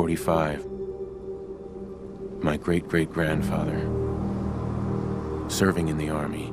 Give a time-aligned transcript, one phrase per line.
[0.00, 3.78] 1945, my great great grandfather,
[5.50, 6.50] serving in the army,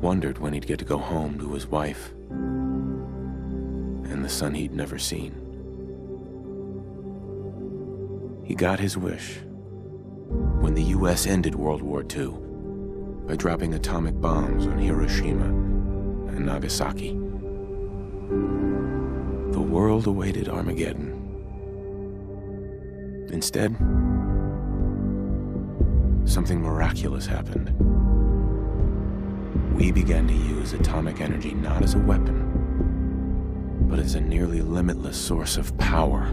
[0.00, 4.96] wondered when he'd get to go home to his wife and the son he'd never
[4.96, 5.32] seen.
[8.44, 9.40] He got his wish
[10.60, 11.26] when the U.S.
[11.26, 12.36] ended World War II
[13.26, 17.21] by dropping atomic bombs on Hiroshima and Nagasaki.
[19.72, 21.12] The world awaited Armageddon.
[23.32, 23.74] Instead,
[26.28, 27.70] something miraculous happened.
[29.74, 35.16] We began to use atomic energy not as a weapon, but as a nearly limitless
[35.16, 36.28] source of power.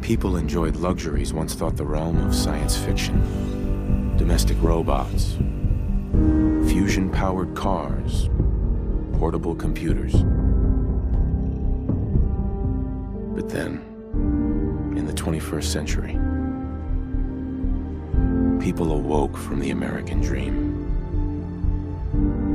[0.00, 5.32] People enjoyed luxuries once thought the realm of science fiction domestic robots,
[6.70, 8.30] fusion powered cars,
[9.14, 10.14] portable computers.
[13.46, 16.18] But then, in the 21st century,
[18.60, 20.82] people awoke from the American dream.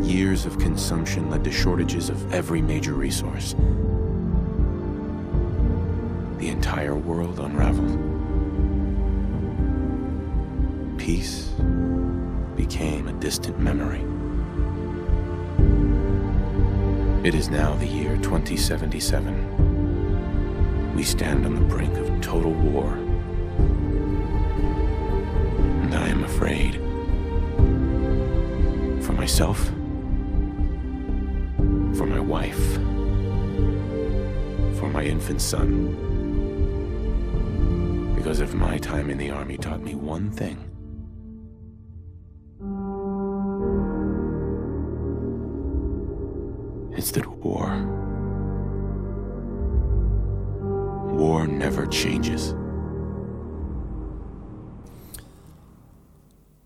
[0.04, 3.56] Years of consumption led to shortages of every major resource.
[6.40, 7.98] The entire world unraveled.
[11.00, 11.54] Peace
[12.58, 14.04] became a distant memory.
[17.26, 19.61] It is now the year 2077.
[20.96, 22.94] We stand on the brink of total war.
[25.84, 26.76] And I am afraid.
[29.04, 29.66] For myself,
[31.98, 32.74] for my wife,
[34.80, 35.96] for my infant son.
[38.16, 40.71] Because if my time in the army taught me one thing,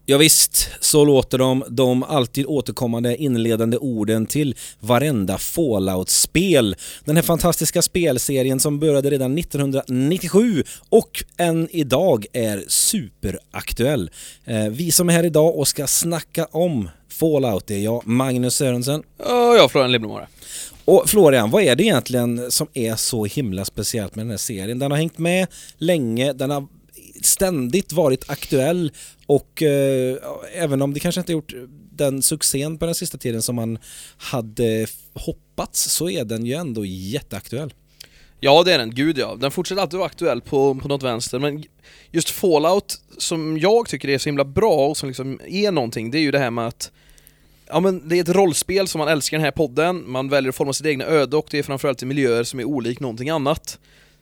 [0.07, 6.75] Ja, visst, så låter de, de alltid återkommande inledande orden till varenda Fallout-spel.
[7.05, 14.11] Den här fantastiska spelserien som började redan 1997 och än idag är superaktuell.
[14.45, 18.55] Eh, vi som är här idag och ska snacka om Fallout, det är jag, Magnus
[18.55, 19.03] Sörensen.
[19.17, 20.19] Ja, jag Florian Lindblom
[20.85, 24.79] Och Florian, vad är det egentligen som är så himla speciellt med den här serien?
[24.79, 26.67] Den har hängt med länge, den har
[27.25, 28.91] ständigt varit aktuell
[29.25, 30.17] och eh,
[30.53, 31.53] även om det kanske inte gjort
[31.91, 33.77] den succén på den sista tiden som man
[34.17, 37.73] hade hoppats så är den ju ändå jätteaktuell.
[38.39, 39.35] Ja det är den, gud ja.
[39.39, 41.63] Den fortsätter alltid vara aktuell på, på något vänster men
[42.11, 46.17] just Fallout som jag tycker är så himla bra och som liksom är någonting, det
[46.17, 46.91] är ju det här med att
[47.67, 50.49] Ja men det är ett rollspel som man älskar i den här podden, man väljer
[50.49, 53.29] att forma sitt egna öde och det är framförallt i miljöer som är olik någonting
[53.29, 53.79] annat.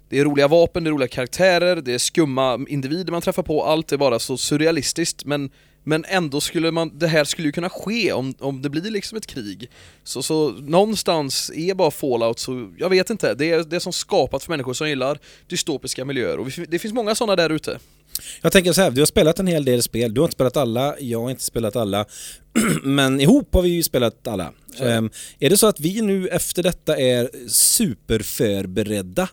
[0.09, 3.63] Det är roliga vapen, det är roliga karaktärer, det är skumma individer man träffar på,
[3.63, 5.25] allt är bara så surrealistiskt.
[5.25, 5.49] Men
[5.83, 9.17] men ändå skulle man, det här skulle ju kunna ske om, om det blir liksom
[9.17, 9.69] ett krig.
[10.03, 14.43] Så, så någonstans är bara Fallout så, jag vet inte, det är det som skapat
[14.43, 16.39] för människor som gillar dystopiska miljöer.
[16.39, 17.79] Och vi, det finns många sådana där ute.
[18.41, 20.57] Jag tänker så här, du har spelat en hel del spel, du har inte spelat
[20.57, 22.05] alla, jag har inte spelat alla,
[22.83, 24.53] men ihop har vi ju spelat alla.
[24.79, 25.09] Um,
[25.39, 29.29] är det så att vi nu efter detta är superförberedda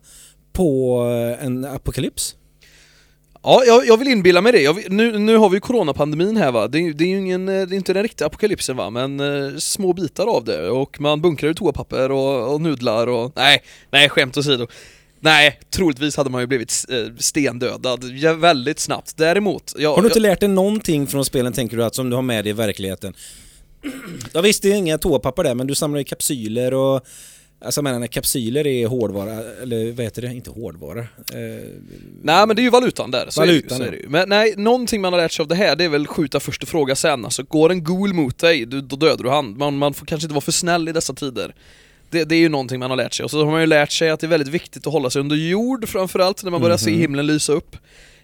[0.53, 0.99] på
[1.41, 2.37] en apokalyps?
[3.43, 4.61] Ja, jag, jag vill inbilla mig det.
[4.63, 7.53] Jag, nu, nu har vi ju coronapandemin här va, det, det är ju ingen, det
[7.53, 11.51] är inte den riktiga apokalypsen va, men eh, små bitar av det och man bunkrar
[11.51, 14.67] i toapapper och, och nudlar och nej, nej skämt åsido.
[15.21, 18.05] Nej, troligtvis hade man ju blivit eh, stendödad
[18.39, 19.17] väldigt snabbt.
[19.17, 19.75] Däremot...
[19.79, 22.23] Jag, har du inte lärt dig någonting från spelen tänker du att som du har
[22.23, 23.15] med dig i verkligheten?
[24.33, 27.07] Ja visst, det är inga toapapper där men du samlar i kapsyler och
[27.65, 30.29] Alltså menar när kapsyler är hårdvara, eller vad heter det?
[30.29, 31.01] Inte hårdvara.
[31.01, 31.07] Eh,
[32.23, 33.27] nej men det är ju valutan där.
[33.29, 35.49] Så valutan är det, så är det Men nej, någonting man har lärt sig av
[35.49, 37.25] det här det är väl skjuta först och fråga sen.
[37.25, 39.59] Alltså går en ghoul mot dig, du, då dödar du han.
[39.59, 41.55] Man, man får kanske inte vara för snäll i dessa tider.
[42.11, 43.25] Det, det, är ju någonting man har lärt sig.
[43.25, 45.21] Och så har man ju lärt sig att det är väldigt viktigt att hålla sig
[45.21, 46.85] under jord framförallt när man börjar mm -hmm.
[46.85, 47.01] se mhm.
[47.01, 47.77] himlen lysa upp.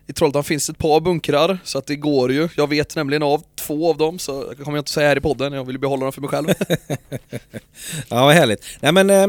[0.09, 2.49] I Trollhättan finns det ett par bunkrar, så att det går ju.
[2.57, 5.21] Jag vet nämligen av två av dem, så det kommer jag inte säga här i
[5.21, 6.49] podden, jag vill behålla dem för mig själv.
[8.09, 8.65] ja, vad härligt.
[8.81, 9.27] Nej men, eh,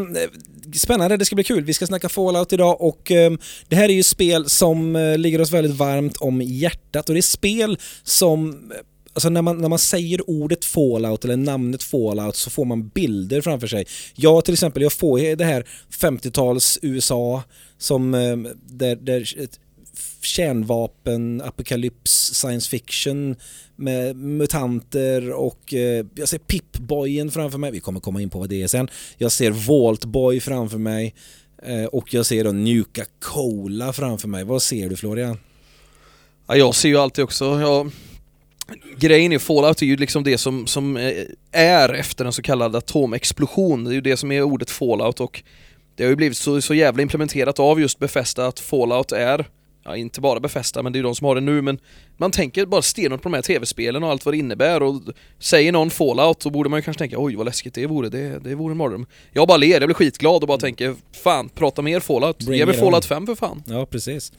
[0.74, 1.63] spännande, det ska bli kul.
[1.63, 3.31] Vi ska snacka Fallout idag och eh,
[3.68, 7.19] det här är ju spel som eh, ligger oss väldigt varmt om hjärtat och det
[7.19, 8.77] är spel som eh,
[9.13, 13.41] alltså när man, när man säger ordet Fallout eller namnet Fallout så får man bilder
[13.41, 13.85] framför sig.
[14.15, 15.65] Jag till exempel, jag får det här
[16.00, 17.44] 50-tals USA
[17.77, 18.38] som eh,
[18.69, 19.25] där, där
[20.27, 23.35] kärnvapen, apokalyps, science fiction
[23.75, 27.71] med mutanter och eh, jag ser Pip-boyen framför mig.
[27.71, 28.89] Vi kommer komma in på vad det är sen.
[29.18, 31.15] Jag ser Vault-boy framför mig
[31.63, 34.44] eh, och jag ser då Nuka Cola framför mig.
[34.44, 35.38] Vad ser du Florian?
[36.47, 37.91] Ja, jag ser ju alltid också, jag,
[38.97, 41.13] grejen är Fallout är ju liksom det som, som eh,
[41.51, 43.83] är efter en så kallad atomexplosion.
[43.83, 45.44] Det är ju det som är ordet Fallout och
[45.95, 49.47] det har ju blivit så, så jävla implementerat av just Befästa att Fallout är
[49.88, 51.80] ja, inte bara Befästa, men det är de som har det nu, men
[52.17, 55.01] man tänker bara stenhårt på de här tv-spelen och allt vad det innebär och
[55.39, 58.39] säger någon Fallout så borde man ju kanske tänka oj vad läskigt det vore, det,
[58.39, 59.05] det vore en mardröm.
[59.33, 62.45] Jag bara ler, jag blir skitglad och bara tänker fan, prata mer Fallout.
[62.45, 63.01] Bring Ge mig Fallout on.
[63.01, 63.63] 5 för fan.
[63.67, 64.31] Ja, precis.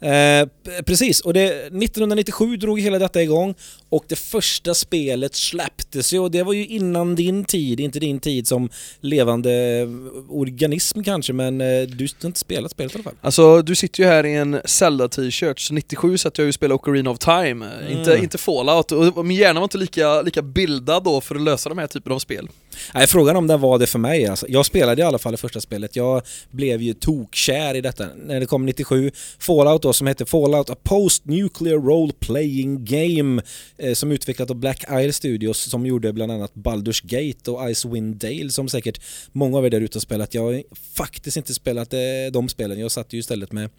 [0.00, 0.48] Eh,
[0.86, 3.54] precis, och det, 1997 drog hela detta igång
[3.88, 8.20] och det första spelet släpptes ju och det var ju innan din tid, inte din
[8.20, 9.86] tid som levande
[10.28, 13.14] organism kanske, men eh, du har inte spelat spelet i alla fall.
[13.20, 16.74] Alltså du sitter ju här i en Zelda-t-shirt, så 97 satt jag ju och spelade
[16.74, 17.98] Ocarina of Time, Mm.
[17.98, 21.68] inte, inte Fallout, och min hjärna var inte lika, lika bildad då för att lösa
[21.68, 22.48] de här typerna av spel.
[22.94, 24.46] Nej, frågan om det var det för mig alltså.
[24.48, 25.96] Jag spelade i alla fall det första spelet.
[25.96, 29.10] Jag blev ju tokkär i detta när det kom 97.
[29.38, 33.42] Fallout då som hette Fallout A Post Nuclear Role Playing Game
[33.78, 38.16] eh, som utvecklat av Black Isle Studios som gjorde bland annat Baldur's Gate och Icewind
[38.16, 39.00] Dale som säkert
[39.32, 40.34] många av er där ute har spelat.
[40.34, 40.62] Jag har
[40.94, 41.98] faktiskt inte spelat eh,
[42.32, 42.80] de spelen.
[42.80, 43.70] Jag satt ju istället med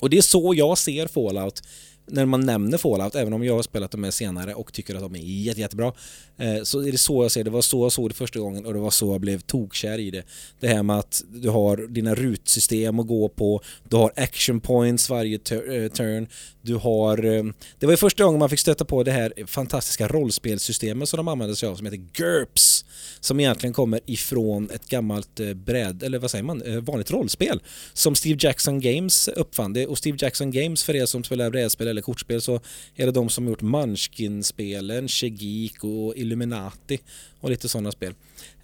[0.00, 1.62] Och det är så jag ser Fallout
[2.10, 5.00] när man nämner Fallout, även om jag har spelat dem med senare och tycker att
[5.00, 5.92] de är jätte, jättebra, eh,
[6.38, 7.50] Eh, så är det så jag ser det.
[7.50, 9.98] Det var så jag såg det första gången och det var så jag blev tokkär
[9.98, 10.22] i det.
[10.60, 15.10] Det här med att du har dina rutsystem att gå på, du har action points
[15.10, 16.28] varje eh, turn,
[16.62, 17.24] du har...
[17.24, 17.44] Eh,
[17.78, 21.28] det var ju första gången man fick stöta på det här fantastiska rollspelssystemet som de
[21.28, 22.84] använder sig av som heter GURPS,
[23.20, 27.60] som egentligen kommer ifrån ett gammalt bräd, eller vad säger man, vanligt rollspel
[27.92, 29.72] som Steve Jackson Games uppfann.
[29.72, 32.60] Det, och Steve Jackson Games, för er som spelar brädspel eller kortspel, så
[32.96, 36.98] är det de som gjort Munchkin-spelen, Chegik och Illuminati
[37.40, 38.14] och lite sådana spel.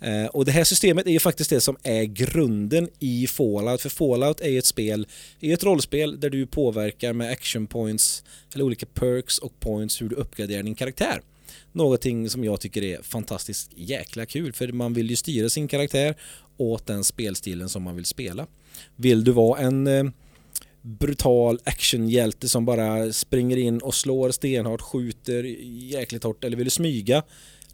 [0.00, 3.88] Eh, och det här systemet är ju faktiskt det som är grunden i Fallout, för
[3.88, 5.06] Fallout är ju ett spel,
[5.40, 8.24] är ett rollspel där du påverkar med action points,
[8.54, 11.20] eller olika perks och points hur du uppgraderar din karaktär.
[11.72, 16.14] Någonting som jag tycker är fantastiskt jäkla kul för man vill ju styra sin karaktär
[16.56, 18.46] åt den spelstilen som man vill spela.
[18.96, 20.04] Vill du vara en eh,
[20.82, 25.44] brutal actionhjälte som bara springer in och slår stenhårt, skjuter
[25.92, 27.22] jäkligt hårt eller vill du smyga,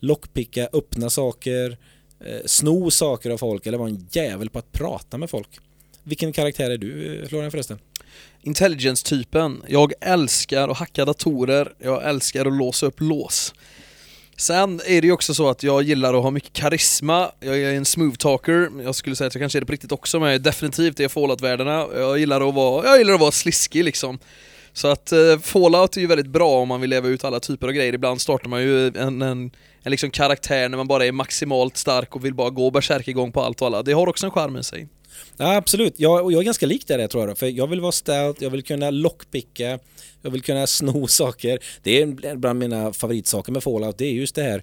[0.00, 1.78] lockpicka, öppna saker,
[2.25, 5.49] eh, sno saker av folk eller vara en jävel på att prata med folk.
[6.02, 7.78] Vilken karaktär är du eh, Florian förresten?
[8.42, 9.62] Intelligence-typen.
[9.69, 13.54] Jag älskar att hacka datorer, jag älskar att låsa upp lås.
[14.37, 17.73] Sen är det ju också så att jag gillar att ha mycket karisma, jag är
[17.73, 20.28] en smooth talker, jag skulle säga att jag kanske är det på riktigt också men
[20.28, 24.19] jag är definitivt i Fallout-världarna, jag gillar att vara, jag gillar att vara sliskig liksom.
[24.73, 27.67] Så att eh, Fallout är ju väldigt bra om man vill leva ut alla typer
[27.67, 29.50] av grejer, ibland startar man ju en, en,
[29.83, 33.41] en liksom karaktär när man bara är maximalt stark och vill bara gå igång på
[33.43, 34.89] allt och alla, det har också en charm i sig.
[35.37, 35.95] Ja, absolut.
[35.97, 37.39] Jag, och jag är ganska lik där tror jag.
[37.39, 39.79] För jag vill vara stout, jag vill kunna lockpicka,
[40.23, 41.59] jag vill kunna sno saker.
[41.83, 43.99] Det är bland mina favoritsaker med Fallout.
[43.99, 44.62] Det är just det här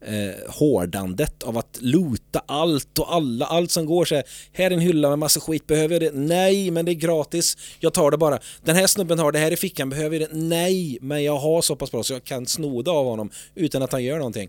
[0.00, 4.24] eh, hårdandet av att luta allt och alla, allt som går så här.
[4.52, 6.18] Här är en hylla med massa skit, behöver jag det?
[6.18, 7.56] Nej, men det är gratis.
[7.78, 8.38] Jag tar det bara.
[8.64, 10.36] Den här snubben har det här i fickan, behöver jag det?
[10.36, 13.82] Nej, men jag har så pass bra så jag kan sno det av honom utan
[13.82, 14.48] att han gör någonting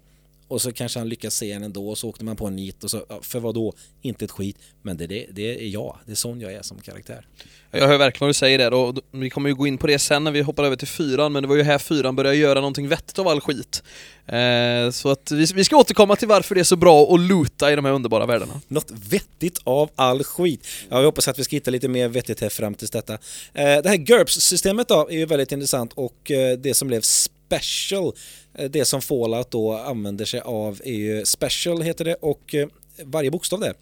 [0.50, 2.84] och så kanske han lyckas se en ändå och så åkte man på en nit
[2.84, 3.74] och så, för vad då?
[4.02, 4.58] Inte ett skit.
[4.82, 7.26] Men det, det, det är jag, det är sån jag är som karaktär.
[7.72, 10.00] Jag hör verkligen vad du säger där och vi kommer ju gå in på det
[10.00, 12.60] sen när vi hoppar över till fyran men det var ju här fyran började göra
[12.60, 13.84] någonting vettigt av all skit.
[14.26, 17.72] Eh, så att vi, vi ska återkomma till varför det är så bra att loota
[17.72, 18.62] i de här underbara världarna.
[18.68, 20.68] Något vettigt av all skit.
[20.90, 23.14] Ja, jag hoppas att vi ska hitta lite mer vettigt här fram tills detta.
[23.14, 23.20] Eh,
[23.54, 28.14] det här GURPS-systemet då är ju väldigt intressant och eh, det som blev special,
[28.68, 32.68] det som Fallout då använder sig av är ju special heter det och eh,
[33.04, 33.74] varje bokstav där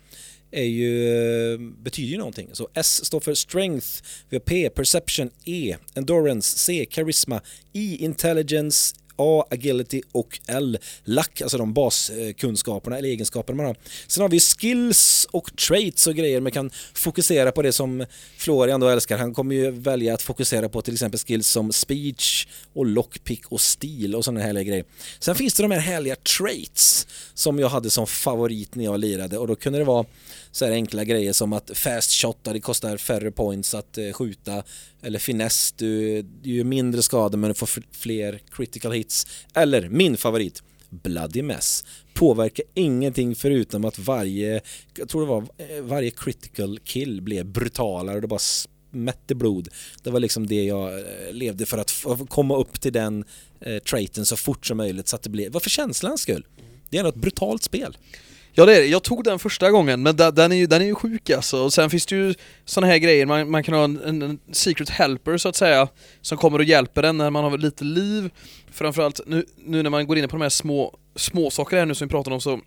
[0.52, 1.14] är ju,
[1.54, 2.50] eh, betyder ju någonting.
[2.54, 3.88] Så S står för strength,
[4.30, 7.42] vi har P, perception, E, endurance, C, charisma,
[7.74, 13.76] I, intelligence, A, agility och L, luck, alltså de baskunskaperna eller egenskaperna man har.
[14.08, 18.06] Sen har vi skills och traits och grejer man kan fokusera på det som
[18.38, 19.18] Florian då älskar.
[19.18, 23.62] Han kommer ju välja att fokusera på till exempel skills som speech och lockpick och
[23.62, 24.86] stil och sådana härliga grejer.
[25.20, 29.38] Sen finns det de här härliga traits som jag hade som favorit när jag lirade
[29.38, 30.06] och då kunde det vara
[30.58, 34.64] så här enkla grejer som att fast shot, det kostar färre points att eh, skjuta
[35.02, 40.18] eller finess, du, du gör mindre skador men du får fler critical hits eller min
[40.18, 41.84] favorit Bloody Mess
[42.14, 44.62] påverkar ingenting förutom att varje,
[44.98, 48.40] jag tror det var eh, varje critical kill blev brutalare och det bara
[48.92, 49.70] mätte blod.
[50.04, 51.94] Det var liksom det jag eh, levde för att
[52.30, 53.26] komma upp till den
[53.62, 56.46] eh, traiten så fort som möjligt så att det blev, var för känslans skull.
[56.90, 57.98] Det är ändå ett brutalt spel.
[58.60, 60.86] Ja det är det, jag tog den första gången men den är ju, den är
[60.86, 61.64] ju sjuk alltså.
[61.64, 62.34] Och sen finns det ju
[62.66, 65.88] sådana här grejer, man, man kan ha en, en, en, secret helper så att säga
[66.22, 68.30] Som kommer och hjälper en när man har lite liv.
[68.72, 71.96] Framförallt nu, nu när man går in på de här små, små saker här nu
[71.96, 72.60] som vi pratar om så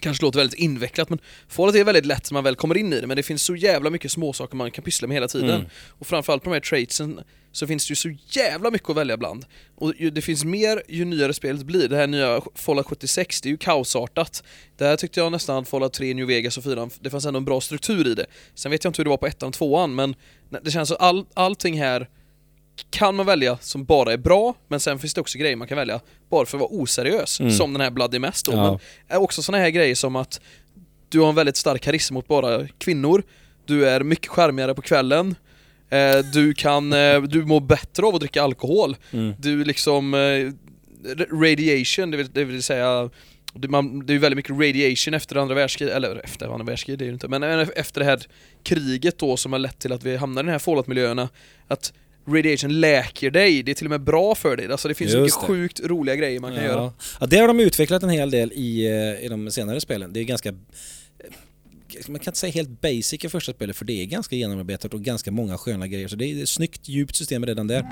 [0.00, 3.00] Kanske låter väldigt invecklat men Fallout är väldigt lätt när man väl kommer in i
[3.00, 5.66] det men det finns så jävla mycket småsaker man kan pyssla med hela tiden mm.
[5.98, 7.20] Och framförallt på de här traitsen
[7.52, 9.44] så finns det ju så jävla mycket att välja bland.
[9.74, 11.88] Och det finns mer ju nyare spelet blir.
[11.88, 14.42] Det här nya Fallout 76, det är ju kaosartat.
[14.76, 17.44] Det här tyckte jag nästan Fallout 3, New Vegas och 4, det fanns ändå en
[17.44, 18.26] bra struktur i det.
[18.54, 20.14] Sen vet jag inte hur det var på ettan och tvåan, men
[20.62, 22.08] det känns som all, allting här
[22.90, 25.78] kan man välja som bara är bra, men sen finns det också grejer man kan
[25.78, 26.00] välja
[26.30, 27.52] bara för att vara oseriös, mm.
[27.52, 28.52] som den här Bloody Mess då.
[28.52, 28.80] Ja.
[29.08, 30.40] Men också såna här grejer som att
[31.08, 33.22] du har en väldigt stark karisma mot bara kvinnor,
[33.66, 35.34] du är mycket skärmigare på kvällen,
[35.94, 38.96] Eh, du kan, eh, du mår bättre av att dricka alkohol.
[39.12, 39.34] Mm.
[39.38, 40.52] Du liksom, eh,
[41.32, 43.10] radiation, det vill, det vill säga
[43.54, 47.04] det, man, det är väldigt mycket radiation efter andra världskriget, eller efter andra världskriget det
[47.04, 47.42] är det inte, men
[47.76, 48.20] efter det här
[48.62, 51.28] kriget då som har lett till att vi hamnar i de här fallout-miljöerna,
[51.68, 51.92] att
[52.26, 54.72] radiation läker dig, det är till och med bra för dig.
[54.72, 55.46] Alltså det finns Just mycket det.
[55.46, 56.92] sjukt roliga grejer man kan göra.
[57.20, 58.86] Ja, det har de utvecklat en hel del i,
[59.22, 60.12] i de senare spelen.
[60.12, 60.54] Det är ganska
[62.08, 65.00] man kan inte säga helt basic i första spelet för det är ganska genomarbetat och
[65.00, 66.08] ganska många sköna grejer.
[66.08, 67.84] Så det är ett snyggt, djupt system redan där.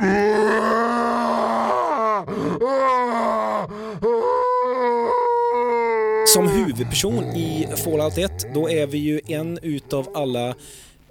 [6.27, 10.55] Som huvudperson i Fallout 1, då är vi ju en utav alla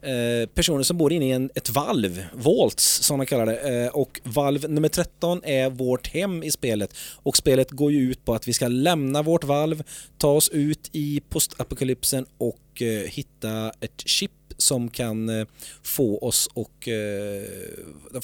[0.01, 3.86] Eh, personer som bor inne i en, ett valv, Vaults som man kallar det.
[3.86, 6.93] Eh, och valv nummer 13 är vårt hem i spelet.
[7.24, 9.84] Och spelet går ju ut på att vi ska lämna vårt valv,
[10.17, 15.48] ta oss ut i postapokalypsen och eh, hitta ett chip som kan eh,
[15.84, 18.24] få oss att eh,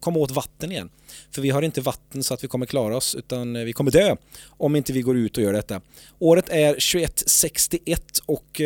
[0.00, 0.90] komma åt vatten igen.
[1.30, 3.90] För vi har inte vatten så att vi kommer klara oss utan eh, vi kommer
[3.90, 4.16] dö
[4.48, 5.80] om inte vi går ut och gör detta.
[6.18, 8.60] Året är 2161 och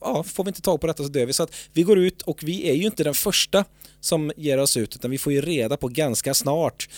[0.00, 1.32] ja, får vi inte tag på detta så dör vi.
[1.32, 3.64] Så att vi går ut och vi är ju inte den första
[4.00, 6.88] som ger oss ut utan vi får ju reda på ganska snart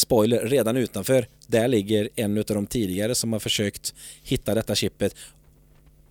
[0.00, 5.14] spoiler, redan utanför, där ligger en av de tidigare som har försökt hitta detta chippet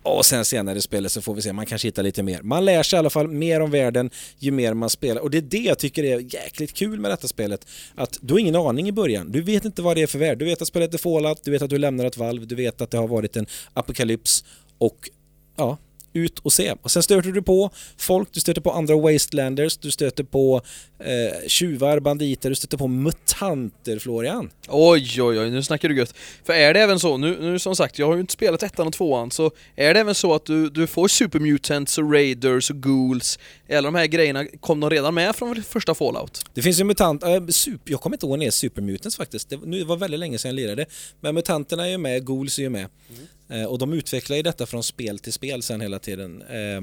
[0.07, 2.41] och sen senare i spelet så får vi se, man kanske hittar lite mer.
[2.41, 4.09] Man lär sig i alla fall mer om världen
[4.39, 5.21] ju mer man spelar.
[5.21, 7.67] Och det är det jag tycker är jäkligt kul med detta spelet.
[7.95, 10.37] Att du har ingen aning i början, du vet inte vad det är för värld.
[10.37, 12.81] Du vet att spelet är fallat, du vet att du lämnar ett valv, du vet
[12.81, 14.45] att det har varit en apokalyps.
[14.77, 15.09] Och
[15.55, 15.77] ja,
[16.17, 16.73] ut och se.
[16.81, 20.61] Och sen stöter du på folk, du stöter på andra wastelanders, du stöter på
[20.99, 24.49] eh, tjuvar, banditer, du stöter på mutanter Florian.
[24.67, 26.13] Oj oj oj, nu snackar du gött.
[26.43, 28.87] För är det även så, nu, nu som sagt, jag har ju inte spelat ettan
[28.87, 32.83] och tvåan, så är det även så att du, du får supermutants och raiders och
[32.83, 36.45] ghouls, alla de här grejerna, kom de redan med från första Fallout?
[36.53, 39.79] Det finns ju mutant, äh, super, jag kommer inte ihåg när supermutants faktiskt, det, nu,
[39.79, 40.85] det var väldigt länge sedan jag lirade,
[41.19, 42.87] men mutanterna är ju med, ghouls är ju med.
[43.09, 43.27] Mm.
[43.49, 46.41] Eh, och de utvecklar ju detta från spel till spel sen hela tiden.
[46.41, 46.81] Eh,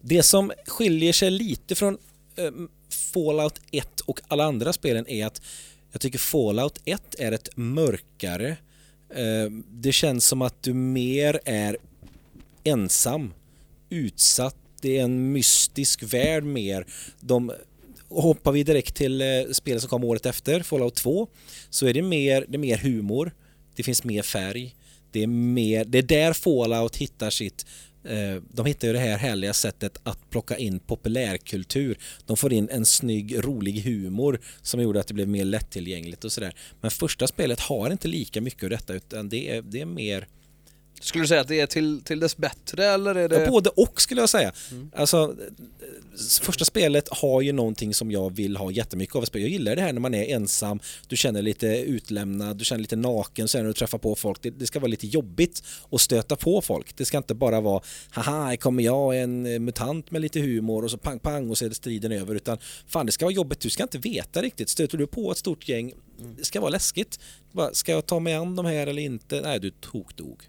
[0.00, 1.98] det som skiljer sig lite från
[2.36, 2.50] eh,
[3.12, 5.42] Fallout 1 och alla andra spelen är att
[5.92, 8.56] jag tycker Fallout 1 är ett mörkare.
[9.68, 11.76] Det känns som att du mer är
[12.64, 13.34] ensam,
[13.90, 16.86] utsatt, det är en mystisk värld mer.
[17.20, 17.52] De,
[18.08, 21.28] hoppar vi direkt till spelet som kom året efter, Fallout 2,
[21.70, 23.32] så är det mer, det är mer humor,
[23.76, 24.74] det finns mer färg,
[25.14, 27.66] det är, mer, det är där Fallout hittar sitt
[28.04, 31.98] eh, de hittar ju det här härliga sättet att plocka in populärkultur.
[32.26, 36.32] De får in en snygg, rolig humor som gjorde att det blev mer lättillgängligt och
[36.32, 36.54] sådär.
[36.80, 40.28] Men första spelet har inte lika mycket av detta utan det är, det är mer
[41.00, 43.44] skulle du säga att det är till, till dess bättre eller är det...
[43.44, 44.52] Ja, både och skulle jag säga.
[44.96, 45.36] Alltså,
[46.42, 49.24] första spelet har ju någonting som jag vill ha jättemycket av.
[49.32, 52.96] Jag gillar det här när man är ensam, du känner lite utlämnad, du känner lite
[52.96, 54.42] naken sen när du träffar på folk.
[54.42, 56.96] Det, det ska vara lite jobbigt att stöta på folk.
[56.96, 60.90] Det ska inte bara vara haha, här kommer jag, en mutant med lite humor och
[60.90, 62.34] så pang pang och så är det striden över.
[62.34, 63.60] Utan fan, det ska vara jobbigt.
[63.60, 64.68] Du ska inte veta riktigt.
[64.68, 65.92] Stöter du på ett stort gäng,
[66.38, 67.20] det ska vara läskigt.
[67.52, 69.40] Bara, ska jag ta mig an de här eller inte?
[69.40, 70.42] Nej, du tokdog.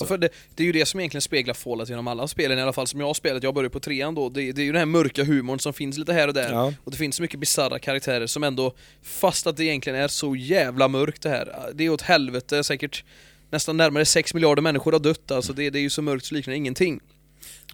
[0.00, 2.62] Ja, för det, det är ju det som egentligen speglar Fallout genom alla spelen i
[2.62, 3.42] alla fall som jag har spelat.
[3.42, 4.28] Jag började på trean då.
[4.28, 6.52] Det, det är ju den här mörka humorn som finns lite här och där.
[6.52, 6.74] Ja.
[6.84, 10.36] Och det finns så mycket bisarra karaktärer som ändå, fast att det egentligen är så
[10.36, 11.72] jävla mörkt det här.
[11.74, 13.04] Det är åt helvete, säkert
[13.50, 15.30] nästan närmare 6 miljarder människor har dött.
[15.30, 17.00] Alltså det, det är ju så mörkt så liknar ingenting.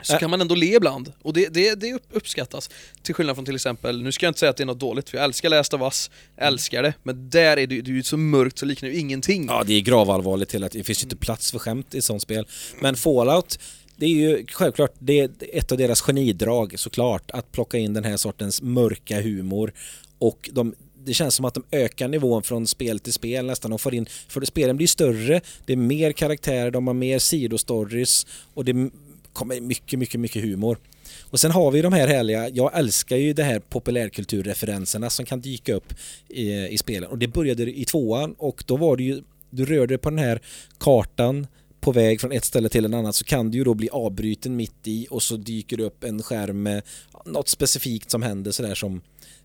[0.03, 2.71] Så kan man ändå le ibland, och det, det, det upp- uppskattas.
[3.03, 5.11] Till skillnad från till exempel, nu ska jag inte säga att det är något dåligt,
[5.11, 8.03] för jag älskar Last of Us, älskar det, men där är det, det är ju
[8.03, 9.47] så mörkt så liknar ju ingenting.
[9.49, 12.05] Ja, det är gravallvarligt till att det finns ju inte plats för skämt i ett
[12.05, 12.47] sånt spel.
[12.81, 13.59] Men Fallout,
[13.97, 18.05] det är ju självklart det är ett av deras genidrag såklart, att plocka in den
[18.05, 19.73] här sortens mörka humor
[20.19, 20.75] och de
[21.07, 23.71] det känns som att de ökar nivån från spel till spel nästan.
[23.71, 28.27] De får in, för spelen blir större, det är mer karaktärer, de har mer sidostories
[28.55, 28.91] och det
[29.35, 30.79] kommer mycket, mycket, mycket humor.
[31.23, 35.41] Och sen har vi de här härliga, jag älskar ju det här populärkulturreferenserna som kan
[35.41, 35.95] dyka upp
[36.29, 37.11] i, i spelen.
[37.11, 40.19] Och det började i tvåan och då var det ju, du rörde dig på den
[40.19, 40.41] här
[40.79, 41.47] kartan
[41.81, 44.57] på väg från ett ställe till en annat så kan du ju då bli avbruten
[44.57, 46.83] mitt i och så dyker det upp en skärm med
[47.25, 49.01] något specifikt som händer sådär som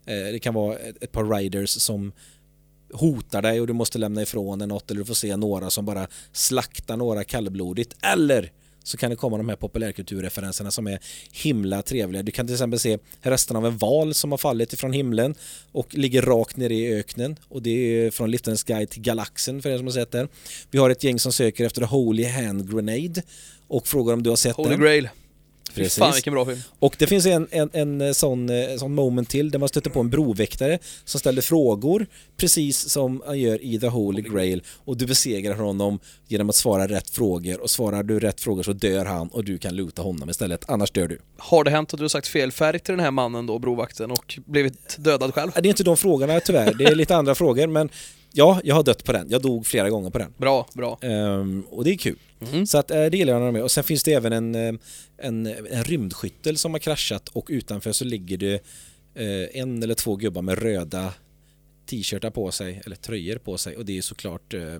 [0.06, 2.12] eh, det kan vara ett, ett par riders som
[2.94, 5.86] hotar dig och du måste lämna ifrån dig något eller du får se några som
[5.86, 8.52] bara slaktar några kallblodigt eller
[8.90, 11.00] så kan det komma de här populärkulturreferenserna som är
[11.32, 12.24] himla trevliga.
[12.24, 15.36] Du kan till exempel se resten av en val som har fallit ifrån himlen
[15.72, 19.70] och ligger rakt nere i öknen och det är från Liftens Guide till Galaxen för
[19.70, 20.28] er som har sett den.
[20.72, 23.22] Vi har ett gäng som söker efter Holy Hand Grenade
[23.68, 24.80] och frågar om du har sett Holy den.
[24.80, 25.10] Grail.
[25.74, 25.98] Precis.
[25.98, 26.60] fan vilken bra film.
[26.80, 30.00] Och det finns en, en, en sån, eh, sån moment till där man stöter på
[30.00, 35.06] en broväktare som ställer frågor precis som han gör i The Holy Grail och du
[35.06, 39.28] besegrar honom genom att svara rätt frågor och svarar du rätt frågor så dör han
[39.28, 41.20] och du kan luta honom istället, annars dör du.
[41.38, 44.12] Har det hänt att du har sagt fel färg till den här mannen då, brovakten,
[44.12, 45.52] och blivit dödad själv?
[45.54, 47.90] Det är inte de frågorna tyvärr, det är lite andra frågor men
[48.32, 49.30] ja, jag har dött på den.
[49.30, 50.34] Jag dog flera gånger på den.
[50.38, 51.00] Bra, bra.
[51.02, 52.18] Ehm, och det är kul.
[52.40, 52.68] Mhm.
[52.68, 53.64] Så att, eh, det gillar jag med.
[53.64, 54.74] Och sen finns det även en, eh,
[55.18, 58.54] en, en rymdskyttel som har kraschat och utanför så ligger det
[59.16, 61.14] eh, en eller två gubbar med röda
[61.90, 64.80] t-shirtar på sig, eller tröjor på sig och det är såklart eh,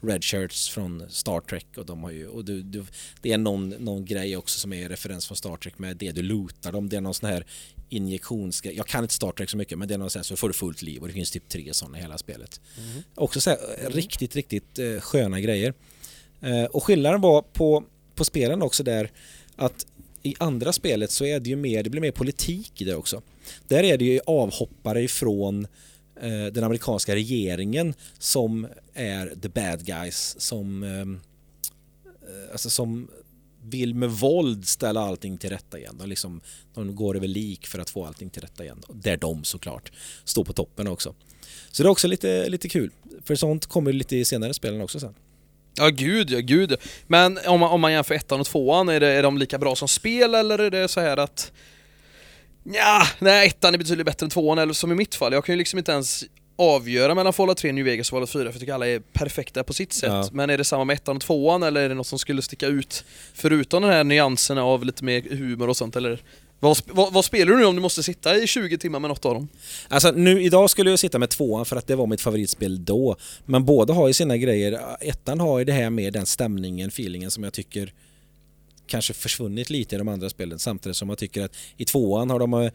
[0.00, 2.84] red shirts från Star Trek och de har ju, och du, du,
[3.22, 6.22] det är någon, någon grej också som är referens från Star Trek med det du
[6.22, 7.46] lutar dem, det är någon sån här
[7.90, 10.36] injektionsgrej, jag kan inte Star Trek så mycket men det är någon sån här så
[10.36, 12.60] får du fullt liv och det finns typ tre sådana i hela spelet.
[13.14, 15.74] Också så här, eh, riktigt, riktigt eh, sköna grejer.
[16.40, 19.10] Eh, och skillnaden var på, på spelen också där
[19.56, 19.86] att
[20.22, 23.22] i andra spelet så är det ju mer, det blir mer politik i det också.
[23.68, 25.66] Där är det ju avhoppare ifrån
[26.22, 33.08] eh, den amerikanska regeringen som är the bad guys som eh, alltså som
[33.62, 35.96] vill med våld ställa allting till rätta igen.
[35.98, 36.40] De, liksom,
[36.74, 38.82] de går över lik för att få allting till rätta igen.
[38.88, 39.92] Där de såklart
[40.24, 41.14] står på toppen också.
[41.70, 42.90] Så det är också lite, lite kul.
[43.24, 45.14] För sånt kommer lite i senare spelen också sen.
[45.74, 46.76] Ja gud ja, gud ja.
[47.06, 49.76] Men om man, om man jämför ettan och tvåan, är, det, är de lika bra
[49.76, 51.52] som spel eller är det så här att
[52.62, 55.52] Ja, nej ettan är betydligt bättre än tvåan, eller som i mitt fall, jag kan
[55.52, 56.24] ju liksom inte ens
[56.60, 59.64] avgöra mellan Fallout 3, New Vegas och Fallout 4 för jag tycker alla är perfekta
[59.64, 60.10] på sitt sätt.
[60.10, 60.28] Ja.
[60.32, 62.66] Men är det samma med ettan och tvåan eller är det något som skulle sticka
[62.66, 63.04] ut?
[63.34, 66.22] Förutom den här nyanserna av lite mer humor och sånt eller?
[66.60, 69.24] Vad, vad, vad spelar du nu om du måste sitta i 20 timmar med något
[69.24, 69.48] av dem?
[69.88, 73.16] Alltså nu idag skulle jag sitta med tvåan för att det var mitt favoritspel då.
[73.46, 74.80] Men båda har ju sina grejer.
[75.00, 77.92] Ettan har ju det här med den stämningen, feelingen som jag tycker
[78.90, 82.38] kanske försvunnit lite i de andra spelen samtidigt som man tycker att i tvåan har
[82.38, 82.70] de, eh,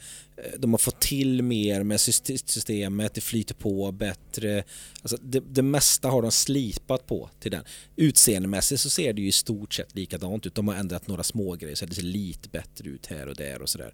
[0.57, 4.63] de har fått till mer med systemet, det flyter på bättre.
[5.01, 7.63] Alltså det, det mesta har de slipat på till den.
[7.95, 10.55] Utseendemässigt så ser det ju i stort sett likadant ut.
[10.55, 13.61] De har ändrat några små grejer så det ser lite bättre ut här och där
[13.61, 13.93] och sådär.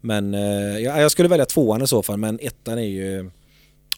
[0.00, 3.30] Men eh, jag skulle välja tvåan i så fall men ettan är ju...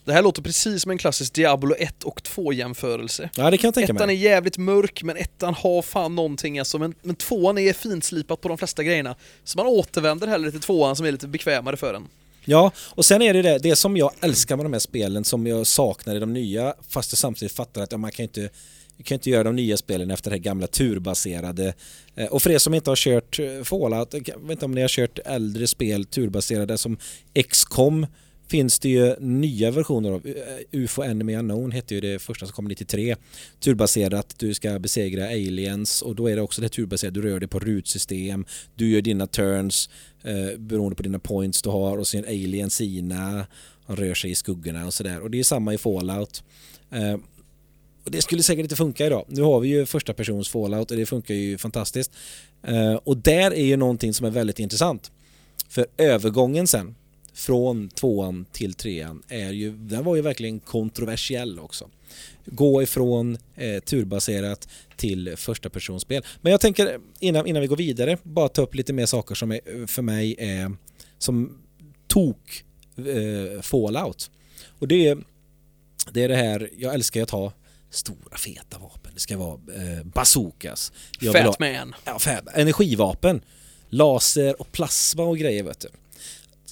[0.05, 3.29] Det här låter precis som en klassisk Diablo 1 och 2 jämförelse.
[3.35, 4.15] Ja det kan jag tänka Ettan är mig.
[4.15, 8.57] jävligt mörk, men ettan har fan någonting alltså, men, men tvåan är finslipat på de
[8.57, 9.15] flesta grejerna.
[9.43, 12.07] Så man återvänder hellre till tvåan som är lite bekvämare för en.
[12.45, 15.47] Ja, och sen är det det, det som jag älskar med de här spelen som
[15.47, 18.49] jag saknar i de nya fast jag samtidigt fattar att ja, man kan ju inte
[18.97, 21.73] Du kan inte göra de nya spelen efter det här gamla turbaserade.
[22.15, 24.81] Eh, och för er som inte har kört eh, Fallout, jag vet inte om ni
[24.81, 26.97] har kört äldre spel turbaserade som
[27.49, 28.07] XCOM
[28.47, 30.27] finns det ju nya versioner av.
[30.27, 30.33] Eh,
[30.71, 33.15] UFO Enemy Unknown hette ju det första som kom 93.
[33.59, 37.49] Turbaserat, du ska besegra aliens och då är det också det turbaserade, du rör dig
[37.49, 39.89] på rutsystem, du gör dina turns
[40.23, 43.47] eh, beroende på dina points du har och sen aliens sina,
[43.85, 45.19] han rör sig i skuggorna och sådär.
[45.19, 46.43] Och det är samma i Fallout.
[46.91, 47.17] Eh,
[48.03, 49.25] och det skulle säkert inte funka idag.
[49.27, 52.11] Nu har vi ju första persons Fallout och det funkar ju fantastiskt.
[52.63, 55.11] Eh, och där är ju någonting som är väldigt intressant.
[55.69, 56.95] För övergången sen
[57.33, 61.89] från tvåan till trean är ju, den var ju verkligen kontroversiell också.
[62.45, 66.25] Gå ifrån eh, turbaserat till första personspel.
[66.41, 69.51] Men jag tänker innan, innan vi går vidare bara ta upp lite mer saker som
[69.51, 70.71] är, för mig är
[71.17, 71.57] som
[72.07, 72.63] tok
[72.97, 74.31] eh, fallout.
[74.79, 75.17] Och det är,
[76.11, 77.53] det är det här, jag älskar att ha
[77.89, 79.11] stora feta vapen.
[79.13, 80.91] Det ska vara eh, bazookas.
[81.33, 81.95] Fat man.
[82.05, 83.41] Ja, fat, energivapen.
[83.89, 85.89] Laser och plasma och grejer vet du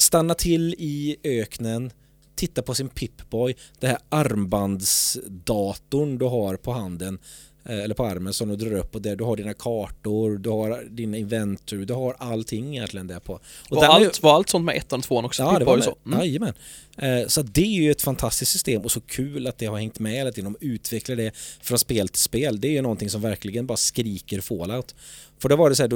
[0.01, 1.91] stanna till i öknen,
[2.35, 7.19] titta på sin Pipboy, det här armbandsdatorn du har på handen
[7.65, 10.49] eh, eller på armen som du drar upp och där du har dina kartor, du
[10.49, 13.33] har din inventory, du har allting egentligen där på.
[13.33, 13.41] Och,
[13.77, 15.43] och allt, var allt sånt med ettan och tvåan också?
[15.43, 15.95] Ja, det var med, så?
[16.05, 16.19] Mm.
[16.19, 16.53] Jajamän.
[16.97, 19.99] Eh, så det är ju ett fantastiskt system och så kul att det har hängt
[19.99, 20.55] med hela tiden.
[20.59, 22.61] De utvecklar det från spel till spel.
[22.61, 24.95] Det är ju någonting som verkligen bara skriker Fallout.
[25.41, 25.93] För då var det så här,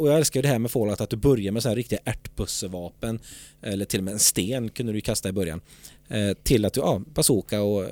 [0.00, 1.98] och jag älskar ju det här med Fallout att du börjar med så här riktiga
[2.04, 3.20] ärtbussevapen
[3.62, 5.60] eller till och med en sten kunde du kasta i början
[6.08, 7.90] eh, till att du, ja, bazooka och eh,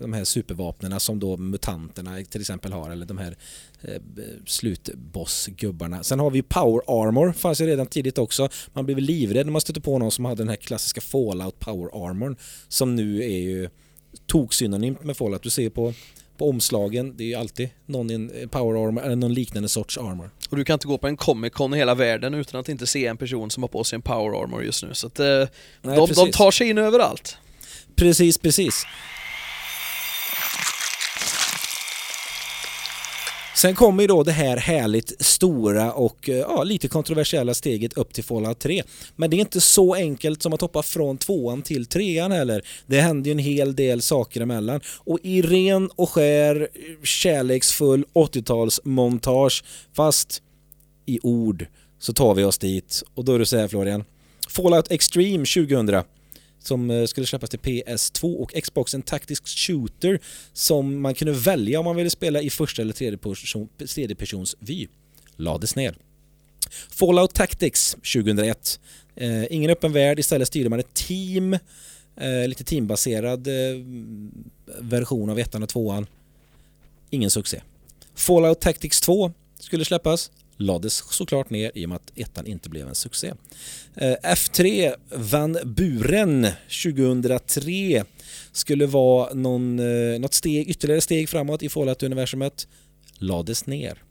[0.00, 3.36] de här supervapnena som då mutanterna till exempel har eller de här
[3.80, 4.00] eh,
[4.46, 6.02] slutbossgubbarna.
[6.02, 8.48] Sen har vi Power Armor, fanns ju redan tidigt också.
[8.72, 12.08] Man blev livrädd när man stötte på någon som hade den här klassiska Fallout Power
[12.08, 12.36] Armor
[12.68, 13.68] som nu är ju
[14.26, 15.42] toksynonymt med Fallout.
[15.42, 15.94] Du ser på
[16.42, 17.16] på omslagen.
[17.16, 20.30] Det är ju alltid någon i en power armor eller någon liknande sorts armor.
[20.50, 22.86] Och du kan inte gå på en Comic Con i hela världen utan att inte
[22.86, 24.94] se en person som har på sig en power armor just nu.
[24.94, 27.36] Så att eh, Nej, de, de tar sig in överallt.
[27.96, 28.84] Precis, precis.
[33.62, 38.14] Sen kommer ju då det här härligt stora och eh, ja, lite kontroversiella steget upp
[38.14, 38.82] till Fallout 3.
[39.16, 42.62] Men det är inte så enkelt som att hoppa från tvåan till trean heller.
[42.86, 44.80] Det händer ju en hel del saker emellan.
[44.98, 50.42] Och i ren och skär eh, kärleksfull 80-talsmontage, fast
[51.06, 51.66] i ord,
[51.98, 53.02] så tar vi oss dit.
[53.14, 54.04] Och då är det så här Florian.
[54.48, 56.02] Fallout Extreme 2000
[56.62, 60.20] som eh, skulle släppas till PS2 och Xbox, en taktisk shooter
[60.52, 64.56] som man kunde välja om man ville spela i första eller tredje, person, tredje persons
[64.58, 64.86] vy.
[65.36, 65.96] Lades ner.
[66.88, 68.80] Fallout Tactics 2001.
[69.16, 71.54] Eh, ingen öppen värld, istället styrde man ett team,
[72.16, 73.52] eh, lite teambaserad eh,
[74.80, 76.06] version av ettan och tvåan.
[77.10, 77.60] Ingen succé.
[78.14, 80.30] Fallout Tactics 2 skulle släppas,
[80.62, 83.32] lades såklart ner i och med att ettan inte blev en succé.
[83.96, 86.46] Eh, F3 vann Buren
[86.84, 88.04] 2003
[88.52, 92.66] skulle vara någon, eh, något steg, ytterligare steg framåt i Fallout-universumet,
[93.18, 94.02] lades ner.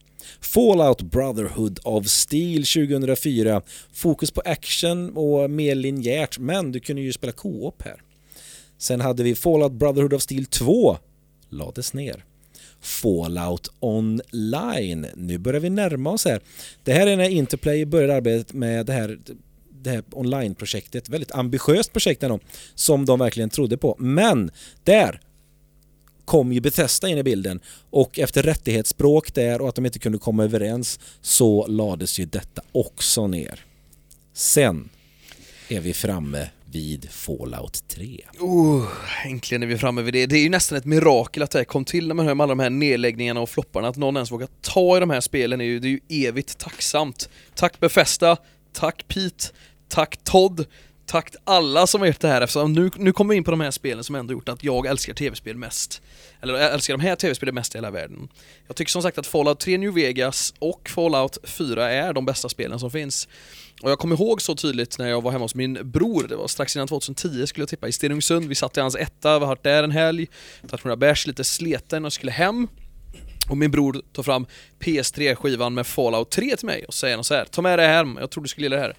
[0.42, 3.62] Fallout Brotherhood of Steel 2004.
[3.94, 8.02] Fokus på action och mer linjärt, men du kunde ju spela co-op här.
[8.78, 10.98] Sen hade vi Fallout Brotherhood of Steel 2.
[11.50, 12.26] Lades ner.
[12.82, 15.08] Fallout Online.
[15.16, 16.42] Nu börjar vi närma oss här.
[16.84, 19.20] Det här är när Interplay började arbetet med det här
[19.84, 22.40] det här online-projektet, väldigt ambitiöst projekt ändå,
[22.76, 23.96] som de verkligen trodde på.
[24.00, 24.52] Men
[24.84, 25.22] där
[26.26, 30.18] kom ju Bethesda in i bilden och efter rättighetsspråk där och att de inte kunde
[30.18, 33.66] komma överens så lades ju detta också ner.
[34.34, 34.90] Sen
[35.70, 38.20] är vi framme vid Fallout 3.
[38.40, 38.88] Oh,
[39.26, 40.26] äntligen är vi framme vid det.
[40.26, 42.48] Det är ju nästan ett mirakel att det här kom till när man med alla
[42.48, 43.88] de här nedläggningarna och flopparna.
[43.88, 46.58] Att någon ens vågar ta i de här spelen är ju, det är ju evigt
[46.58, 47.30] tacksamt.
[47.56, 48.38] Tack Befesta,
[48.74, 49.46] tack Pete,
[49.90, 50.66] tack Todd,
[51.06, 53.62] tack alla som har gjort det här eftersom nu, nu kommer vi in på de
[53.62, 56.02] här spelen som ändå gjort att jag älskar tv-spel mest.
[56.42, 58.28] Eller jag älskar de här tv-spelen mest i hela världen.
[58.68, 62.50] Jag tycker som sagt att Fallout 3 New Vegas och Fallout 4 är de bästa
[62.50, 63.28] spelen som finns.
[63.82, 66.48] Och jag kommer ihåg så tydligt när jag var hemma hos min bror, det var
[66.48, 68.46] strax innan 2010 skulle jag tippa, i Stenungsund.
[68.46, 70.28] Vi satt i hans etta, vi har varit där en helg,
[70.70, 72.68] tagit några bärs, lite sleten och skulle hem.
[73.50, 74.46] Och min bror tar fram
[74.80, 78.18] PS3-skivan med Fallout 3 till mig och säger så här, ta med det här hem,
[78.20, 78.96] jag tror du skulle gilla det här.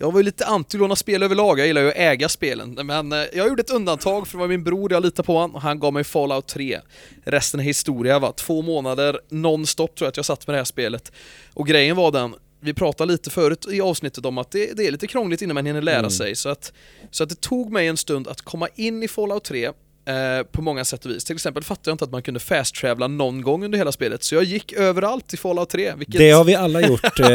[0.00, 2.78] Jag var ju lite anti låna spel överlag, jag gillar ju att äga spelen.
[2.84, 5.54] Men eh, jag gjorde ett undantag för det var min bror, jag litar på honom,
[5.54, 6.80] och han gav mig Fallout 3.
[7.24, 10.64] Resten är historia va, två månader nonstop tror jag att jag satt med det här
[10.64, 11.12] spelet.
[11.54, 14.90] Och grejen var den, vi pratade lite förut i avsnittet om att det, det är
[14.90, 16.10] lite krångligt innan man hinner lära mm.
[16.10, 16.72] sig, så att,
[17.10, 19.72] så att det tog mig en stund att komma in i Fallout 3,
[20.08, 21.24] Eh, på många sätt och vis.
[21.24, 24.34] Till exempel fattade jag inte att man kunde fast-travla någon gång under hela spelet, så
[24.34, 25.92] jag gick överallt i Fallout 3.
[25.96, 26.18] Vilket...
[26.18, 27.28] Det har vi alla gjort eh,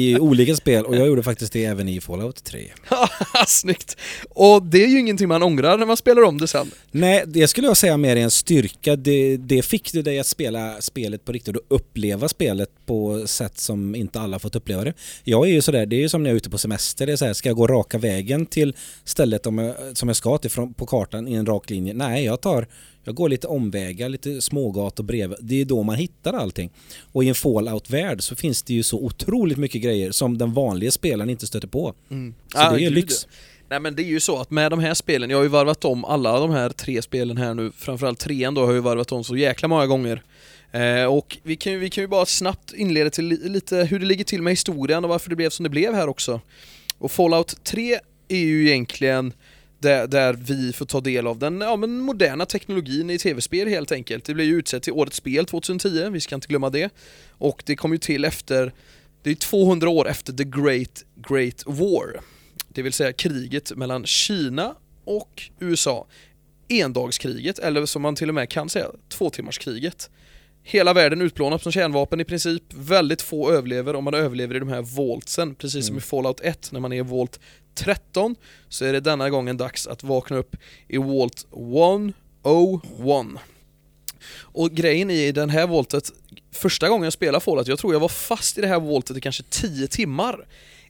[0.00, 2.68] i olika spel och jag gjorde faktiskt det även i Fallout 3.
[3.46, 3.96] Snyggt!
[4.30, 6.70] Och det är ju ingenting man ångrar när man spelar om det sen.
[6.90, 8.96] Nej, det skulle jag säga mer är en styrka.
[8.96, 13.58] Det, det fick du dig att spela spelet på riktigt och uppleva spelet på sätt
[13.58, 14.92] som inte alla fått uppleva det.
[15.24, 17.12] Jag är ju sådär, det är ju som när jag är ute på semester, det
[17.12, 20.38] är så här, ska jag gå raka vägen till stället om jag, som jag ska
[20.38, 21.94] till från, på kartan i en rak linje?
[21.94, 22.66] Nej, jag tar
[23.08, 25.38] jag går lite omvägar, lite smågator bredvid.
[25.40, 26.70] Det är då man hittar allting.
[27.12, 30.90] Och i en fallout-värld så finns det ju så otroligt mycket grejer som den vanliga
[30.90, 31.94] spelaren inte stöter på.
[32.10, 32.34] Mm.
[32.52, 33.26] Så ah, det är ju lyx.
[33.70, 35.84] Nej men det är ju så att med de här spelen, jag har ju varvat
[35.84, 39.12] om alla de här tre spelen här nu, framförallt trean då har jag ju varvat
[39.12, 40.22] om så jäkla många gånger.
[40.72, 44.24] Eh, och vi kan, vi kan ju bara snabbt inleda till lite hur det ligger
[44.24, 46.40] till med historien och varför det blev som det blev här också.
[46.98, 49.32] Och Fallout 3 är ju egentligen
[49.78, 53.92] där, där, vi får ta del av den ja, men moderna teknologin i tv-spel helt
[53.92, 54.24] enkelt.
[54.24, 56.92] Det blev ju utsett till Årets Spel 2010, vi ska inte glömma det.
[57.30, 58.72] Och det kom ju till efter,
[59.22, 62.20] det är 200 år efter The Great Great War.
[62.68, 66.06] Det vill säga kriget mellan Kina och USA.
[66.68, 70.10] Endagskriget, eller som man till och med kan säga, tvåtimmarskriget.
[70.62, 74.68] Hela världen utplånad som kärnvapen i princip, väldigt få överlever och man överlever i de
[74.68, 75.82] här voltsen, precis mm.
[75.86, 77.40] som i Fallout 1 när man är i volt
[77.78, 78.36] 13
[78.68, 80.56] så är det denna gången dags att vakna upp
[80.88, 83.42] i Volt 101.
[84.40, 86.10] Och grejen i den här voltet,
[86.52, 89.20] första gången jag spelade Fallout, jag tror jag var fast i det här voltet i
[89.20, 90.46] kanske 10 timmar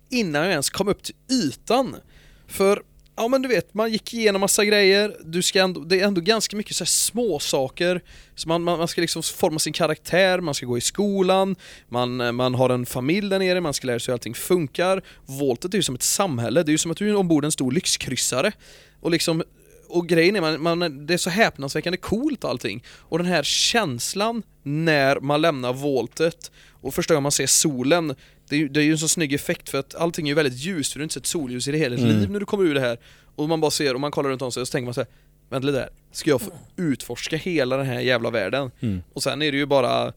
[0.09, 1.96] innan jag ens kom upp till ytan.
[2.46, 2.83] För
[3.20, 6.20] Ja men du vet, man gick igenom massa grejer, du ska ändå, det är ändå
[6.20, 8.02] ganska mycket så små saker
[8.35, 11.57] så man, man, man, ska liksom forma sin karaktär, man ska gå i skolan,
[11.88, 15.02] man, man har en familj där nere, man ska lära sig hur allting funkar.
[15.26, 17.52] Voltet är ju som ett samhälle, det är ju som att du är ombord en
[17.52, 18.52] stor lyxkryssare.
[19.00, 19.42] Och liksom
[19.88, 22.85] och grejen är, man, man, det är så häpnadsväckande coolt allting.
[22.88, 26.50] Och den här känslan när man lämnar voltet
[26.81, 28.14] och första gången man ser solen,
[28.48, 30.34] det är, ju, det är ju en så snygg effekt för att allting är ju
[30.34, 32.20] väldigt ljust, för du har inte sett solljus i det hela ditt mm.
[32.20, 32.98] liv när du kommer ur det här.
[33.37, 35.00] Och man bara ser, och man kollar runt om sig och så tänker man så
[35.00, 35.08] här,
[35.48, 38.70] vänta lite där, ska jag få utforska hela den här jävla världen?
[38.80, 39.02] Mm.
[39.12, 40.12] Och sen är det ju bara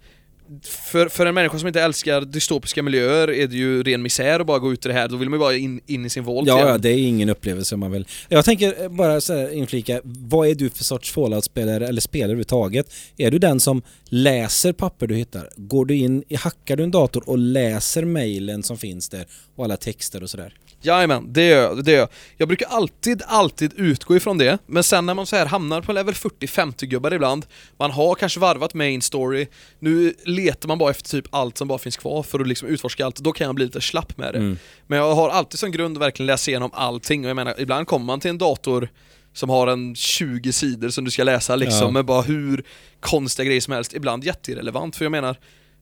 [0.63, 4.47] för, för en människa som inte älskar dystopiska miljöer är det ju ren misär att
[4.47, 6.23] bara gå ut i det här, då vill man ju bara in, in i sin
[6.23, 8.07] volt ja, ja, det är ingen upplevelse man vill...
[8.29, 12.93] Jag tänker bara så här inflika, vad är du för sorts Fallout-spelare eller spelare överhuvudtaget?
[13.17, 15.49] Är du den som läser papper du hittar?
[15.55, 19.77] Går du in, hackar du en dator och läser mejlen som finns där och alla
[19.77, 20.53] texter och sådär?
[20.81, 22.09] Jajamän, det gör jag, det gör jag.
[22.37, 25.93] Jag brukar alltid, alltid utgå ifrån det, men sen när man så här hamnar på
[25.93, 27.45] level 40-50 gubbar ibland,
[27.77, 29.47] man har kanske varvat main story,
[29.79, 33.05] nu letar man bara efter typ allt som bara finns kvar för att liksom utforska
[33.05, 34.39] allt, då kan jag bli lite slapp med det.
[34.39, 34.57] Mm.
[34.87, 37.87] Men jag har alltid som grund att verkligen läsa igenom allting och jag menar, ibland
[37.87, 38.89] kommer man till en dator
[39.33, 41.91] som har en 20 sidor som du ska läsa liksom, ja.
[41.91, 42.63] med bara hur
[42.99, 45.35] konstiga grejer som helst, ibland jätteirrelevant, för jag menar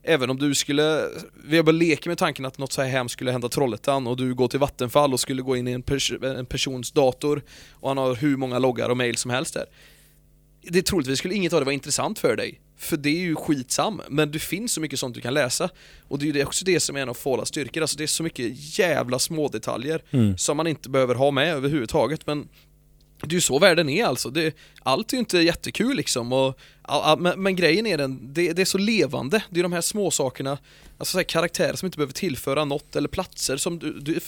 [0.03, 1.05] Även om du skulle,
[1.43, 4.33] vi bara leker med tanken att något så här hemskt skulle hända Trollhättan och du
[4.33, 7.97] går till Vattenfall och skulle gå in i en, pers en persons dator och han
[7.97, 9.65] har hur många loggar och mail som helst där.
[10.61, 12.61] Det troligtvis skulle inget av det vara intressant för dig.
[12.77, 15.69] För det är ju skitsam, men det finns så mycket sånt du kan läsa.
[16.07, 18.07] Och det är ju också det som är en av Fallouts styrkor, alltså det är
[18.07, 20.37] så mycket jävla små detaljer mm.
[20.37, 22.47] som man inte behöver ha med överhuvudtaget, men
[23.21, 24.29] det är ju så världen är alltså.
[24.29, 26.33] Det, allt är ju inte jättekul liksom.
[26.33, 26.59] Och,
[27.17, 29.43] men, men, grejen är den, det, det, är så levande.
[29.49, 30.57] Det är de här små sakerna
[30.97, 34.19] alltså så här karaktärer som inte behöver tillföra något eller platser som du, du,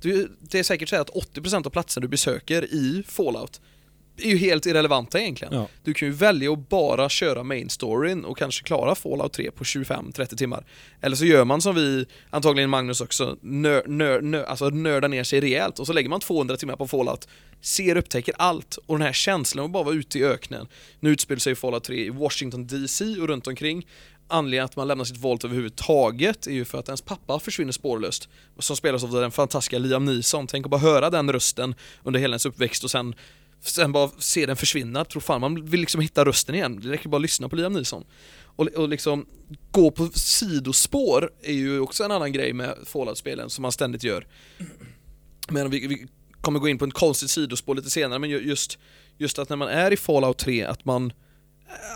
[0.00, 3.60] du Det är säkert så att 80% av platserna du besöker i Fallout
[4.24, 5.54] är ju helt irrelevanta egentligen.
[5.54, 5.68] Ja.
[5.82, 9.64] Du kan ju välja att bara köra main storyn och kanske klara Fallout 3 på
[9.64, 10.64] 25-30 timmar.
[11.00, 15.24] Eller så gör man som vi, antagligen Magnus också, nör, nör, nör, alltså nördar ner
[15.24, 17.28] sig rejält och så lägger man 200 timmar på Fallout,
[17.60, 20.66] ser upptäcker allt och den här känslan av att bara vara ute i öknen.
[21.00, 23.86] Nu utspelar sig Fallout 3 i Washington DC och runt omkring
[24.28, 28.28] anledningen att man lämnar sitt volt överhuvudtaget är ju för att ens pappa försvinner spårlöst.
[28.58, 30.46] Som spelas av den fantastiska Liam Neeson.
[30.46, 33.14] Tänk att bara höra den rösten under hela ens uppväxt och sen
[33.60, 36.80] sen bara se den försvinna, tror fan man vill liksom hitta rösten igen.
[36.80, 38.04] Det räcker bara att lyssna på Liam Neeson.
[38.44, 39.26] Och, och liksom
[39.70, 44.26] gå på sidospår är ju också en annan grej med Fallout-spelen som man ständigt gör.
[45.48, 46.06] Men vi, vi
[46.40, 48.78] kommer gå in på ett konstigt sidospår lite senare, men just,
[49.16, 51.12] just att när man är i Fallout 3, att man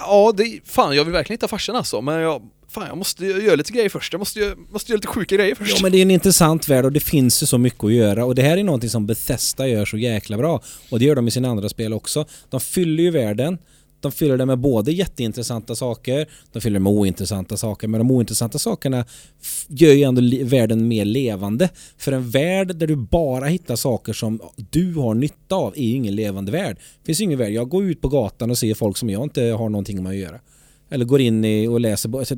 [0.00, 3.56] Ja, det, fan jag vill verkligen hitta farsan alltså, men jag fan jag måste göra
[3.56, 4.12] lite grejer först.
[4.12, 5.70] Jag måste, måste göra lite sjuka grejer först.
[5.76, 8.24] Ja men det är en intressant värld och det finns ju så mycket att göra
[8.24, 10.62] och det här är någonting som Bethesda gör så jäkla bra.
[10.90, 12.26] Och det gör de i sina andra spel också.
[12.50, 13.58] De fyller ju världen
[14.02, 18.10] de fyller det med både jätteintressanta saker, de fyller det med ointressanta saker, men de
[18.10, 19.04] ointressanta sakerna
[19.68, 21.68] gör ju ändå världen mer levande.
[21.98, 25.94] För en värld där du bara hittar saker som du har nytta av är ju
[25.94, 26.76] ingen levande värld.
[26.76, 27.52] Det finns ju ingen värld.
[27.52, 30.16] Jag går ut på gatan och ser folk som jag inte har någonting med att
[30.16, 30.40] göra.
[30.92, 32.18] Eller går in i och läser.
[32.18, 32.34] alltså,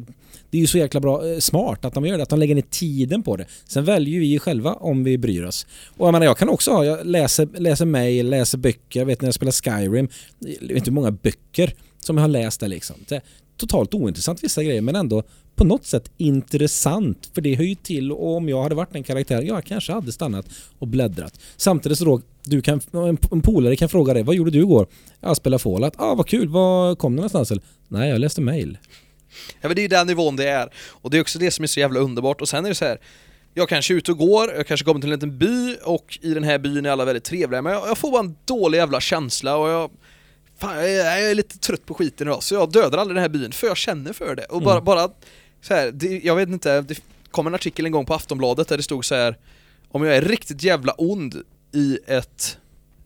[0.51, 2.55] Det är ju så jäkla bra, eh, smart att de gör det, att de lägger
[2.55, 3.47] ner tiden på det.
[3.64, 5.67] Sen väljer vi ju själva om vi bryr oss.
[5.97, 9.21] Och jag menar, jag kan också ha, jag läser, läser mejl, läser böcker, jag vet
[9.21, 12.69] när jag spelar Skyrim, jag vet inte hur många böcker som jag har läst där
[12.69, 12.97] liksom.
[13.09, 13.23] Det är
[13.57, 15.23] totalt ointressant vissa grejer, men ändå
[15.55, 17.31] på något sätt intressant.
[17.35, 20.12] För det hör ju till och om jag hade varit en karaktär, jag kanske hade
[20.12, 20.47] stannat
[20.79, 21.40] och bläddrat.
[21.57, 24.87] Samtidigt så då, du kan, en, en polare kan fråga dig, vad gjorde du igår?
[25.21, 25.93] Jag spelade Fallout.
[25.97, 27.51] Ah, vad kul, var kom du någonstans?
[27.51, 28.79] Eller, Nej, jag läste mejl.
[29.61, 30.69] Ja men det är ju den nivån det är.
[30.88, 32.40] Och det är också det som är så jävla underbart.
[32.40, 32.99] Och sen är det så här.
[33.55, 36.35] Jag kanske är ute och går, jag kanske kommer till en liten by och i
[36.35, 39.01] den här byn är alla väldigt trevliga men jag, jag får bara en dålig jävla
[39.01, 39.90] känsla och jag
[40.59, 43.23] Fan, jag är, jag är lite trött på skiten idag så jag dödar aldrig den
[43.23, 44.45] här byn för jag känner för det.
[44.45, 44.85] Och bara, Mm.
[44.85, 45.09] bara
[45.64, 47.00] så här, det, jag vet inte, det
[47.31, 49.38] kom en artikel en gång på Aftonbladet där det stod så här
[49.88, 52.59] Om jag är riktigt jävla ond i ett,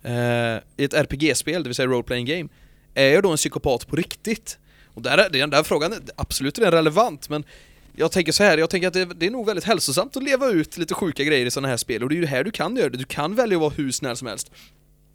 [0.03, 0.13] eh,
[0.77, 2.49] i ett RPG-spel, det vill säga role playing game
[2.95, 4.59] Är jag då en psykopat på riktigt?
[4.87, 7.45] Och där är, den där frågan, är- absolut är den relevant men
[7.97, 10.47] jag tänker så här, jag tänker att det, det är nog väldigt hälsosamt att leva
[10.49, 12.51] ut lite sjuka grejer i sådana här spel och det är ju det här du
[12.51, 12.89] kan göra.
[12.89, 14.51] Du kan välja att vara hur snäll som helst.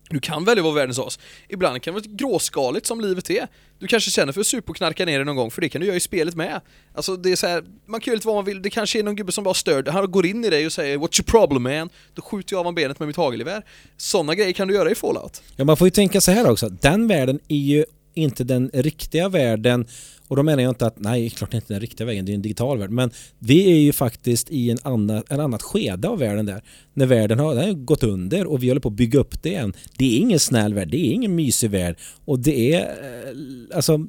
[0.10, 1.20] Du kan välja att vara världens as.
[1.50, 3.48] Ibland kan det vara gråskaligt som livet är.
[3.80, 5.82] Du kanske känner för att supa och knarka ner dig någon gång, för det kan
[5.82, 6.62] du göra i spelet med.
[6.94, 8.62] Alltså det är så här, man kan göra lite vad man vill.
[8.62, 10.98] Det kanske är någon gubbe som bara stör Han går in i dig och säger
[10.98, 13.64] 'What's your problem man?' Då skjuter jag av honom benet med mitt hagelgevär.
[13.98, 15.42] Sådana grejer kan du göra i Fallout.
[15.56, 16.70] Ja, man får ju tänka så här också.
[16.70, 19.88] Den världen är ju inte den riktiga världen.
[20.34, 22.32] Och då menar jag inte att, nej, klart det är inte den riktiga vägen, det
[22.32, 22.90] är en digital värld.
[22.90, 26.64] Men vi är ju faktiskt i en, annan, en annat skede av världen där.
[26.94, 29.50] När världen har, den har gått under och vi håller på att bygga upp det
[29.50, 29.74] igen.
[29.98, 31.98] Det är ingen snäll värld, det är ingen mysig värld.
[32.26, 34.08] Och det är, eh, alltså,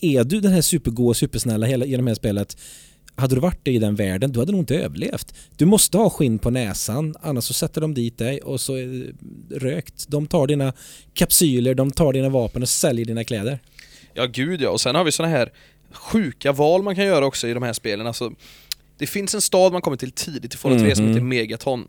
[0.00, 2.56] är du den här supergoa, supersnälla hela, genom det här spelet
[3.14, 5.34] hade du varit i den världen, du hade nog inte överlevt.
[5.56, 8.86] Du måste ha skinn på näsan, annars så sätter de dit dig och så är
[8.86, 9.12] det
[9.58, 10.08] rökt.
[10.08, 10.72] De tar dina
[11.14, 13.58] kapsyler, de tar dina vapen och säljer dina kläder.
[14.14, 15.52] Ja gud ja, och sen har vi såna här
[15.92, 18.06] sjuka val man kan göra också i de här spelen.
[18.06, 18.32] Alltså,
[18.98, 21.12] det finns en stad man kommer till tidigt i Fallout 3 som Mhm.
[21.14, 21.88] heter Megaton.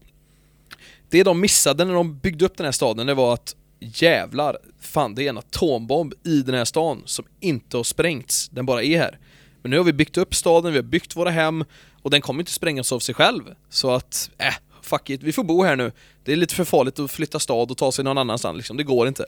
[1.10, 5.16] Det de missade när de byggde upp den här staden, det var att jävlar, fan
[5.16, 8.98] det är en atombomb i den här stan som inte har sprängts, den bara är
[8.98, 9.18] här.
[9.62, 11.66] Men nu har vi byggt upp staden, vi har byggt våra hem
[12.02, 13.42] och den kommer inte sprängas av sig själv.
[13.70, 15.92] Så att, äh, fuck it, vi får bo här nu.
[16.24, 18.84] Det är lite för farligt att flytta stad och ta sig någon annanstans liksom, det
[18.84, 19.26] går inte.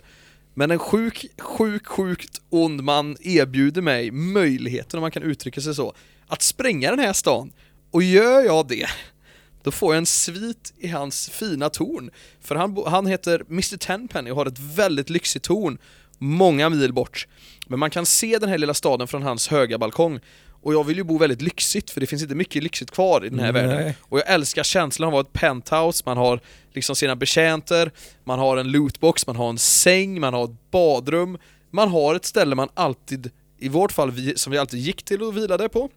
[0.53, 5.75] Men en sjuk, sjuk, sjukt ond man erbjuder mig möjligheten, om man kan uttrycka sig
[5.75, 5.93] så,
[6.27, 7.53] att spränga den här stan.
[7.91, 8.87] Och gör jag det,
[9.63, 12.09] då får jag en svit i hans fina torn.
[12.41, 15.77] För han, han heter Mr Tenpenny och har ett väldigt lyxigt torn,
[16.17, 17.27] många mil bort.
[17.67, 20.19] Men man kan se den här lilla staden från hans höga balkong.
[20.63, 23.29] Och jag vill ju bo väldigt lyxigt, för det finns inte mycket lyxigt kvar i
[23.29, 23.67] den här Nej.
[23.67, 23.93] världen.
[24.01, 26.39] Och jag älskar känslan av att ha ett penthouse, man har
[26.73, 27.91] liksom sina betjänter,
[28.23, 31.37] man har en lootbox, man har en säng, man har ett badrum,
[31.71, 35.23] man har ett ställe man alltid, i vårt fall vi, som vi alltid gick till
[35.23, 35.89] och vilade på,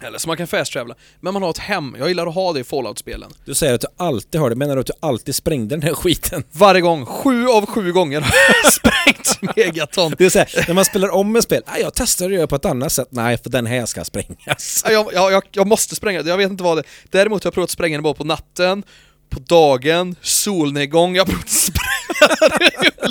[0.00, 1.96] eller som man kan fast-travela, men man har ett hem.
[1.98, 3.30] Jag gillar att ha det i Fallout-spelen.
[3.44, 5.94] Du säger att du alltid har det, menar du att du alltid sprängde den här
[5.94, 6.44] skiten?
[6.52, 10.14] Varje gång, sju av sju gånger har jag sprängt Megaton.
[10.18, 12.56] Det är så här, när man spelar om ett spel, jag testar att göra på
[12.56, 14.82] ett annat sätt, nej för den här ska sprängas.
[14.86, 17.54] Ja, Jag, jag, jag, jag måste spränga, jag vet inte vad det Däremot har jag
[17.54, 18.82] provat att spränga den bara på natten,
[19.28, 21.32] på dagen, solnedgång, jag i
[23.04, 23.08] olika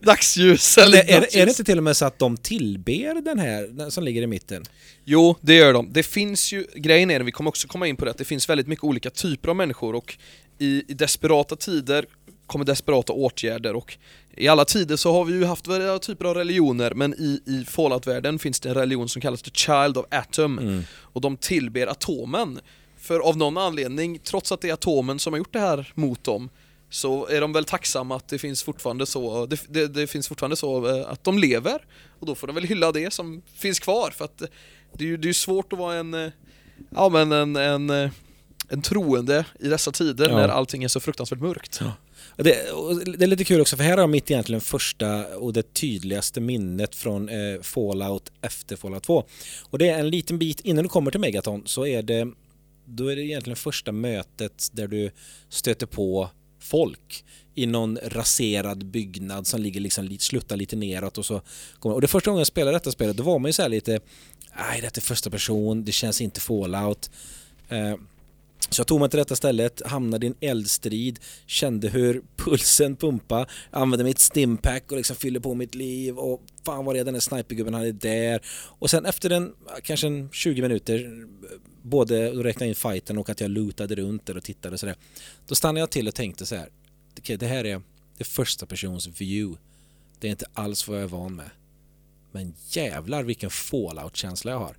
[0.00, 3.38] dagsljus eller Är, är, är det inte till och med så att de tillber den
[3.38, 4.64] här den som ligger i mitten?
[5.04, 5.92] Jo, det gör de.
[5.92, 8.48] Det finns ju, grejen är, vi kommer också komma in på det, att det finns
[8.48, 10.18] väldigt mycket olika typer av människor och
[10.58, 12.06] i, i desperata tider
[12.46, 13.96] kommer desperata åtgärder och
[14.36, 17.64] i alla tider så har vi ju haft varje typer av religioner men i, i
[17.68, 20.82] Fallout-världen finns det en religion som kallas The Child of Atom Mm.
[21.00, 22.60] och de tillber atomen.
[23.04, 26.24] För av någon anledning, trots att det är atomen som har gjort det här mot
[26.24, 26.50] dem
[26.90, 30.56] så är de väl tacksamma att det finns fortfarande så, det, det, det finns fortfarande
[30.56, 31.86] så eh, att de lever
[32.20, 34.48] och då får de väl hylla det som finns kvar för att eh,
[34.92, 36.30] det är ju det är svårt att vara en, eh,
[36.90, 38.10] ja men en, en,
[38.68, 40.36] en troende i dessa tider Ja.
[40.36, 41.80] när allting är så fruktansvärt mörkt.
[42.36, 42.56] Och Det,
[43.16, 46.40] det är lite kul också för här har jag mitt egentligen första och det tydligaste
[46.40, 49.24] minnet från eh, Fallout efter Fallout 2.
[49.70, 52.28] Och det är en liten bit innan du kommer till Megaton så är det
[52.84, 55.10] då är det egentligen första mötet där du
[55.48, 57.24] stöter på folk
[57.54, 61.42] i någon raserad byggnad som ligger liksom sluttar lite neråt och så
[61.78, 63.68] kommer, och det första gången jag spelade detta spelet då var man ju så här
[63.68, 64.00] lite
[64.56, 67.10] nej det är första person, det känns inte Fallout
[67.68, 67.96] eh,
[68.70, 73.46] så jag tog mig till detta stället, hamnade i en eldstrid, kände hur pulsen pumpa,
[73.70, 77.14] använder mitt stimpack och liksom fyller på mitt liv och fan vad det är den
[77.14, 78.40] där snipergubben hade där.
[78.78, 81.26] Och sen efter en, kanske en 20 minuter,
[81.84, 84.96] både att räkna in fighten och att jag lutade runt där och tittade och sådär.
[85.46, 86.68] Då stannade jag till och tänkte så här,
[87.10, 87.82] okej okay, det här är
[88.18, 89.60] det första persons view.
[90.20, 91.50] Det är inte alls vad jag är van med.
[92.32, 94.76] Men jävlar vilken fallout-känsla jag har.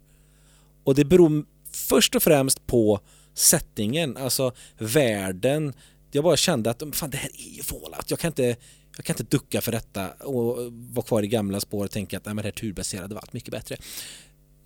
[0.83, 2.99] Och det beror först och främst på
[3.33, 5.73] settingen, alltså världen.
[6.11, 8.09] Jag bara kände att fan det här är ju Fallout.
[8.11, 8.55] Jag kan inte,
[8.95, 12.25] jag kan inte ducka för detta och vara kvar i gamla spår och tänka att
[12.25, 13.77] nej, men det här turbaserade var allt mycket bättre.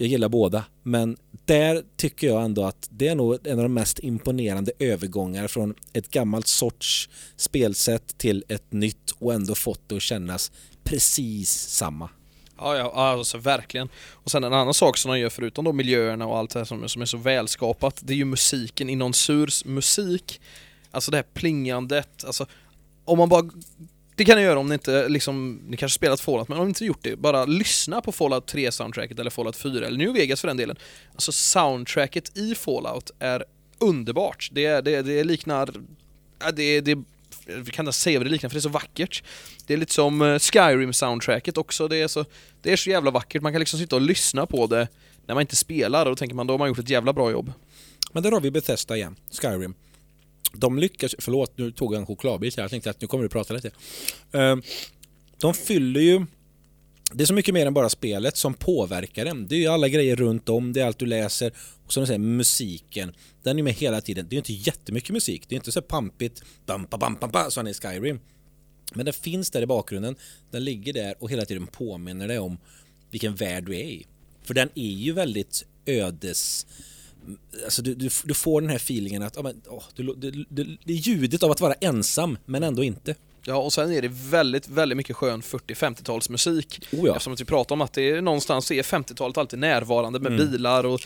[0.01, 3.73] Jag gillar båda, men där tycker jag ändå att det är nog en av de
[3.73, 9.95] mest imponerande övergångar från ett gammalt sorts spelsätt till ett nytt och ändå fått det
[9.95, 10.51] att kännas
[10.83, 12.09] precis samma.
[12.57, 13.89] Ja, ja, alltså verkligen.
[14.11, 16.65] Och sen en annan sak som de gör förutom då miljöerna och allt det här
[16.65, 18.89] som, som är så välskapat, det är ju musiken.
[18.89, 20.41] Inom Surs musik,
[20.91, 22.45] alltså det här plingandet, alltså
[23.05, 23.49] om man bara
[24.19, 26.69] det kan ni göra om ni inte liksom, ni kanske spelat Fallout, men om ni
[26.69, 30.47] inte gjort det, bara lyssna på Fallout 3-soundtracket eller Fallout 4, eller New Vegas för
[30.47, 30.77] den delen.
[31.11, 33.43] Alltså soundtracket i Fallout är
[33.77, 34.49] underbart.
[34.51, 35.69] Det, det, det liknar,
[36.53, 36.97] det, det
[37.45, 39.23] vi kan inte säga vad det liknar för det är så vackert.
[39.67, 42.25] Det är lite som eh, Skyrim-soundtracket också, det är, så,
[42.61, 43.41] det är så jävla vackert.
[43.41, 44.87] Man kan liksom sitta och lyssna på det
[45.25, 47.31] när man inte spelar och då tänker man då har man gjort ett jävla bra
[47.31, 47.51] jobb.
[48.13, 49.73] Men där har vi Bethesda igen, Skyrim.
[50.53, 53.29] De lyckas, förlåt nu tog jag en chokladbit här, jag tänkte att nu kommer du
[53.29, 53.71] prata lite.
[54.31, 54.61] Ehm,
[55.37, 56.25] de fyller ju
[57.13, 59.47] det är så mycket mer än bara spelet som påverkar en.
[59.47, 61.53] Det är ju alla grejer runt om, det är allt du läser
[61.85, 63.13] och som du säger, musiken.
[63.43, 64.27] Den är med hela tiden.
[64.29, 67.51] Det är inte jättemycket musik, det är inte så pampigt bam, bam, bam, bam, bam,
[67.51, 68.19] som i Skyrim.
[68.93, 70.15] Men den finns där i bakgrunden,
[70.51, 72.57] den ligger där och hela tiden påminner dig om
[73.11, 74.05] vilken värld du är i.
[74.43, 76.65] För den är ju väldigt ödes...
[77.63, 80.93] Alltså du, du, du får den här feelingen att oh, men, oh, du, du, det
[80.93, 83.15] är ljudet av att vara ensam men ändå inte.
[83.45, 86.85] Ja, och sen är det väldigt, väldigt mycket skön 40-50-talsmusik.
[86.91, 87.11] Oh ja.
[87.11, 90.51] Eftersom att vi pratar om att det är någonstans är 50-talet alltid närvarande med mm.
[90.51, 91.01] bilar och...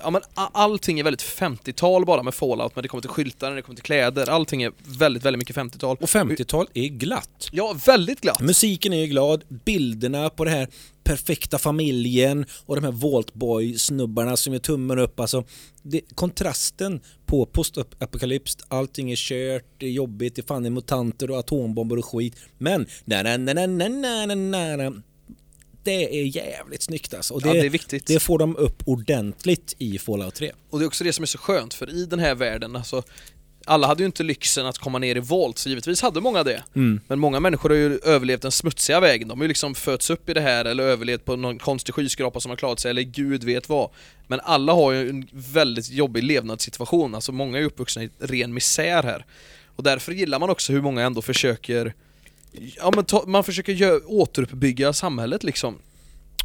[0.00, 3.62] Ja men allting är väldigt 50-tal bara med Fallout, men det kommer till skyltar, det
[3.62, 5.96] kommer till kläder, allting är väldigt, väldigt mycket 50-tal.
[6.00, 7.48] Och 50-tal är glatt.
[7.52, 8.40] Ja, väldigt glatt.
[8.40, 10.68] Musiken är glad, bilderna på det här
[11.08, 15.20] perfekta familjen och de här Voltboy snubbarna som gör tummen upp.
[15.20, 15.44] Alltså,
[15.82, 21.30] det, kontrasten på postapokalyps, allting är kört, det är jobbigt, det är fan är mutanter
[21.30, 22.36] och atombomber och skit.
[22.58, 25.02] Men na-na-na-na-na-na-na-na-na
[25.82, 27.34] det är jävligt snyggt alltså.
[27.34, 30.52] Och det, ja, det, är det, får de upp ordentligt i Fallout 3.
[30.70, 33.02] Och det är också det som är så skönt, för i den här världen, alltså,
[33.68, 36.62] alla hade ju inte lyxen att komma ner i volt, så givetvis hade många det.
[36.74, 37.00] Mm.
[37.08, 39.28] Men många människor har ju överlevt den smutsiga vägen.
[39.28, 42.40] De har ju liksom fötts upp i det här eller överlevt på någon konstig skyskrapa
[42.40, 43.90] som har klarat sig, eller gud vet vad.
[44.26, 49.02] Men alla har ju en väldigt jobbig levnadssituation, alltså många är uppvuxna i ren misär
[49.02, 49.24] här.
[49.76, 51.94] Och därför gillar man också hur många ändå försöker
[52.76, 55.78] Ja men ta, man försöker återuppbygga samhället liksom.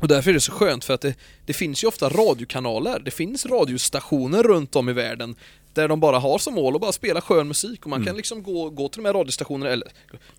[0.01, 1.15] Och därför är det så skönt för att det,
[1.45, 5.35] det finns ju ofta radiokanaler, det finns radiostationer runt om i världen
[5.73, 8.07] där de bara har som mål att bara spela skön musik och man mm.
[8.07, 9.87] kan liksom gå, gå till de här radiostationerna eller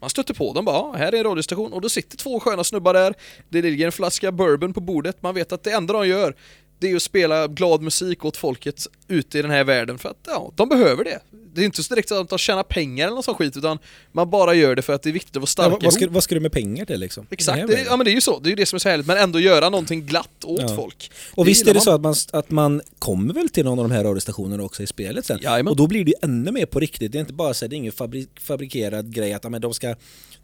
[0.01, 2.65] man stöter på dem bara, ja, här är en radiostation och då sitter två sköna
[2.65, 3.15] snubbar där,
[3.49, 6.35] det ligger en flaska bourbon på bordet, man vet att det enda de gör
[6.79, 10.19] det är att spela glad musik åt folket ute i den här världen för att
[10.27, 11.21] ja, de behöver det.
[11.55, 13.79] Det är inte så direkt att de tjänar pengar eller någon sån skit utan
[14.13, 16.09] man bara gör det för att det är viktigt att vara starka ja, vad, ska,
[16.09, 17.27] vad ska du med pengar till liksom?
[17.31, 18.89] Exakt, det, ja men det är ju så, det är ju det som är så
[18.89, 20.77] härligt, men ändå göra någonting glatt åt ja.
[20.77, 21.11] folk.
[21.35, 21.83] Och det visst är det man.
[21.83, 24.87] så att man, att man kommer väl till någon av de här radiostationerna också i
[24.87, 25.39] spelet sen?
[25.43, 25.71] Jajamän.
[25.71, 27.71] Och då blir det ju ännu mer på riktigt, det är inte bara så att
[27.71, 29.95] det är ingen fabrik, fabrikerad grej att men de ska,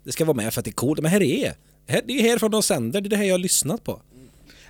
[0.05, 1.55] det ska vara med för att det är coolt, men här är
[1.87, 2.03] det.
[2.07, 4.03] Det är härifrån de sänder, det är det här jag har lyssnat på.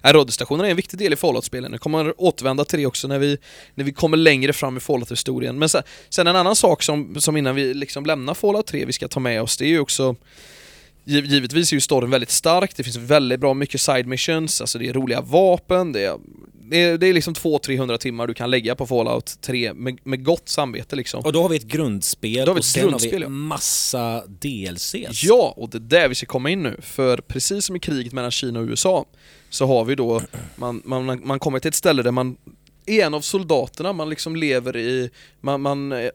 [0.03, 1.72] Ja, radiostationerna är en viktig del i Fallout-spelen.
[1.72, 3.38] Jag kommer återvända till det också när vi,
[3.74, 5.59] när vi kommer längre fram i Fallout-historien.
[5.59, 8.92] Men sen, sen, en annan sak som, som innan vi liksom lämnar Fallout 3 vi
[8.92, 10.16] ska ta med oss, det är ju också
[11.05, 14.88] Givetvis är ju storyn väldigt stark, det finns väldigt bra mycket side missions, alltså det
[14.88, 16.16] är roliga vapen, det är,
[16.70, 20.24] det är, det är liksom 200-300 timmar du kan lägga på Fallout 3 med, med
[20.24, 21.24] gott samvete liksom.
[21.24, 23.24] Och då har vi ett grundspel då har vi ett och sen grundspel, har vi
[23.24, 23.28] ja.
[23.28, 25.24] massa DLCs.
[25.24, 28.12] Ja, och det är där vi ska komma in nu, för precis som i kriget
[28.12, 29.07] mellan Kina och USA
[29.51, 30.22] så har vi då,
[30.57, 32.36] man, man, man kommer till ett ställe där man
[32.86, 36.11] är en av soldaterna, man liksom lever i, man, man eh,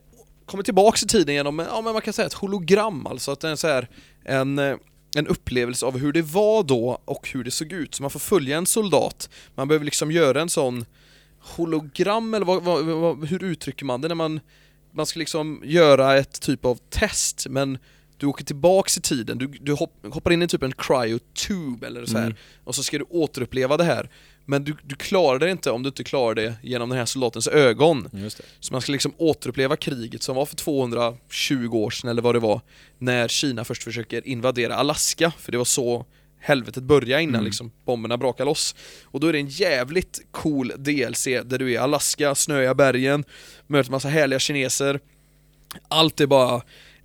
[0.46, 3.48] kommer tillbaks i tiden genom, ja men man kan säga ett hologram, alltså att det
[3.48, 3.88] är så här,
[4.24, 4.76] en, eh,
[5.16, 7.94] en upplevelse av hur det var då och hur det såg ut.
[7.94, 10.84] Så man får följa en soldat, man behöver liksom göra en sån
[11.38, 14.40] hologram, eller vad, vad, vad, hur uttrycker man det när man,
[14.92, 17.78] man ska liksom göra ett typ av test, men
[18.18, 22.06] du åker tillbaks i tiden, du, du hopp, hoppar in i typ en cryotube eller
[22.06, 22.26] så här.
[22.26, 22.36] Mm.
[22.64, 24.10] och så ska du återuppleva det här.
[24.48, 27.48] Men du, du klarar det inte om du inte klarar det genom den här soldatens
[27.48, 28.08] ögon.
[28.12, 28.30] Det.
[28.60, 32.38] Så man ska liksom återuppleva kriget som var för 220 år sedan eller vad det
[32.38, 32.60] var
[32.98, 36.06] När Kina först försöker invadera Alaska, för det var så
[36.40, 37.44] helvetet började innan Mm.
[37.44, 41.70] liksom bomberna brakade loss Och då är det en jävligt cool DLC där du är
[41.70, 43.24] i Alaska, snöiga bergen,
[43.66, 45.00] möter massa härliga kineser
[45.88, 46.62] Allt är bara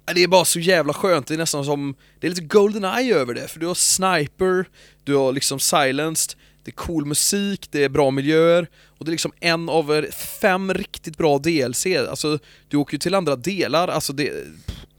[0.08, 2.84] Äh, det är bara så jävla skönt, det är nästan som Det är lite Golden
[2.84, 4.66] Eye över det, för du har Sniper
[5.04, 9.12] Du har liksom Silenced Det är cool musik, det är bra miljöer Och det är
[9.12, 10.06] liksom en av
[10.42, 14.32] fem riktigt bra DLC Alltså, du åker ju till andra delar, alltså det...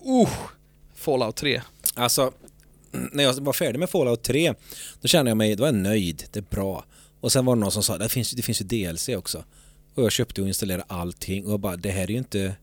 [0.06, 0.28] Uh,
[0.94, 1.62] Fallout 3
[1.94, 2.32] Alltså,
[2.92, 4.54] när jag var färdig med Fallout 3,
[5.00, 6.84] då kände jag mig, då var jag nöjd, det är bra.
[7.20, 9.44] Och sen var det någon som sa, det finns, det finns ju DLC också.
[9.94, 12.56] Och jag köpte och installerade allting och jag bara, det här är ju inte...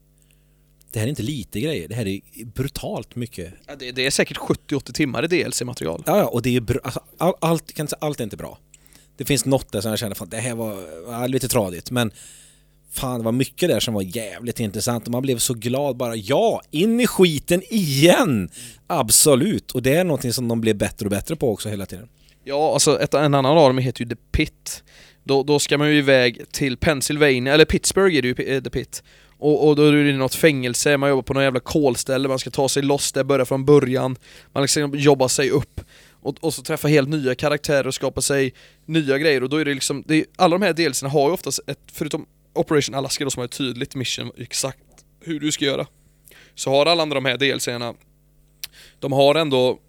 [0.91, 3.53] Det här är inte lite grejer, det här är brutalt mycket.
[3.67, 7.03] ja, det, det är säkert 70-80 timmar i DLC-material Ja, och det är bra, alltså,
[7.17, 8.57] all, allt, kan allt är inte bra.
[9.17, 12.11] Det finns något där som jag känner, fan det här var ja, lite tradigt, men
[12.91, 16.15] fan det var mycket där som var jävligt intressant och man blev så glad bara,
[16.15, 18.49] ja, in i skiten igen!
[18.87, 22.09] Absolut, och det är någonting som de blev bättre och bättre på också hela tiden.
[22.43, 24.83] Ja, alltså ett, en annan av dem heter ju The Pit
[25.23, 28.69] Då, då ska man ju iväg till Pennsylvania, eller Pittsburgh är det ju, eh, The
[28.69, 29.03] Pit
[29.39, 32.49] och, och då är det något fängelse, man jobbar på något jävla kolställe, man ska
[32.49, 34.15] ta sig loss där, börja från början.
[34.53, 35.81] Man liksom jobbar sig upp.
[36.21, 38.53] Och, och så träffa helt nya karaktärer och skapa sig
[38.85, 39.43] nya grejer.
[39.43, 41.79] Och då är det liksom, det är, alla de här delserna har ju oftast ett,
[41.91, 44.79] förutom Operation Alaska då som har ett tydligt mission exakt
[45.21, 45.87] hur du ska göra
[46.55, 47.93] Så har alla andra de här delserna
[48.99, 49.79] De har ändå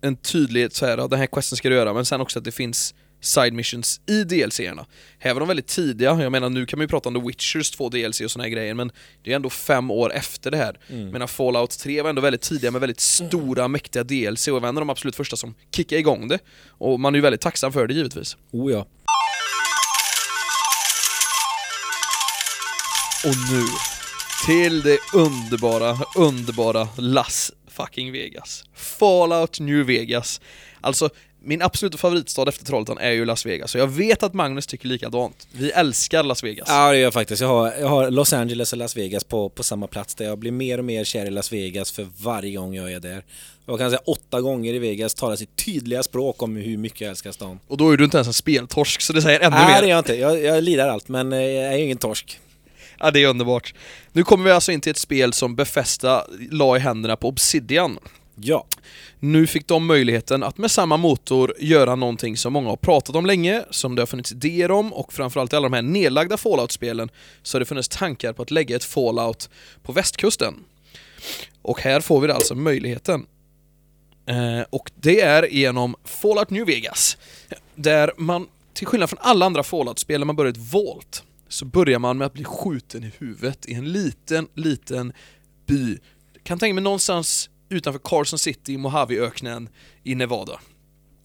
[0.00, 2.44] en tydlighet så här, ja, den här questen ska du göra, men sen också att
[2.44, 4.86] det finns side missions i DLC-erna.
[5.18, 7.70] Här var de väldigt tidiga, jag menar nu kan man ju prata om The Witchers
[7.70, 8.92] två DLC och såna här grejer, men
[9.22, 10.78] det är ändå fem år efter det här.
[10.88, 11.10] Mm.
[11.10, 14.76] Menar Fallout 3 var ändå väldigt tidiga med väldigt stora, mäktiga DLC och var en
[14.76, 16.38] av de absolut första som kickade igång det.
[16.68, 18.36] Och man är ju väldigt tacksam för det givetvis.
[18.50, 18.86] Oh ja.
[23.24, 23.64] Och nu,
[24.46, 28.64] till det underbara, underbara Las fucking Vegas.
[28.74, 30.40] Fallout New Vegas.
[30.80, 31.10] Alltså,
[31.44, 34.88] min absoluta favoritstad efter Trollhättan är ju Las Vegas, och jag vet att Magnus tycker
[34.88, 35.46] likadant.
[35.52, 36.68] Vi älskar Las Vegas.
[36.68, 37.42] Ja, det gör jag faktiskt.
[37.42, 40.38] Jag har, jag har Los Angeles och Las Vegas på, på samma plats där jag
[40.38, 43.24] blir mer och mer kär i Las Vegas för varje gång jag är där.
[43.66, 47.10] Jag kan säga åtta gånger i Vegas talar sitt tydliga språk om hur mycket jag
[47.10, 47.60] älskar stan.
[47.68, 49.82] Och då är du inte ens en speltorsk, så det säger ännu Nej, det mer.
[49.82, 50.14] är jag inte.
[50.14, 52.38] Jag, jag lirar allt, men eh, jag är ingen torsk.
[52.98, 53.74] Ja, det är underbart.
[54.12, 57.98] Nu kommer vi alltså in till ett spel som Befesta la i händerna på Obsidian.
[58.34, 58.66] Ja.
[59.18, 63.26] Nu fick de möjligheten att med samma motor göra någonting som många har pratat om
[63.26, 67.10] länge, som det har funnits idéer om och framförallt i alla de här nedlagda Fallout-spelen
[67.42, 69.50] så har det funnits tankar på att lägga ett Fallout
[69.82, 70.54] på västkusten.
[71.62, 73.26] Och här får vi alltså möjligheten.
[74.26, 77.16] Eh, och det är genom Fallout New Vegas,
[77.74, 81.98] där man, till skillnad från alla andra Fallout-spel när man börjar ett Vault, så börjar
[81.98, 85.12] man med att bli skjuten i huvudet i en liten, liten
[85.66, 85.98] by.
[86.42, 89.68] Kan tänka mig någonstans utanför Carson City i Mojaveöknen
[90.02, 90.60] i Nevada.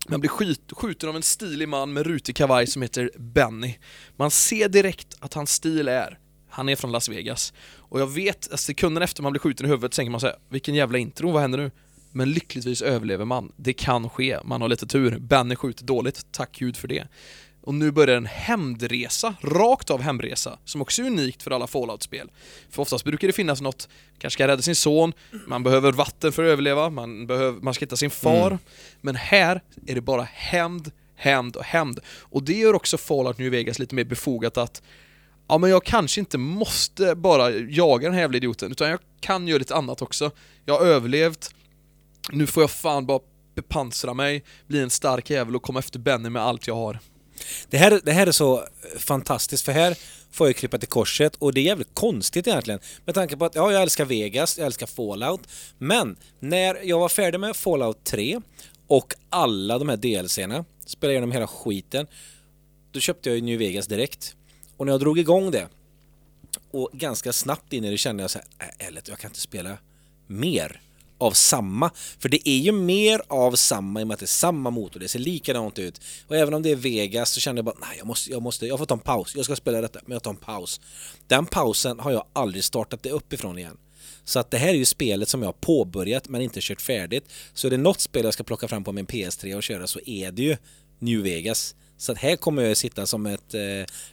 [0.09, 3.75] Man blir skjut, skjuten av en stilig man med rutig kavaj som heter Benny.
[4.15, 6.19] Man ser direkt att hans stil är,
[6.49, 7.53] han är från Las Vegas.
[7.77, 10.75] Och jag vet, att sekunden efter man blir skjuten i huvudet tänker man säga vilken
[10.75, 11.71] jävla intro, vad händer nu?
[12.11, 13.51] Men lyckligtvis överlever man.
[13.55, 15.19] Det kan ske, man har lite tur.
[15.19, 17.07] Benny skjuter dåligt, tack gud för det.
[17.67, 22.31] Och nu börjar en hämndresa, rakt av hemresa, som också är unikt för alla Fallout-spel.
[22.69, 23.89] För oftast brukar det finnas något,
[24.19, 25.13] kanske ska rädda sin son,
[25.47, 28.47] man behöver vatten för att överleva, man, behöver, man ska hitta sin far.
[28.47, 28.59] Mm.
[29.01, 31.99] Men här är det bara hämnd, hämnd och hämnd.
[32.19, 34.81] Och det gör också Fallout New Vegas lite mer befogat att
[35.47, 39.47] Ja men jag kanske inte måste bara jaga den här jävla idioten, utan jag kan
[39.47, 40.31] göra lite annat också.
[40.65, 41.55] Jag har överlevt,
[42.31, 43.19] nu får jag fan bara
[43.55, 46.99] bepansra mig, bli en stark jävel och komma efter Benny med allt jag har.
[47.69, 48.63] Det här, det här är så
[48.97, 49.97] fantastiskt för här
[50.31, 52.79] får jag klippa till korset och det är jävligt konstigt egentligen.
[53.05, 55.41] Med tanke på att ja, jag älskar Vegas, jag älskar Fallout.
[55.77, 58.41] Men när jag var färdig med Fallout 3
[58.87, 62.07] och alla de här DLCerna, spelade igenom hela skiten,
[62.91, 64.35] då köpte jag ju New Vegas direkt.
[64.77, 65.67] Och när jag drog igång det
[66.71, 69.39] och ganska snabbt in i det kände jag så här, äh, ärligt, jag kan inte
[69.39, 69.77] spela
[70.27, 70.81] mer
[71.17, 71.91] av samma.
[72.19, 74.99] För det är ju mer av samma i och med att det är samma motor,
[74.99, 76.01] det ser likadant ut.
[76.27, 78.67] Och även om det är Vegas så kände jag bara, nej jag måste, jag måste,
[78.67, 79.35] jag får ta en paus.
[79.35, 80.81] Jag ska spela detta, men jag tar en paus.
[81.27, 83.77] Den pausen har jag aldrig startat det uppifrån igen.
[84.23, 87.23] Så att det här är ju spelet som jag har påbörjat men inte kört färdigt.
[87.53, 89.99] Så är det något spel jag ska plocka fram på min PS3 och köra så
[90.05, 90.57] är det ju
[90.99, 91.75] New Vegas.
[91.97, 93.61] Så att här kommer jag sitta som ett eh,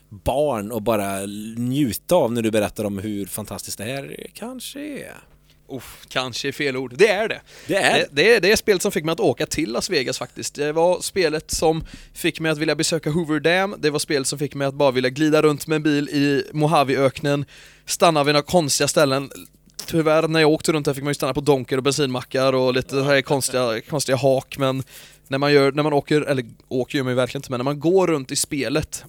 [0.09, 1.25] barn och bara
[1.57, 5.34] njuta av när du berättar om hur fantastiskt det här kanske är.
[5.69, 6.93] Uff, kanske är fel ord.
[6.97, 7.41] Det är det.
[7.67, 10.17] Det är Det, det, är, det spelet som fick mig att åka till Las Vegas
[10.17, 10.55] faktiskt.
[10.55, 14.39] Det var spelet som fick mig att vilja besöka Hoover Dam, det var spelet som
[14.39, 17.45] fick mig att bara vilja glida runt med en bil i Mojave-öknen,
[17.85, 19.31] stanna vid några konstiga ställen.
[19.87, 22.73] Tyvärr när jag åkte runt där fick man ju stanna på donker och bensinmackar och
[22.73, 24.83] lite här konstiga, konstiga hak men
[25.27, 27.63] när man, gör, när man åker, eller åker gör man ju verkligen inte, men när
[27.63, 29.05] man går runt i spelet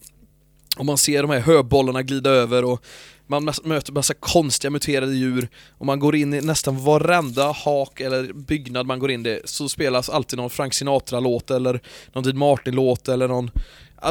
[0.76, 2.84] och man ser de här höbollarna glida över och
[3.26, 5.48] man möter massa konstiga muterade djur
[5.78, 9.68] och man går in i nästan varenda hak eller byggnad man går in i så
[9.68, 11.80] spelas alltid någon Frank Sinatra-låt eller
[12.12, 13.50] någon Dean Martin-låt eller någon,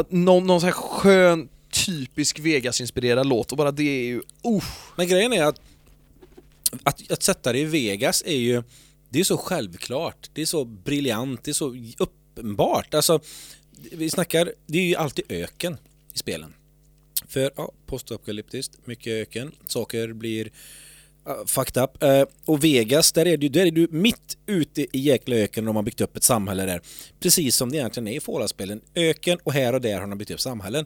[0.09, 4.63] någon, någon sån här skön typisk Vegas-inspirerad låt och bara det är ju, Uh.
[4.95, 5.61] Men grejen är att,
[6.83, 8.63] att att sätta det i Vegas är ju
[9.09, 12.93] det är så självklart, det är så briljant, det är så uppenbart.
[12.93, 13.19] Alltså,
[13.91, 15.77] vi snackar, det är ju alltid öken
[16.13, 16.53] i spelen.
[17.27, 22.03] För ja, postapokalyptiskt, mycket öken, saker blir uh, fucked up.
[22.03, 25.65] Uh, och Vegas, där är, du, där är du mitt ute i jäkla öken och
[25.65, 26.81] de har byggt upp ett samhälle där.
[27.19, 28.81] Precis som det egentligen är i Fallout-spelen.
[28.95, 30.85] Öken och här och där har de byggt upp samhällen.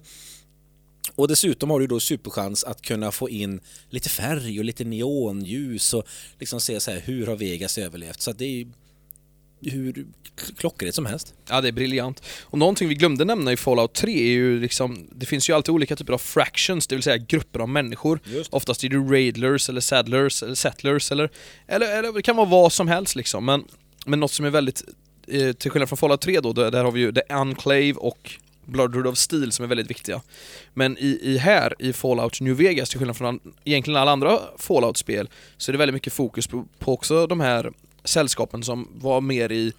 [1.15, 3.59] Och dessutom har du då superchans att kunna få in
[3.89, 6.03] lite färg och lite neonljus och
[6.39, 8.21] liksom se så här hur har Vegas överlevt.
[8.21, 8.67] Så att det är ju
[9.61, 10.05] hur
[10.57, 11.33] klockrent som helst.
[11.49, 12.23] Ja, det är briljant.
[12.43, 15.73] Och någonting vi glömde nämna i Fallout 3 är ju liksom, det finns ju alltid
[15.73, 18.19] olika typer av fractions, det vill säga grupper av människor.
[18.49, 21.29] Oftast är det raidlers eller saddlers eller settlers eller,
[21.67, 23.45] eller, eller det kan vara vad som helst liksom.
[23.45, 23.63] Men,
[24.05, 24.83] men något som är väldigt,
[25.27, 28.39] eh, till skillnad från Fallout 3 då, där, där har vi ju The Enclave och
[28.65, 30.21] Bloodroot of Steel som är väldigt viktiga.
[30.73, 34.39] Men i, i här, i Fallout New Vegas, till skillnad från an, egentligen alla andra
[34.57, 37.71] Fallout-spel, så är det väldigt mycket fokus på, på också de här
[38.09, 39.73] sällskapen som var mer i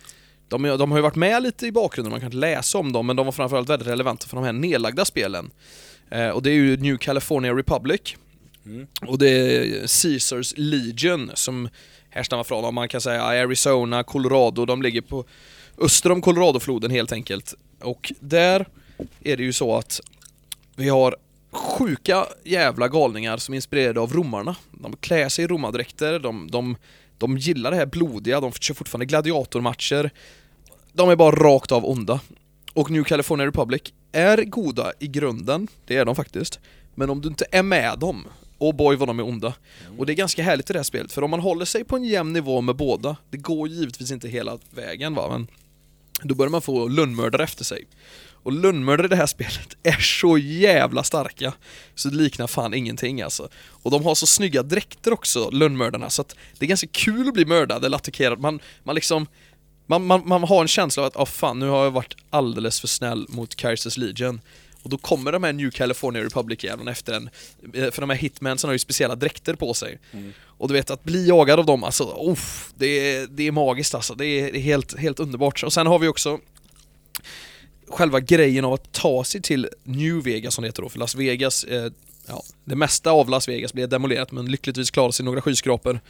[0.48, 3.06] de, de har ju varit med lite i bakgrunden, man kan inte läsa om dem,
[3.06, 5.50] men de var framförallt väldigt relevanta för de här nedlagda spelen.
[6.10, 8.16] Eh, och det är ju New California Republic,
[8.66, 8.86] Mm.
[9.06, 11.68] och det är Caesars Legion som
[12.10, 15.24] härstammar från, om man kan säga Arizona, Colorado, de ligger på
[15.78, 17.54] öster om Coloradofloden helt enkelt.
[17.80, 18.66] Och där
[19.20, 20.00] är det ju så att
[20.76, 21.16] vi har
[21.52, 24.56] sjuka jävla galningar som är inspirerade av romarna.
[24.70, 26.76] De klär sig i romadräkter, de, de,
[27.20, 30.10] de gillar det här blodiga, de kör fortfarande gladiatormatcher.
[30.92, 32.20] De är bara rakt av onda.
[32.74, 36.60] Och New California Republic är goda i grunden, det är de faktiskt.
[36.94, 38.26] Men om du inte är med dem,
[38.58, 39.54] och boy vad de är onda.
[39.98, 41.96] Och det är ganska härligt i det här spelet, för om man håller sig på
[41.96, 45.46] en jämn nivå med båda, det går givetvis inte hela vägen va, men
[46.22, 47.86] då börjar man få lönnmördare efter sig.
[48.42, 51.52] Och lönnmördare i det här spelet är så jävla starka,
[51.94, 53.48] så det liknar fan ingenting alltså.
[53.68, 57.34] Och de har så snygga dräkter också, lönnmördarna, så att det är ganska kul att
[57.34, 58.40] bli mördad eller attackerad.
[58.40, 59.26] Man, man liksom
[59.86, 62.80] man, man, man har en känsla av att, ah fan, nu har jag varit alldeles
[62.80, 64.40] för snäll mot Kaisers Legion.
[64.82, 67.30] Och då kommer de här New California Republic-jävlarna efter en,
[67.74, 69.98] eh, för de här hitmansen har ju speciella dräkter på sig.
[70.42, 73.94] Och du vet, att bli jagad av dem, alltså, uff, det, är, det är magiskt
[73.94, 74.14] alltså.
[74.14, 75.62] Det är, det är helt, helt underbart.
[75.62, 76.38] Och sen har vi också
[77.90, 81.14] själva grejen av att ta sig till New Vegas som det heter då, för Las
[81.14, 81.92] Vegas, eh,
[82.26, 86.00] ja, det mesta av Las Vegas blev demolerat men lyckligtvis klarade sig några skyskrapor.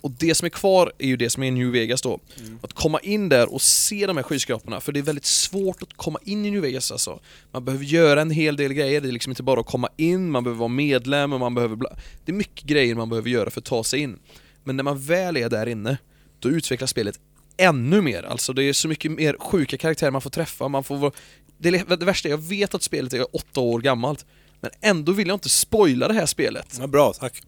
[0.00, 2.20] Och det som är kvar är ju det som är New Vegas då.
[2.62, 5.92] Att komma in där och se de här skyskraporna, för det är väldigt svårt att
[5.96, 7.20] komma in i New Vegas alltså.
[7.52, 10.30] Man behöver göra en hel del grejer, det är liksom inte bara att komma in,
[10.30, 11.76] man behöver vara medlem och man behöver...
[11.76, 11.90] Bla...
[12.24, 14.18] Det är mycket grejer man behöver göra för att ta sig in.
[14.64, 15.98] Men när man väl är där inne,
[16.38, 17.20] då utvecklas spelet
[17.56, 18.22] ännu mer.
[18.22, 21.12] Alltså det är så mycket mer sjuka karaktärer man får träffa, man får vara...
[21.58, 24.26] Det, är- det värsta är, jag vet att spelet är åtta år gammalt,
[24.60, 26.76] men ändå vill jag inte spoila det här spelet.
[26.80, 27.42] Ja, bra, tack.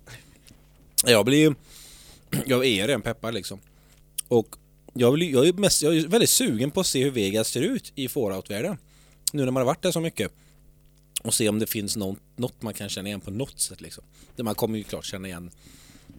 [1.07, 1.55] Jag blir ju...
[2.47, 3.61] Jag är redan peppad liksom.
[4.29, 4.57] Och
[4.95, 7.61] jag, vill, jag, är mest, jag är väldigt sugen på att se hur Vegas ser
[7.63, 8.77] ut i Fallout-världen.
[9.33, 10.33] Nu när man har varit där så mycket.
[11.23, 14.05] Och se om det finns något, något man kan känna igen på något sätt liksom.
[14.37, 15.51] Man kommer ju klart känna igen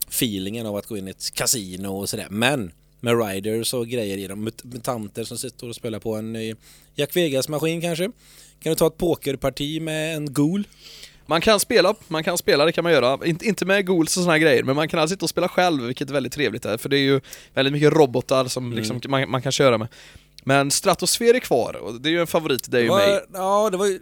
[0.07, 2.27] feelingen av att gå in i ett kasino och sådär.
[2.29, 6.55] Men med riders och grejer i dem, mut- mutanter som sitter och spelar på en
[6.95, 8.03] Jack Vegas-maskin kanske.
[8.59, 10.63] Kan du ta ett pokerparti med en ghoul?
[11.25, 13.19] Man kan spela, man kan spela, det kan man göra.
[13.25, 15.49] Inte, inte med ghouls och såna här grejer, men man kan alltså sitta och spela
[15.49, 17.21] själv, vilket är väldigt trevligt är, för det är ju
[17.53, 19.87] väldigt mycket robotar som liksom man, man kan köra med.
[20.43, 23.21] Men Stratosfär är kvar, och det är ju en favorit till dig och mig.
[23.33, 23.99] ja, det var ju...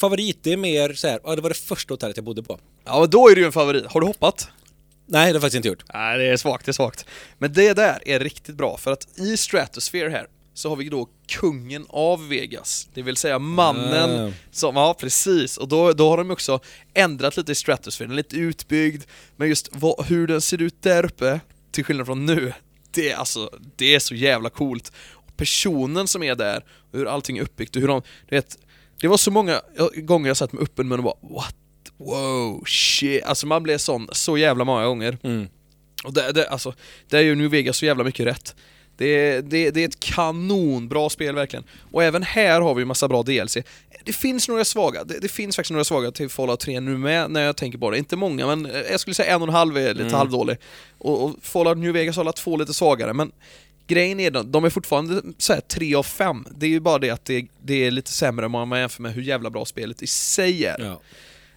[0.00, 2.58] Favorit, det är mer så här, ja, det var det första hotellet jag bodde på.
[2.84, 3.86] Ja, men då är det ju en favorit.
[3.86, 4.48] Har du hoppat?
[5.06, 5.84] Nej, det har jag faktiskt inte gjort.
[5.94, 7.06] Nej, det är svagt, det är svagt.
[7.38, 11.08] Men det där är riktigt bra, för att i Stratosphere här så har vi då
[11.28, 14.32] kungen av Vegas, det vill säga mannen Ah.
[14.50, 16.60] som, ja precis, och då, då har de också
[16.94, 19.02] ändrat lite i Stratosphere, den är lite utbyggd,
[19.36, 21.40] men just vad, hur den ser ut där uppe,
[21.70, 22.52] till skillnad från nu,
[22.90, 24.92] det är alltså, det är så jävla coolt.
[25.12, 28.58] Och personen som är där, hur allting är uppbyggt och hur de, du vet,
[29.00, 29.60] det var så många
[29.96, 31.56] gånger jag satt med öppen mun och bara what,
[31.96, 35.18] wow, shit, alltså man blev sån så jävla många gånger.
[35.22, 35.48] Mm.
[36.04, 36.74] Och det, det, alltså,
[37.08, 38.54] det är ju New Vegas så jävla mycket rätt.
[38.96, 41.64] Det är, det, det är ett kanonbra spel verkligen.
[41.92, 43.56] Och även här har vi massa bra DLC.
[44.04, 47.30] Det finns några svaga, det, det finns faktiskt några svaga till Fallout 3 nu med
[47.30, 47.98] när jag tänker på det.
[47.98, 50.14] Inte många, men eh, jag skulle säga en och en halv är lite Mm.
[50.14, 50.56] halvdålig.
[50.98, 53.32] Och, och Fallout New Vegas har alla två lite svagare, men
[53.86, 56.44] grejen är de, de är fortfarande så här 3 av 5.
[56.56, 59.12] Det är ju bara det att det, det är lite sämre om man jämför med
[59.12, 60.76] hur jävla bra spelet i sig är.
[60.84, 61.00] Ja.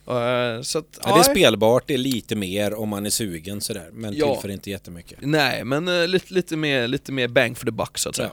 [0.08, 3.10] Eh, så att, Ja, det är ja, spelbart, det är lite mer om man är
[3.10, 4.34] sugen sådär, men Ja.
[4.34, 5.18] tillför inte jättemycket.
[5.22, 8.32] Nej, men eh, lite, lite, mer, lite mer bang for the buck så att säga.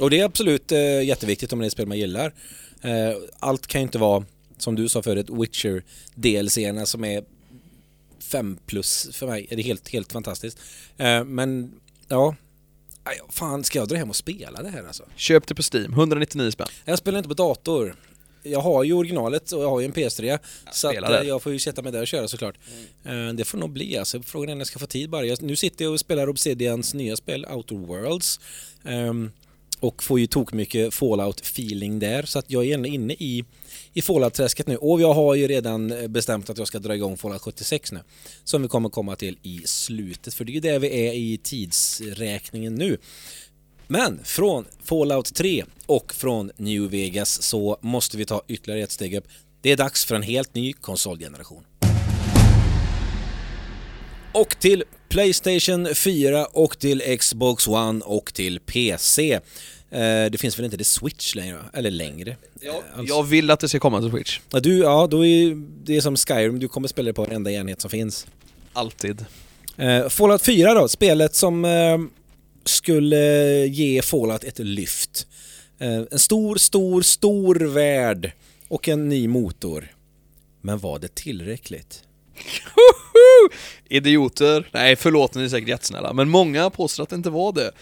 [0.00, 2.34] Och det är absolut eh, jätteviktigt om det är ett spel man gillar.
[2.82, 4.24] Eh, allt kan ju inte vara,
[4.58, 5.82] som du sa förut, Witcher
[6.14, 7.24] DLC-erna som är
[8.18, 9.46] 5 plus för mig.
[9.50, 10.58] Det är helt, helt fantastiskt.
[11.26, 11.72] Men
[12.08, 12.34] ja,
[13.04, 15.04] Aj, fan ska jag dra hem och spela det här alltså?
[15.16, 16.66] Köp det på Steam, 199 spänn.
[16.84, 17.96] Jag spelar inte på dator.
[18.42, 20.38] Jag har ju originalet och jag har ju en PS3.
[20.72, 21.24] så att, eh, det.
[21.24, 22.54] jag får ju sätta mig där och köra såklart.
[23.04, 24.22] Eh, det får nog bli alltså.
[24.22, 25.24] Frågan är när jag ska få tid bara.
[25.26, 28.40] Jag, nu sitter jag och spelar Obsidians nya spel Outer Worlds.
[28.84, 29.30] Ehm,
[29.80, 32.22] och får ju tok mycket Fallout-feeling där.
[32.22, 33.44] Så att jag är inne i,
[33.92, 34.76] i Fallout-träsket nu.
[34.76, 38.00] Och jag har ju redan eh, bestämt att jag ska dra igång Fallout 76 nu.
[38.44, 40.34] Som vi kommer komma till i slutet.
[40.34, 42.98] För det är ju där vi är i tidsräkningen nu.
[43.92, 49.14] Men från Fallout 3 och från New Vegas så måste vi ta ytterligare ett steg
[49.14, 49.24] upp.
[49.62, 51.62] Det är dags för en helt ny konsolgeneration.
[54.32, 59.32] Och till Playstation 4 och till Xbox One och till PC.
[59.34, 59.40] Eh,
[60.30, 61.58] det finns väl inte det Switch längre?
[61.72, 62.36] Eller längre?
[62.62, 64.40] Eh, alltså- Jag vill att det ska komma till Switch.
[64.50, 67.50] Ja, du, ja, då är det är som Skyrim, du kommer spela det på varenda
[67.52, 68.26] enhet som finns.
[68.72, 69.24] Alltid.
[69.76, 71.64] Eh, Fallout 4 då, spelet som
[72.64, 75.26] skulle ge Fallout ett lyft.
[75.78, 78.32] Eh, en stor, stor, stor värld
[78.68, 79.88] och en ny motor.
[80.60, 82.02] Men var det tillräckligt?
[83.88, 84.68] Idioter.
[84.72, 86.12] Nej, förlåt, ni är säkert jättesnälla.
[86.12, 87.72] Men många påstår att det inte var det.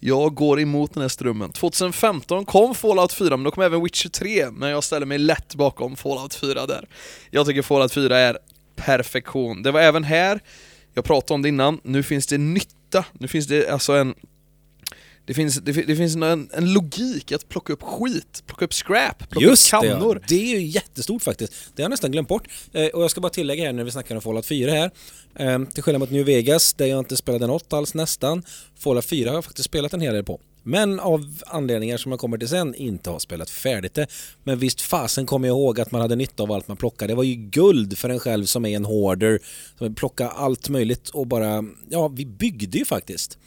[0.00, 1.52] Jag går emot den här strömmen.
[1.52, 4.50] 2015 kom Fallout 4, men då kom även Witcher 3.
[4.50, 6.88] Men jag ställer mig lätt bakom Fallout 4 där.
[7.30, 8.38] Jag tycker Fallout 4 är
[8.76, 9.62] perfektion.
[9.62, 10.40] Det var även här,
[10.94, 13.04] jag pratade om det innan, nu finns det nytt nytta.
[13.18, 14.14] Nu finns det alltså en
[15.26, 19.30] det finns, det, det finns en, en logik att plocka upp skit, plocka upp scrap,
[19.30, 20.18] plocka Just upp det, kannor.
[20.20, 20.26] ja.
[20.28, 21.52] det är ju jättestort faktiskt.
[21.52, 22.48] Det har jag nästan glömt bort.
[22.72, 24.90] Eh, och jag ska bara tillägga här när vi snackar om Fallout 4 här.
[25.34, 28.42] Eh, till skillnad mot New Vegas, där jag inte spelade något alls nästan.
[28.78, 30.40] Fallout 4 har jag faktiskt spelat en hel del på.
[30.66, 34.06] Men av anledningar som jag kommer till sen inte har spelat färdigt det.
[34.44, 37.12] Men visst fasen kommer jag ihåg att man hade nytta av allt man plockade.
[37.12, 39.38] Det var ju guld för en själv som är en hoarder.
[39.78, 43.38] Som plockade allt möjligt och bara, ja vi byggde ju faktiskt.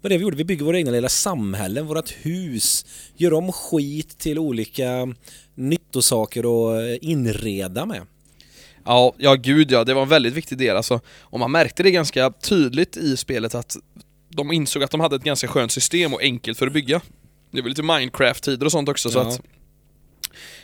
[0.00, 4.18] var det vi gjorde, vi bygger våra egna lilla samhällen, vårat hus, gör om skit
[4.18, 5.14] till olika
[5.54, 8.02] nyttosaker att eh, inreda med.
[8.84, 11.00] Ja, ja gud ja, det var en väldigt viktig del alltså.
[11.20, 13.76] Och man märkte det ganska tydligt i spelet att
[14.28, 17.00] de insåg att de hade ett ganska skönt system och enkelt för att bygga.
[17.50, 19.22] Det var lite Minecraft-tider och sånt också så Ja.
[19.28, 19.40] att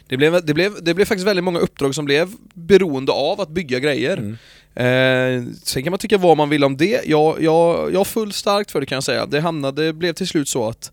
[0.08, 3.48] det blev, det, blev, det blev faktiskt väldigt många uppdrag som blev beroende av att
[3.48, 4.16] bygga grejer.
[4.16, 4.36] Mm.
[4.74, 7.00] Eh, sen kan man tycka vad man vill om det.
[7.06, 9.26] Jag, jag, jag har fullt starkt för det kan jag säga.
[9.26, 10.92] Det hamnade, det blev till slut så att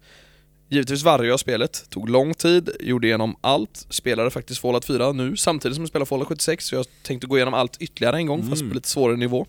[0.72, 5.38] Givetvis varje jag spelet, tog lång tid, gjorde igenom allt, spelade faktiskt Fallout 4 nu
[5.38, 8.49] samtidigt som jag spelar Fallout 76 så jag tänkte gå igenom allt ytterligare en gång
[8.49, 8.70] fast Mm.
[8.70, 9.47] på lite svårare nivå.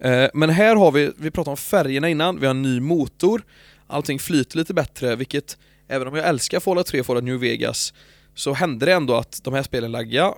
[0.00, 3.42] Eh, men här har vi, vi pratade om färgerna innan, vi har en ny motor,
[3.86, 7.94] allting flyter lite bättre vilket, även om jag älskar Fallout 3 och Fallout New Vegas
[8.34, 10.34] så hände det ändå att de här spelen laggade,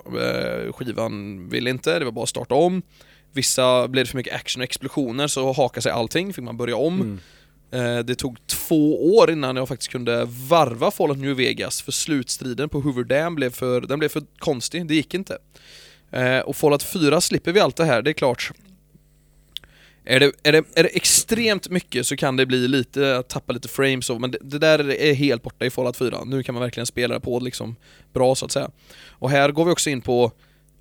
[0.66, 2.82] eh, skivan ville inte, det var bara att starta om.
[3.32, 6.76] Vissa blev det för mycket action och explosioner så hakade sig allting, fick man börja
[6.76, 7.00] om.
[7.00, 7.18] Mm.
[7.98, 12.68] Eh, Det tog två år innan jag faktiskt kunde varva Fallout New Vegas för slutstriden
[12.68, 15.38] på Hoover Dam blev för, den blev för konstig, det gick inte.
[16.44, 18.52] Och Fallout 4 slipper vi allt det här, det är klart.
[20.10, 23.68] Är det, är, det, är det extremt mycket så kan det bli lite, tappa lite
[23.68, 26.24] frames och, men det, det där är helt borta i Fallout 4.
[26.24, 27.76] Nu kan man verkligen spela det på liksom
[28.12, 28.70] bra så att säga.
[29.08, 30.32] Och här går vi också in på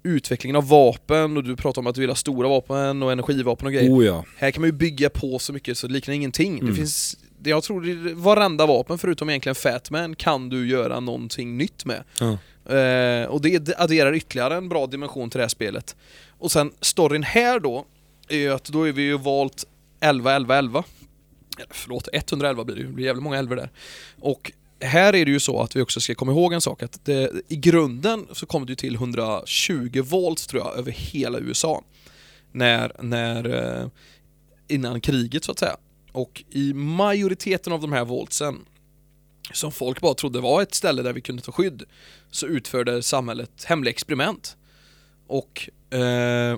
[0.04, 3.68] utvecklingen av vapen och du pratar om att du vill ha stora vapen och energivapen
[3.68, 3.92] och grejer.
[3.92, 4.26] Oh ja.
[4.38, 6.54] Här kan man ju bygga på så mycket så det liknar ingenting.
[6.54, 6.66] Mm.
[6.66, 12.04] Det finns, jag tror varenda vapen förutom egentligen Fatman kan du göra någonting nytt med.
[12.20, 12.38] Ja.
[12.76, 15.96] Eh, och det adderar ytterligare en bra dimension till det här spelet.
[16.40, 17.86] Och sen storyn här då,
[18.28, 19.66] är ju att då är vi ju valt
[20.00, 20.84] 11, 11, 11.
[21.70, 23.70] Förlåt, 111 blir det ju, det blir jävligt många 11 där.
[24.20, 27.06] Och här är det ju så att vi också ska komma ihåg en sak, att
[27.06, 31.84] det, i grunden så kom det ju till 120 volt tror jag över hela USA.
[32.52, 33.50] När, när,
[33.82, 33.88] eh,
[34.68, 35.78] innan kriget så att säga.
[36.12, 38.66] Och i majoriteten av de här voltsen,
[39.54, 41.84] som folk bara trodde var ett ställe där vi kunde ta skydd,
[42.32, 44.58] så utförde samhället hemliga experiment.
[45.28, 46.58] Och eh,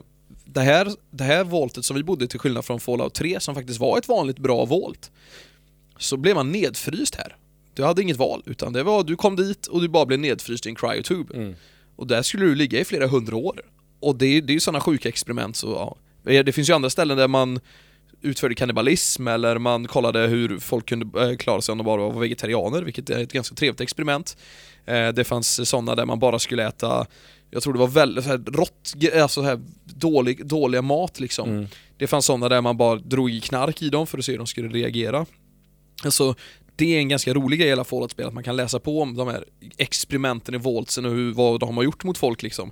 [0.54, 3.80] det här, det här voltet som vi bodde till skillnad från Fallout 3 som faktiskt
[3.80, 5.12] var ett vanligt bra volt
[5.98, 7.36] så blev man nedfryst här.
[7.74, 10.66] Du hade inget val, utan det var du kom dit och du bara blev nedfryst
[10.66, 11.36] i en cryotube.
[11.38, 11.56] Mm.
[11.96, 13.62] Och där skulle du ligga i flera hundra år.
[14.00, 15.96] Och det, är- det är ju sådana sjuka experiment så ja.
[16.44, 17.60] Det finns ju andra ställen där man
[18.22, 22.20] utförde kannibalism eller man kollade hur folk kunde eh, klara sig om de bara var
[22.20, 24.38] vegetarianer, vilket är ett ganska trevligt experiment.
[24.86, 27.06] Eh, Det fanns sådana där man bara skulle äta,
[27.52, 31.50] jag tror det var väldigt så här, rått, alltså så här, dålig, dåliga mat liksom.
[31.50, 31.68] Mm.
[31.98, 34.38] Det fanns sådana där man bara drog i knark i dem för att se hur
[34.38, 35.26] de skulle reagera.
[36.04, 36.36] Alltså,
[36.76, 39.16] det är en ganska rolig grej i alla Fallout-spel, att man kan läsa på om
[39.16, 39.46] de här
[39.78, 42.72] experimenten i Voltsen och hur, vad de har gjort mot folk liksom.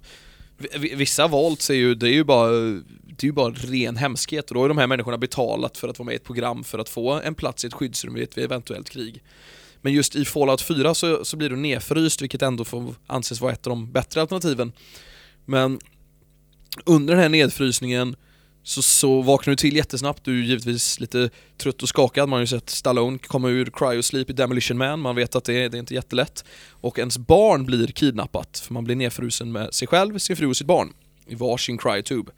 [0.77, 4.55] Vissa Volts är ju, det är ju bara, det är ju bara ren hemskhet och
[4.55, 6.89] då har de här människorna betalat för att vara med i ett program för att
[6.89, 9.23] få en plats i ett skyddsrum vid ett eventuellt krig.
[9.81, 13.51] Men just i Fallout 4 så, så blir du nedfryst, vilket ändå får anses vara
[13.53, 14.71] ett av de bättre alternativen.
[15.45, 15.79] Men
[16.85, 18.15] under den här nedfrysningen
[18.63, 22.41] så, så vaknar du till jättesnabbt, du är givetvis lite trött och skakad, man har
[22.41, 25.77] ju sett Stallone komma ur cryosleep i Demolition Man, man vet att det, är- det
[25.77, 26.45] är inte jättelätt.
[26.71, 30.57] Och ens barn blir kidnappat, för man blir nedfrusen med sig själv, sin fru och
[30.57, 30.93] sitt barn
[31.27, 32.31] i varsin cryotube.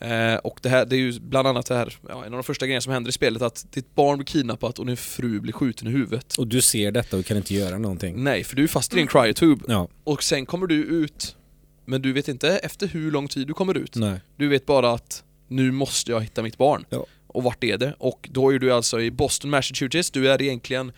[0.00, 2.42] Eh, och det här, det är ju bland annat det här, ja, en av de
[2.42, 5.52] första grejerna som händer i spelet, att ditt barn blir kidnappat och din fru blir
[5.52, 6.34] skjuten i huvudet.
[6.34, 8.24] Och du ser detta och kan inte göra någonting.
[8.24, 11.36] Nej, för du är fast i din cryotube, Ja, och sen kommer du ut,
[11.84, 13.94] men du vet inte efter hur lång tid du kommer ut.
[13.96, 14.20] nej.
[14.36, 16.84] Du vet bara att nu måste jag hitta mitt barn.
[16.90, 17.06] Ja.
[17.26, 17.94] Och vart är det?
[17.98, 20.92] Och då är du alltså i Boston, Massachusetts, du är egentligen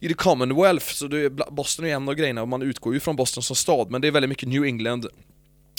[0.00, 3.00] i the Commonwealth, så du är, Boston är en av grejerna och man utgår ju
[3.00, 5.06] från Boston som stad, men det är väldigt mycket New England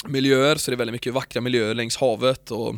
[0.06, 2.74] miljöer, så det är väldigt mycket vackra miljöer längs havet och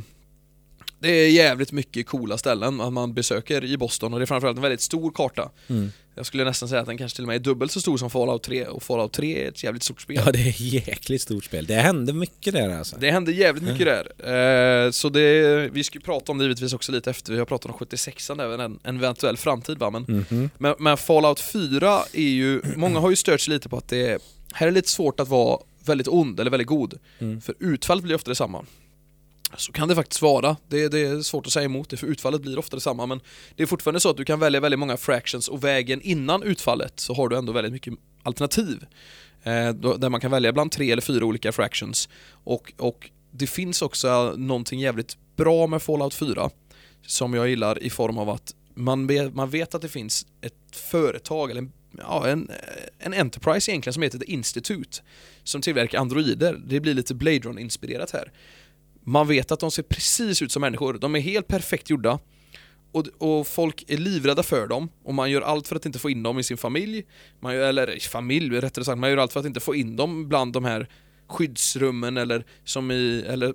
[0.98, 4.56] det är jävligt mycket coola ställen att man besöker i Boston och det är framförallt
[4.56, 5.50] en väldigt stor karta.
[5.68, 5.92] Mm.
[6.14, 8.10] Jag skulle nästan säga att den kanske till och med är dubbelt så stor som
[8.10, 10.22] Fallout 3 och Fallout 3 är ett jävligt stort spel.
[10.26, 11.66] Ja, det är ett jäkligt stort spel.
[11.66, 12.96] Det hände mycket där alltså.
[13.00, 14.84] Det händer jävligt mycket där.
[14.86, 17.46] Eh, så det, vi ska ju prata om det givetvis också lite efter, vi har
[17.46, 20.50] pratat om 76 an även en, en eventuell framtid va, men, Mhm.
[20.58, 24.06] men, men Fallout 4 är ju, många har ju stört sig lite på att det
[24.08, 24.18] är,
[24.52, 27.40] här är lite svårt att vara väldigt ond eller väldigt god, Mm.
[27.40, 28.64] för utfallet blir ofta detsamma.
[29.56, 32.42] Så kan det faktiskt vara, det, det är svårt att säga emot det för utfallet
[32.42, 33.20] blir ofta detsamma men
[33.56, 37.00] det är fortfarande så att du kan välja väldigt många fractions och vägen innan utfallet
[37.00, 38.84] så har du ändå väldigt mycket alternativ.
[39.42, 42.08] Eh, där man kan välja bland tre eller fyra olika fractions.
[42.44, 46.50] Och, och det finns också någonting jävligt bra med Fallout 4
[47.06, 50.76] som jag gillar i form av att man vet, man vet att det finns ett
[50.76, 52.50] företag, eller en, ja, en,
[52.98, 55.02] en Enterprise egentligen som heter The Institute
[55.44, 56.60] som tillverkar androider.
[56.66, 58.32] Det blir lite Blade Runner-inspirerat här.
[59.04, 62.18] Man vet att de ser precis ut som människor, de är helt perfekt gjorda
[62.92, 66.10] och, och folk är livrädda för dem och man gör allt för att inte få
[66.10, 67.04] in dem i sin familj.
[67.40, 70.28] Man gör, eller familj rättare sagt, man gör allt för att inte få in dem
[70.28, 70.88] bland de här
[71.28, 73.54] skyddsrummen eller som i, eller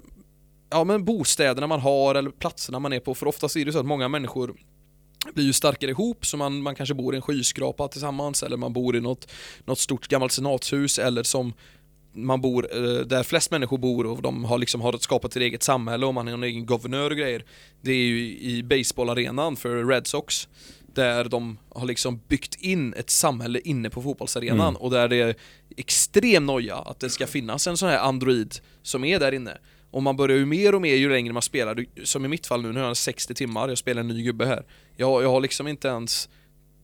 [0.70, 3.16] ja men bostäderna man har eller platserna man är på.
[3.16, 4.56] För oftast är det så att många människor
[5.34, 8.74] blir ju starkare ihop så man, man kanske bor i en skyskrapa tillsammans eller man
[8.74, 9.32] bor i något,
[9.66, 11.54] något stort gammalt senatshus eller som
[12.14, 15.64] man bor eh, där flest människor bor och de har liksom har skapat ett eget
[15.64, 17.46] samhälle och man har en egen guvernör och grejer.
[17.82, 20.48] Det är ju i baseballarenan för Red Sox
[20.94, 24.76] där de har liksom byggt in ett samhälle inne på fotbollsarenan Mm.
[24.82, 25.36] och där det är
[25.78, 29.58] extrem noja att det ska finnas en sån här android som är där inne.
[29.92, 32.62] Och man börjar ju mer och mer ju längre man spelar, som i mitt fall
[32.62, 34.66] nu, nu har jag 60 timmar, jag spelar en ny gubbe här.
[35.00, 36.30] Jag, jag har liksom inte ens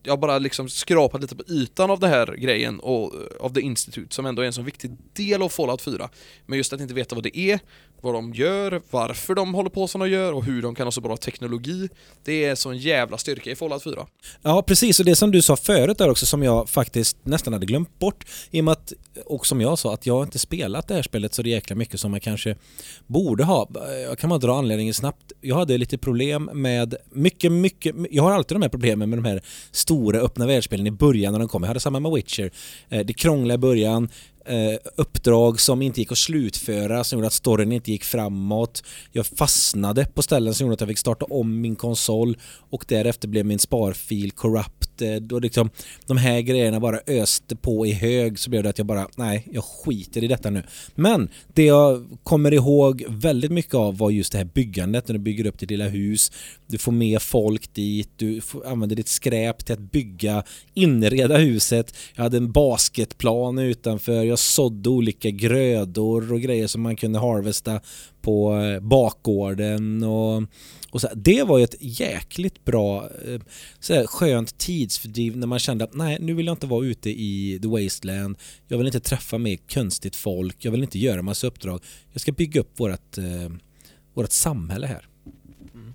[0.04, 3.54] jag har bara liksom skrapat lite på ytan av den här grejen och eh, av
[3.54, 6.10] The Institute som ändå är en så viktig del av Fallout 4.
[6.46, 7.60] Men just att inte veta vad det är,
[8.04, 10.92] vad de gör, varför de håller på som de gör och hur de kan ha
[10.92, 11.90] så bra teknologi.
[12.24, 14.06] Det är sån jävla styrka i Fallout 4.
[14.42, 15.00] Ja, precis.
[15.00, 18.26] Och det som du sa förut där också som jag faktiskt nästan hade glömt bort.
[18.52, 18.94] I och med att,
[19.26, 22.12] och som jag sa, att jag inte spelat det här spelet så jäkla mycket som
[22.12, 22.56] man kanske
[23.08, 23.70] borde ha.
[24.04, 25.32] Jag kan bara dra anledningen snabbt.
[25.42, 29.26] Jag hade lite problem med mycket, mycket, jag har alltid de här problemen med de
[29.26, 29.42] här
[29.72, 31.64] stora öppna världsspelen i början när de kom.
[31.64, 32.52] Jag hade samma med Witcher.
[32.90, 34.10] Eh, det krånglade i början,
[34.46, 38.84] eh, uppdrag som inte gick att slutföra som gjorde att storyn inte gick framåt.
[39.12, 42.38] Jag fastnade på ställen som gjorde att jag fick starta om min konsol
[42.70, 44.32] och därefter blev min sparfil
[44.94, 45.70] corrupted eh, då liksom
[46.08, 49.48] de här grejerna bara öste på i hög så blev det att jag bara, nej,
[49.52, 50.64] jag skiter i detta nu.
[50.96, 55.20] Men det jag kommer ihåg väldigt mycket av var just det här byggandet när du
[55.20, 56.32] bygger upp ditt lilla hus,
[56.68, 61.96] du får med folk dit, du får, använder ditt skräp till att bygga, inreda huset.
[62.16, 67.82] Jag hade en basketplan utanför, jag sådde olika grödor och grejer som man kunde harvesta
[68.24, 70.44] på eh, bakgården och,
[70.92, 71.08] och så.
[71.16, 73.42] Det var ju ett jäkligt bra eh,
[73.80, 77.10] så här, skönt tidsfördriv när man kände att nej, nu vill jag inte vara ute
[77.10, 78.38] i the wasteland.
[78.68, 80.56] Jag vill inte träffa mer konstigt folk.
[80.60, 81.82] Jag vill inte göra massa uppdrag.
[82.12, 83.56] Jag ska bygga upp vårat, eh,
[84.14, 85.08] vårt samhälle här.
[85.74, 85.94] Mm.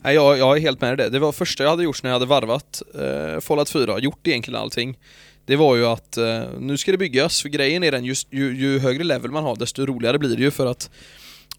[0.00, 1.08] Nej, jag, jag är helt med i det.
[1.08, 4.60] Det var första jag hade gjort när jag hade varvat eh, Fallout 4, gjort egentligen
[4.60, 4.98] allting.
[5.46, 8.56] Det var ju att eh, nu ska det byggas, för grejen är den, just, ju,
[8.56, 10.90] ju högre level man har desto roligare blir det ju för att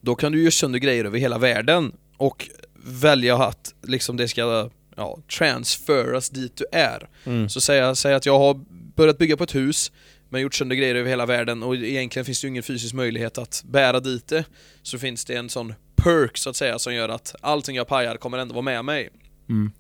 [0.02, 2.50] då kan du ju sönder grejer över hela världen och
[2.84, 7.10] välja att liksom det ska ja, transferas dit du är.
[7.24, 7.50] Mm.
[7.50, 8.54] Så säg, säg att jag har
[8.96, 9.92] börjat bygga på ett hus
[10.30, 13.38] men gjort sönder grejer över hela världen och egentligen finns det ju ingen fysisk möjlighet
[13.38, 14.46] att bära dit det.
[14.84, 18.18] Så finns det en sån perk så att säga som gör att allting jag pajar
[18.18, 19.10] kommer ändå vara med mig.
[19.50, 19.72] Mm.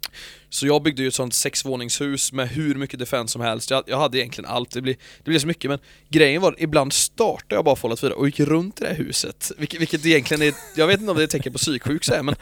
[0.49, 3.71] Så jag byggde ju ett sånt sexvåningshus med hur mycket defense som helst.
[3.71, 5.79] Jag, jag hade egentligen allt, det blev, det blev så mycket men
[6.09, 9.51] grejen var ibland startade jag bara Fallout 4 och gick runt i det här huset.
[9.57, 12.13] Vilket, vilket egentligen är, jag vet inte om det är ett tecken på psyksjuk så
[12.13, 12.35] här, men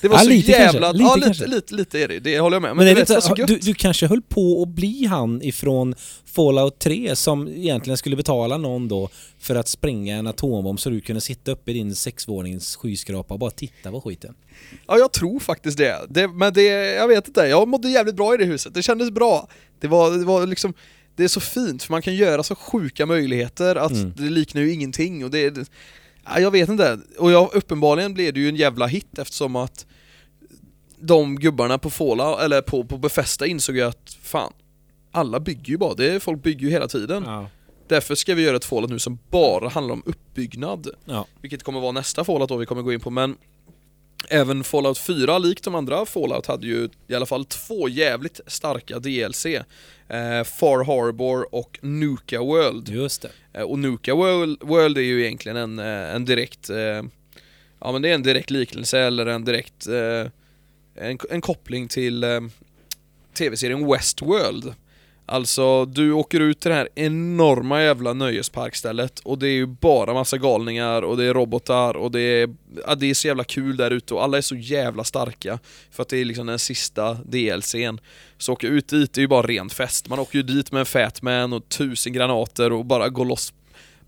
[0.00, 0.80] det var Ja, så lite jävla...
[0.80, 2.76] kanske, lite ja, lite, lite, lite är det, det håller jag med.
[2.76, 3.48] Men, Men, det, det var så inte, gött.
[3.48, 5.94] du, du kanske höll på att bli han ifrån
[6.24, 11.00] Fallout 3 som egentligen skulle betala någon då för att spränga en atombomb så du
[11.00, 14.34] kunde sitta uppe i din sexvånings skyskrapa och bara titta på skiten.
[14.86, 16.06] Ja, jag tror faktiskt det.
[16.08, 16.28] det.
[16.28, 16.62] Men det,
[16.94, 18.74] jag vet inte, jag mådde jävligt bra i det huset.
[18.74, 19.48] Det kändes bra.
[19.80, 20.74] Det var, det var liksom,
[21.16, 24.12] det är så fint för man kan göra så sjuka möjligheter att Mm.
[24.16, 25.70] det liknar ju ingenting och det, det
[26.24, 26.98] ja, jag vet inte.
[27.18, 29.86] Och jag, uppenbarligen blev det ju en jävla hit eftersom att
[31.00, 34.52] de gubbarna på Fallout, eller på, på Befästa insåg ju att fan,
[35.12, 37.22] alla bygger ju bara, det är, folk bygger ju hela tiden.
[37.26, 37.50] Ja.
[37.88, 40.88] Därför ska vi göra ett Fallout nu som bara handlar om uppbyggnad.
[41.04, 41.26] Ja.
[41.40, 43.36] Vilket kommer vara nästa Fallout då vi kommer gå in på, men
[44.28, 48.98] Även Fallout 4, likt de andra Fallout, hade ju i alla fall två jävligt starka
[48.98, 49.46] DLC.
[49.46, 52.88] Eh, Far Harbor och Nuka World.
[52.88, 53.30] Just det.
[53.52, 57.02] Eh, och Nuka World, World är ju egentligen en, eh, en direkt, eh,
[57.80, 60.26] ja men det är en direkt liknelse eller en direkt, eh,
[60.94, 62.40] en, en koppling till eh,
[63.34, 64.74] tv-serien Westworld.
[65.30, 70.14] Alltså, du åker ut till det här enorma jävla nöjesparkstället och det är ju bara
[70.14, 72.54] massa galningar och det är robotar och det är,
[72.86, 75.58] ja, det är så jävla kul där ute och alla är så jävla starka
[75.90, 78.00] för att det är liksom den sista DLCn.
[78.38, 80.08] Så åka ut dit det är ju bara ren fest.
[80.08, 83.52] Man åker ju dit med en Fatman och tusen granater och bara går loss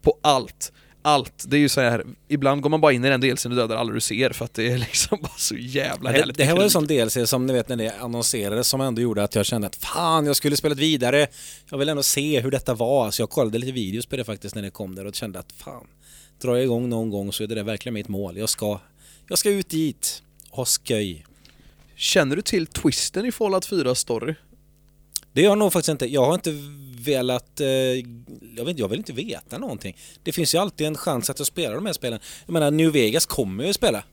[0.02, 0.72] på allt.
[1.02, 1.44] Allt.
[1.48, 2.04] Det är ju så här.
[2.28, 4.54] ibland går man bara in i den DLCn och dödar alla du ser för att
[4.54, 6.36] det är liksom bara så jävla härligt.
[6.36, 9.24] det här var en sån DLC som ni vet när det annonserades som ändå gjorde
[9.24, 11.26] att jag kände att fan, jag skulle spelat vidare.
[11.70, 13.10] Jag vill ändå se hur detta var.
[13.10, 15.52] Så jag kollade lite videos på det faktiskt när det kom där och kände att
[15.52, 15.86] fan,
[16.40, 18.36] drar jag igång någon gång så är det där verkligen mitt mål.
[18.36, 18.80] Jag ska,
[19.28, 21.24] jag ska ut dit och ha sköj.
[21.96, 24.34] Känner du till twisten i Fallout 4 story?
[25.32, 26.06] Det gör jag nog faktiskt inte.
[26.06, 26.54] Jag har inte
[27.04, 27.60] velat...
[27.60, 27.66] Eh,
[28.56, 29.96] jag, vet, jag vill inte veta någonting.
[30.22, 32.18] Det finns ju alltid en chans att jag spelar de här spelen.
[32.46, 34.04] Jag menar, New Vegas kommer jag ju spela.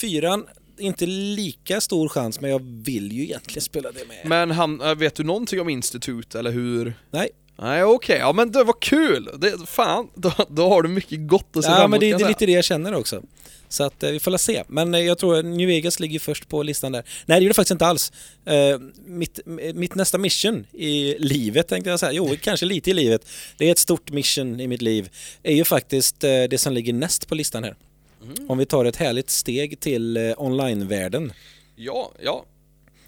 [0.00, 0.46] Fyran,
[0.78, 4.16] inte lika stor chans, men jag vill ju egentligen spela det med.
[4.24, 6.94] Men han, äh, vet du någonting om Institute eller hur?
[7.10, 7.30] Nej,
[7.62, 9.30] Nej okej, ja men det var kul!
[9.38, 12.10] Det, fan, då, då har du mycket gott att se ja, fram men emot, det,
[12.10, 13.22] kan det är jag lite det jag känner också.
[13.68, 14.64] Så att eh, vi får se.
[14.68, 17.04] Men eh, jag tror New Vegas ligger först på listan där.
[17.26, 18.12] Nej, det gör det faktiskt inte alls.
[18.44, 19.40] Eh, mitt,
[19.74, 22.12] mitt nästa mission i livet tänkte jag säga.
[22.12, 23.28] Jo, kanske lite i livet.
[23.56, 25.10] Det är ett stort mission i mitt liv.
[25.42, 27.76] är ju faktiskt det som ligger näst på listan här.
[28.22, 28.50] Mm.
[28.50, 31.32] Om vi tar ett härligt steg till online-världen.
[31.76, 32.44] Ja, ja.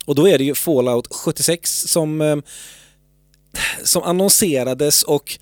[0.04, 2.42] Och då är det ju Fallout 76 som,
[3.82, 5.38] som annonserades och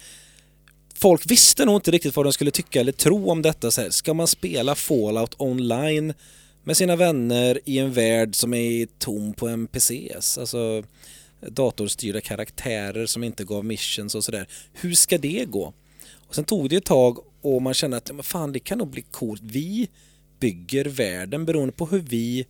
[0.99, 3.70] folk visste nog inte riktigt vad de skulle tycka eller tro om detta.
[3.70, 6.14] Så här, ska man spela Fallout online
[6.64, 10.38] med sina vänner i en värld som är tom på NPCs?
[10.38, 10.82] Alltså
[11.40, 14.46] datorstyrda karaktärer som inte gav missions och sådär.
[14.72, 15.74] Hur ska det gå?
[16.28, 18.78] Och sen tog det ett tag och man kände att ja, men fan, det kan
[18.78, 19.42] nog bli coolt.
[19.44, 19.88] Vi
[20.40, 22.46] bygger världen beroende på hur vi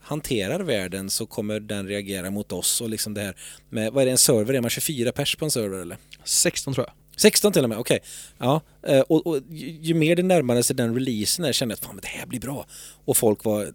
[0.00, 3.36] hanterar världen så kommer den reagera mot oss och liksom det här
[3.68, 4.54] med, vad är det en server?
[4.54, 5.96] Är man 24 pers på en server eller?
[6.24, 6.94] 16 tror jag.
[7.18, 7.98] 16 till och med, okej.
[8.38, 11.76] Ja, eh, och, och ju, ju mer det närmade sig den releasen där kände jag
[11.76, 12.66] att fan men det här blir bra.
[13.04, 13.72] Och folk var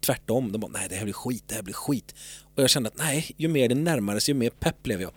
[0.00, 2.14] tvärtom, de bara nej det här blir skit, det här blir skit.
[2.54, 5.10] Och jag kände att nej, ju mer det närmade sig ju mer pepp blev jag.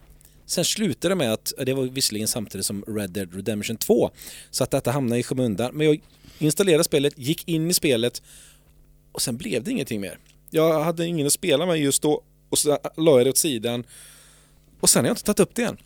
[0.45, 4.11] Sen slutade det med att, det var visserligen samtidigt som Red Dead Redemption 2,
[4.51, 5.75] så att detta hamnade i skymundan.
[5.75, 6.01] Men jag
[6.39, 8.21] installerade spelet, gick in i spelet
[9.11, 10.19] och sen blev det ingenting mer.
[10.49, 13.83] Jag hade ingen att spela med just då och så la jag det åt sidan.
[14.79, 15.77] Och sen har jag inte tagit upp det igen.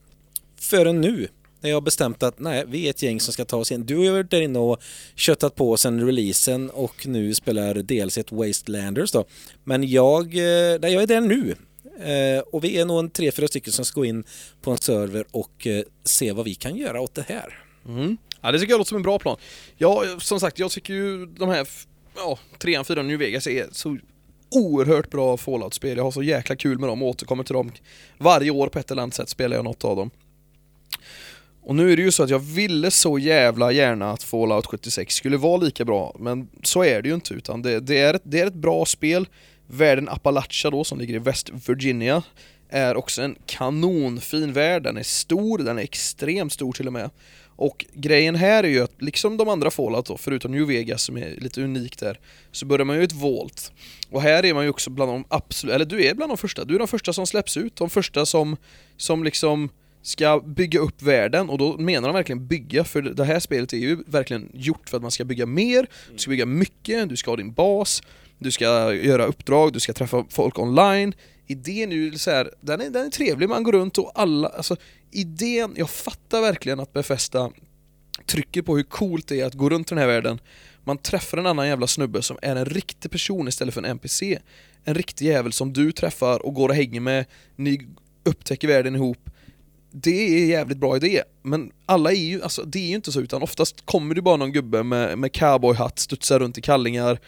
[0.56, 1.28] Förrän nu,
[1.62, 3.86] när jag har bestämt att nej, vi är ett gäng som ska ta oss in.
[3.86, 4.82] Du har ju varit där inne och
[5.16, 9.26] köttat på sen releasen och nu spelar DLC Wastelanders då.
[9.64, 11.56] Men jag, eh, nej, jag är där nu.
[12.00, 14.24] Eh, och vi är nog en tre, fyra stycken som ska gå in
[14.62, 17.64] på en server och eh, se vad vi kan göra åt det här.
[17.88, 18.18] Mm.
[18.42, 19.38] Ja det tycker jag låter som en bra plan.
[19.78, 21.68] Ja, som sagt, jag tycker ju de här,
[22.16, 23.98] ja, trean, fyran New Vegas är så
[24.52, 25.98] oerhört bra Fallout-spel.
[25.98, 27.72] Jag har så jäkla kul med dem och återkommer till dem.
[28.18, 30.12] Varje år på ett eller annat sätt spelar jag något av dem.
[31.64, 35.16] Och nu är det ju så att jag ville så jävla gärna att Fallout 76
[35.16, 38.22] skulle vara lika bra, men så är det ju inte utan det, det, är, ett,
[38.24, 39.28] det är ett bra spel.
[39.68, 42.24] Världen Appalachia då, som ligger i West Virginia,
[42.70, 44.84] är också en kanonfin värld.
[44.84, 47.10] Den är stor, den är extremt stor till och med.
[47.56, 51.18] Och grejen här är ju att, liksom de andra Fallout då, förutom New Vegas som
[51.18, 52.20] är lite unikt där,
[52.52, 53.72] så börjar man ju ett Vault.
[54.10, 56.66] Och här är man ju också bland de absolut, eller du är bland de första,
[56.66, 58.58] du är de första som släpps ut, de första som,
[58.98, 59.70] som liksom
[60.02, 63.78] ska bygga upp världen och då menar de verkligen bygga för det här spelet är
[63.78, 67.32] ju verkligen gjort för att man ska bygga mer, du ska bygga mycket, du ska
[67.32, 68.04] ha din bas,
[68.40, 71.14] du ska göra uppdrag, du ska träffa folk online.
[71.48, 74.48] Idén är ju så här, den är, den är trevlig, man går runt och alla,
[74.48, 74.76] alltså
[75.12, 77.52] idén, jag fattar verkligen att Befästa
[78.26, 80.40] trycker på hur coolt det är att gå runt i den här världen.
[80.84, 84.40] Man träffar en annan jävla snubbe som är en riktig person istället för en NPC.
[84.84, 87.26] En riktig jävel som du träffar och går och hänger med,
[87.56, 87.88] ni
[88.24, 89.30] upptäcker världen ihop.
[89.94, 93.22] Det är jävligt bra idé, men alla är ju, alltså det är ju inte så
[93.22, 97.20] utan oftast kommer det bara någon gubbe med, med cowboyhatt, studsar runt i kallingar,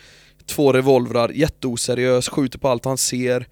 [0.45, 3.47] två revolvrar, jätteoseriös, skjuter på allt han ser,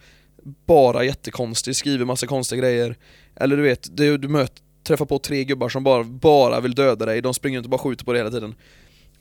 [0.65, 2.97] bara jättekonstig, skriver massa konstiga grejer.
[3.35, 7.05] Eller du vet, du, du möter, träffar på tre gubbar som bara, bara vill döda
[7.05, 8.55] dig, de springer inte och bara skjuter på dig hela tiden.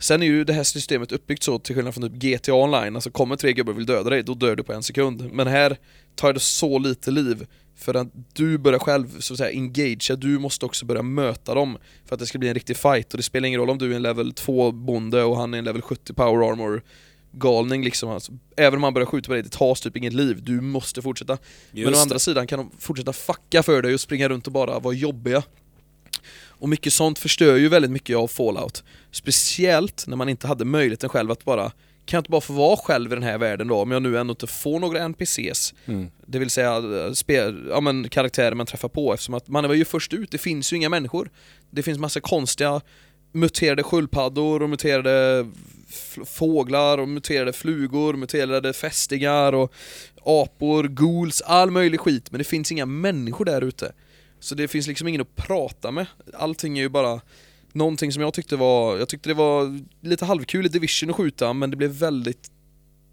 [0.00, 3.10] Sen är ju det här systemet uppbyggt så, till skillnad från typ GTA online, alltså
[3.10, 5.32] kommer tre gubbar och vill döda dig, då dör du på en sekund.
[5.32, 5.76] Men här
[6.14, 7.46] tar det så lite liv,
[7.76, 11.78] för att du börjar själv så att säga engagea, du måste också börja möta dem
[12.06, 13.92] för att det ska bli en riktig fight och det spelar ingen roll om du
[13.92, 16.82] är en level 2 bonde och han är en level 70 power armor
[17.32, 18.32] galning liksom alltså.
[18.56, 21.32] Även om han börjar skjuta på dig, det tas typ inget liv, du måste fortsätta.
[21.72, 22.02] Just Men å det.
[22.02, 25.42] andra sidan kan de fortsätta fucka för dig och springa runt och bara vara jobbiga.
[26.60, 28.84] Och mycket sånt förstör ju väldigt mycket av Fallout.
[29.10, 31.72] Speciellt när man inte hade möjligheten själv att bara
[32.04, 34.18] kan jag inte bara få vara själv i den här världen då, om jag nu
[34.18, 36.10] ändå inte får några NPCs, Mm.
[36.26, 39.74] det vill säga eh, spel, ja, men, karaktärer man träffar på eftersom att man var
[39.74, 41.30] ju först ut, det finns ju inga människor.
[41.70, 42.80] Det finns massa konstiga
[43.32, 45.46] muterade sköldpaddor och muterade
[46.26, 49.72] fåglar och muterade flugor, muterade fästingar och
[50.24, 53.92] apor, ghouls, all möjlig skit men det finns inga människor där ute.
[54.40, 56.06] Så det finns liksom ingen att prata med.
[56.34, 57.20] Allting är ju bara
[57.72, 61.52] någonting som jag tyckte var, jag tyckte det var lite halvkul i Division att skjuta
[61.52, 62.50] men det blev väldigt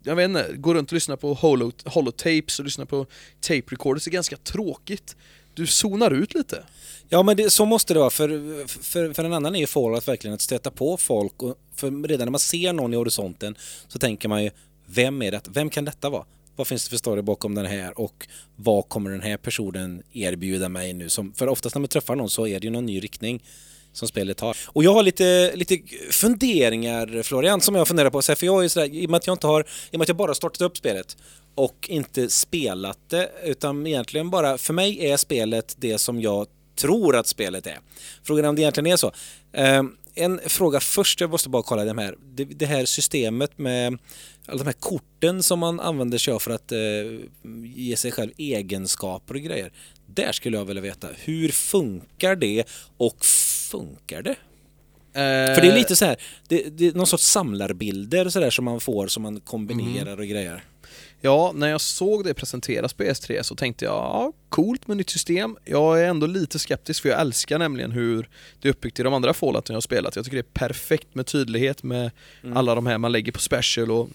[0.03, 3.05] jag vet inte, gå runt och lyssna på holo, holotapes och lyssna på
[3.39, 5.15] tape recorders är ganska tråkigt.
[5.53, 6.63] Du zonar ut lite.
[7.09, 10.07] Ja men det, så måste det vara för, för, för en annan är ju Fallout
[10.07, 13.55] verkligen att stöta på folk och för redan när man ser någon i horisonten
[13.88, 14.51] så tänker man ju
[14.86, 15.41] vem är det?
[15.49, 16.25] Vem kan detta vara?
[16.57, 20.69] Vad finns det för story bakom den här och vad kommer den här personen erbjuda
[20.69, 21.09] mig nu?
[21.09, 23.43] Som, för oftast när man träffar någon så är det ju någon ny riktning
[23.93, 24.57] som spelet har.
[24.67, 25.79] Och jag har lite, lite
[26.11, 28.21] funderingar Florian som jag funderar på.
[28.21, 29.99] Så här, För jag är sådär, i och med att jag inte har, i och
[29.99, 31.17] med att jag bara startat upp spelet
[31.55, 37.15] och inte spelat det utan egentligen bara, för mig är spelet det som jag tror
[37.15, 37.79] att spelet är.
[38.23, 39.11] Frågan är om det egentligen är så.
[39.53, 39.83] Eh,
[40.18, 43.97] en fråga först, jag måste bara kolla det här, det, det här systemet med
[44.45, 46.80] alla de här korten som man använder sig av för att eh,
[47.76, 49.72] ge sig själv egenskaper och grejer.
[50.05, 52.63] Där skulle jag vilja veta, hur funkar det
[52.97, 53.26] och
[53.72, 54.36] funkar det?
[55.55, 58.65] För det är lite så här, det, det är någon sorts samlarbilder så där som
[58.65, 60.63] man får som man kombinerar och grejer.
[61.22, 65.09] Ja, när jag såg det presenteras på S3 så tänkte jag, ja, coolt med nytt
[65.09, 65.57] system.
[65.65, 68.30] Jag är ändå lite skeptisk för jag älskar nämligen hur
[68.61, 70.15] det är uppbyggt i de andra Fallouten jag har spelat.
[70.15, 72.11] Jag tycker det är perfekt med tydlighet med
[72.55, 74.09] alla de här man lägger på special och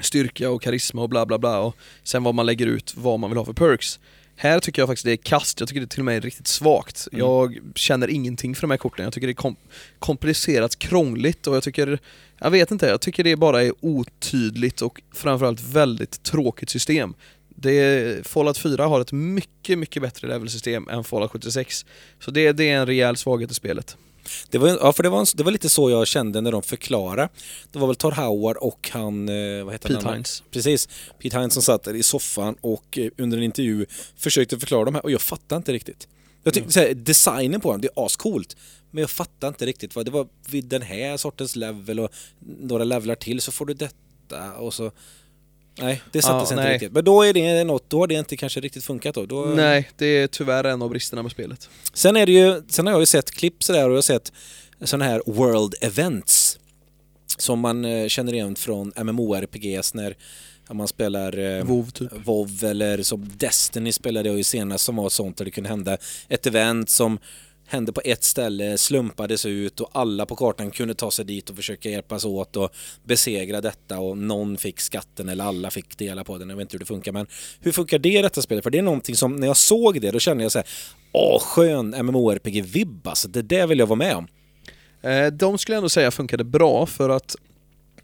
[0.00, 3.30] styrka och karisma och bla bla bla och sen vad man lägger ut, vad man
[3.30, 4.00] vill ha för perks.
[4.36, 6.46] Här tycker jag faktiskt det är kast, jag tycker det till och med är riktigt
[6.46, 7.08] svagt.
[7.12, 7.26] Mm.
[7.26, 9.56] Jag känner ingenting för de här korten, jag tycker det är kom
[9.98, 11.98] komplicerat, krångligt och jag tycker,
[12.38, 17.14] jag vet inte, jag tycker det bara är otydligt och framförallt väldigt tråkigt system.
[17.48, 21.86] Det, Fallout 4 har ett mycket, mycket bättre levelsystem än Fallout 76.
[22.20, 23.96] Så det, det är en rejäl svaghet i spelet.
[24.50, 26.62] Det var, ja, för det var, en- det var lite så jag kände när de
[26.62, 27.28] förklarade.
[27.72, 30.14] Det var väl Todd Howard och han, eh, vad heter Pete han?
[30.14, 30.42] Hines.
[30.50, 30.88] Precis,
[31.22, 35.04] Pete Hines som satt i soffan och eh, under en intervju försökte förklara de här
[35.04, 36.08] och jag fattade inte riktigt.
[36.42, 38.56] Jag tyckte så här, designen på dem, det är ascoolt.
[38.90, 42.10] Men jag fattade inte riktigt vad det var vid den här sortens level och
[42.60, 44.90] några levlar till så får du detta och så...
[45.78, 46.74] Nej, det satte Ja, sig inte nej.
[46.74, 46.92] riktigt.
[46.92, 49.26] Men då är det något, då har det inte kanske riktigt funkat då.
[49.26, 51.68] då Nej, det är tyvärr en av bristerna med spelet.
[51.94, 54.32] Sen är det ju, sen har jag ju sett klipp sådär och jag har sett
[54.84, 56.58] sådana här world events
[57.38, 60.16] som man eh, känner igen från MMORPGs när
[60.68, 62.08] ja, man spelar eh, WoW typ.
[62.24, 65.96] WoW eller som Destiny spelade jag ju senast som var sånt där det kunde hända
[66.28, 67.18] ett event som
[67.66, 71.56] hände på ett ställe, slumpades ut och alla på kartan kunde ta sig dit och
[71.56, 72.70] försöka hjälpas åt och
[73.04, 76.48] besegra detta och någon fick skatten eller alla fick dela på den.
[76.48, 77.26] Jag vet inte hur det funkar men
[77.60, 78.64] hur funkar det i detta spelet?
[78.64, 80.68] För det är någonting som när jag såg det då kände jag så här,
[81.12, 84.26] åh skön MMORPG-vibb alltså, det där vill jag vara med om.
[85.02, 87.36] Eh, de skulle jag ändå säga funkade bra för att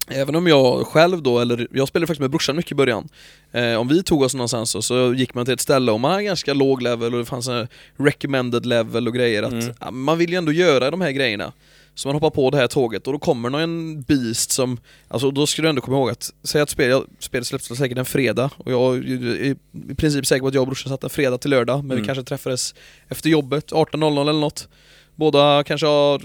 [0.07, 3.07] Även om jag själv då, eller jag spelade faktiskt med brorsan mycket i början
[3.51, 6.21] eh, Om vi tog oss någonstans så gick man till ett ställe och man har
[6.21, 7.67] ganska låg level och det fanns en
[7.97, 9.51] recommended level och grejer att
[9.81, 10.03] Mm.
[10.05, 11.53] Man vill ju ändå göra de här grejerna
[11.95, 15.47] Så man hoppar på det här tåget och då kommer någon beast som Alltså då
[15.47, 18.71] ska du ändå komma ihåg att Säg att spel, spelet släpps säkert en fredag och
[18.71, 19.55] jag är
[19.89, 21.93] i princip säker på att jag och brorsan satt en fredag till lördag men vi
[21.93, 22.05] Mm.
[22.05, 22.75] kanske träffades
[23.09, 24.67] efter jobbet 18.00 eller något
[25.15, 26.21] Båda kanske har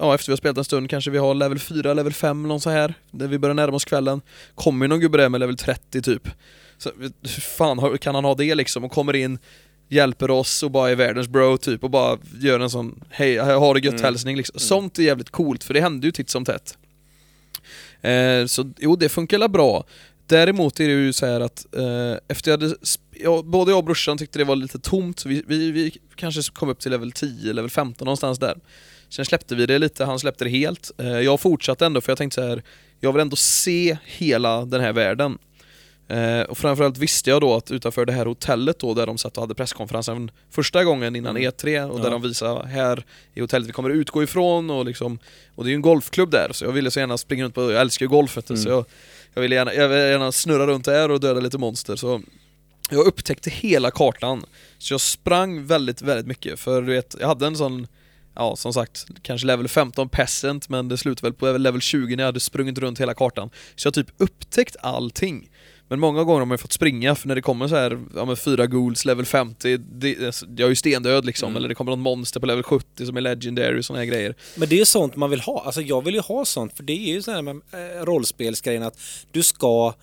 [0.00, 2.60] ja, efter vi har spelat en stund kanske vi har level 4, level 5, någon
[2.60, 4.20] så här Där vi börjar närma oss kvällen
[4.54, 6.28] Kommer någon gubbe där med level 30 typ
[6.78, 6.90] så,
[7.22, 9.38] Hur fan har- kan han ha det liksom och kommer in
[9.88, 13.74] Hjälper oss och bara är världens bro typ och bara gör en sån Hej, ha
[13.74, 14.04] det gött Mm.
[14.04, 14.54] hälsning liksom.
[14.54, 14.60] Mm.
[14.60, 16.78] Sånt är jävligt coolt för det händer ju titt som tätt
[18.00, 19.84] eh, Så jo, det funkar bra
[20.26, 22.74] Däremot är det ju så här att eh, efter jag hade,
[23.12, 26.68] ja, både jag och brorsan tyckte det var lite tomt, vi, vi, vi kanske kom
[26.68, 28.58] upp till level 10, level 15 någonstans där.
[29.10, 30.90] Sen släppte vi det lite, han släppte det helt.
[30.98, 32.62] Eh, jag fortsatte ändå för jag tänkte så här,
[33.00, 35.38] jag vill ändå se hela den här världen.
[36.08, 39.36] Eh, och framförallt visste jag då att utanför det här hotellet då där de satt
[39.36, 41.50] och hade presskonferensen första gången innan Mm.
[41.50, 42.10] E3 och där Ja.
[42.10, 43.04] de visade här
[43.34, 45.18] i hotellet vi kommer utgå ifrån och liksom
[45.54, 47.72] Och det är ju en golfklubb där så jag ville så gärna springa runt på,
[47.72, 48.66] jag älskar ju golfet så Mm.
[48.68, 48.84] jag,
[49.34, 52.22] jag ville gärna, jag ville gärna snurra runt där och döda lite monster så
[52.90, 54.44] Jag upptäckte hela kartan
[54.78, 57.86] Så jag sprang väldigt, väldigt mycket för du vet, jag hade en sån
[58.40, 62.22] Ja, som sagt, kanske level 15 peasant men det slutade väl på level 20 när
[62.22, 65.50] jag hade sprungit runt hela kartan Så jag har typ upptäckt allting
[65.88, 68.24] men många gånger har man ju fått springa för när det kommer så här, ja
[68.24, 71.56] men fyra ghouls, level 50, det, alltså, jag är ju stendöd liksom, Mm.
[71.56, 74.34] eller det kommer någon monster på level 70 som är legendary och såna här grejer.
[74.56, 75.62] Men det är sånt man vill ha.
[75.64, 78.82] Alltså jag vill ju ha sånt för det är ju så här med eh, rollspelsgrejen
[78.82, 78.98] att
[79.32, 79.94] du ska...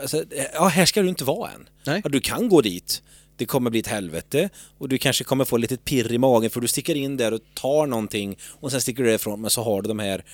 [0.00, 1.68] Alltså, eh, ja, här ska du inte vara än.
[1.86, 2.00] Nej.
[2.04, 3.02] Ja, du kan gå dit.
[3.40, 6.60] Det kommer bli ett helvete och du kanske kommer få lite pirr i magen för
[6.60, 9.82] du sticker in där och tar någonting och sen sticker du därifrån men så har
[9.82, 10.24] du de här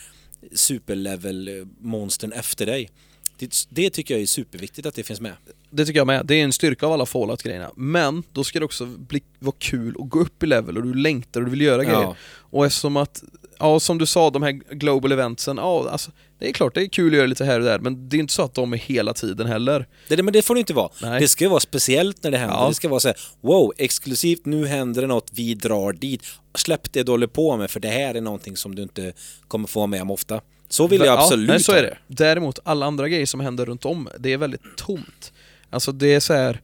[0.54, 2.90] superlevel-monstern efter dig.
[3.38, 5.32] Det, det tycker jag är superviktigt att det finns med.
[5.70, 7.70] Det tycker jag med, det är en styrka av alla Fallout-grejerna.
[7.76, 10.94] Men då ska det också bli, vara kul att gå upp i level och du
[10.94, 12.00] längtar och du vill göra grejer.
[12.00, 12.16] Ja.
[12.26, 13.22] Och eftersom att,
[13.58, 16.88] ja som du sa, de här global eventsen, ja alltså det är klart det är
[16.88, 18.76] kul att göra lite här och där men det är inte så att de är
[18.76, 19.86] hela tiden heller.
[20.08, 20.90] Det, men det får det inte vara.
[21.02, 21.20] Nej.
[21.20, 22.56] Det ska ju vara speciellt när det händer.
[22.56, 22.68] Ja.
[22.68, 26.26] Det ska vara så här, wow, exklusivt, nu händer det något, vi drar dit.
[26.54, 29.12] Släpp det du håller på med för det här är någonting som du inte
[29.48, 30.40] kommer få vara med om ofta.
[30.68, 31.98] Så vill jag Ja, absolut nej, så är det.
[32.06, 35.32] Däremot, alla andra grejer som händer runt om, det är väldigt tomt.
[35.70, 36.60] Alltså det är så här.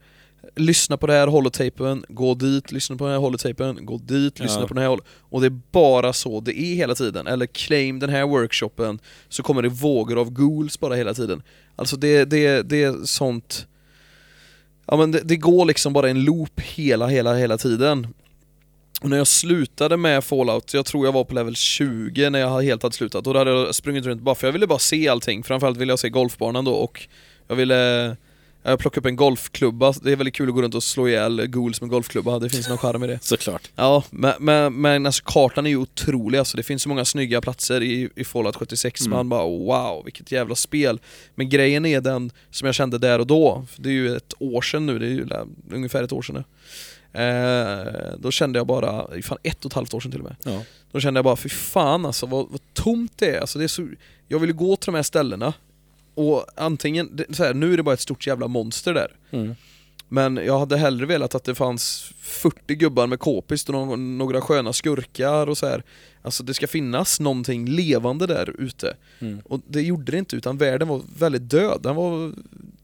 [0.56, 4.60] Lyssna på det här holotapen, gå dit, lyssna på den här holotapen, gå dit, lyssna
[4.60, 4.66] Ja.
[4.66, 7.26] på den här Och det är bara så det är hela tiden.
[7.26, 8.98] Eller claim den här workshopen,
[9.28, 11.42] så kommer det vågor av ghouls bara hela tiden.
[11.76, 13.66] Alltså det, det, det är sånt...
[14.86, 18.06] Ja men det, det går liksom bara en loop hela, hela, hela tiden.
[19.00, 22.62] Och när jag slutade med Fallout, jag tror jag var på level 20 när jag
[22.62, 25.08] helt hade slutat, och då hade jag sprungit runt bara för jag ville bara se
[25.08, 27.08] allting, framförallt ville jag se golfbanan då och
[27.48, 28.16] jag ville
[28.62, 31.46] jag plockade upp en golfklubba, det är väldigt kul att gå runt och slå ihjäl
[31.46, 33.18] ghouls med golfklubba, det finns någon charm i det.
[33.22, 33.70] Såklart.
[33.76, 37.40] Ja, men, men, men alltså kartan är ju otrolig alltså, det finns så många snygga
[37.40, 39.10] platser i, i Fallout 76, Mm.
[39.16, 41.00] man bara wow, vilket jävla spel.
[41.34, 44.62] Men grejen är den som jag kände där och då, det är ju ett år
[44.62, 45.26] sedan nu, det är ju
[45.72, 46.44] ungefär ett år sedan nu.
[47.14, 50.36] Eh, då kände jag bara, fan ett och ett halvt år sedan till och med.
[50.44, 50.62] Ja.
[50.92, 53.40] Då kände jag bara, fy fan alltså vad, vad tomt det är.
[53.40, 53.88] Alltså, det är så,
[54.28, 55.52] jag vill ju gå till de här ställena
[56.14, 59.16] och antingen, så här, nu är det bara ett stort jävla monster där.
[59.30, 59.54] Mm.
[60.08, 64.40] Men jag hade hellre velat att det fanns 40 gubbar med k-pist och någon, några
[64.40, 65.82] sköna skurkar och så här.
[66.22, 68.96] Alltså det ska finnas någonting levande där ute.
[69.18, 69.40] Mm.
[69.44, 71.80] Och det gjorde det inte, utan världen var väldigt död.
[71.82, 72.32] Den var,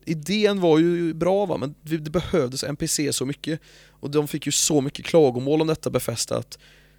[0.05, 3.61] idén var ju bra va, men det behövdes NPC så mycket.
[3.89, 6.59] Och de fick ju så mycket klagomål om detta befästa att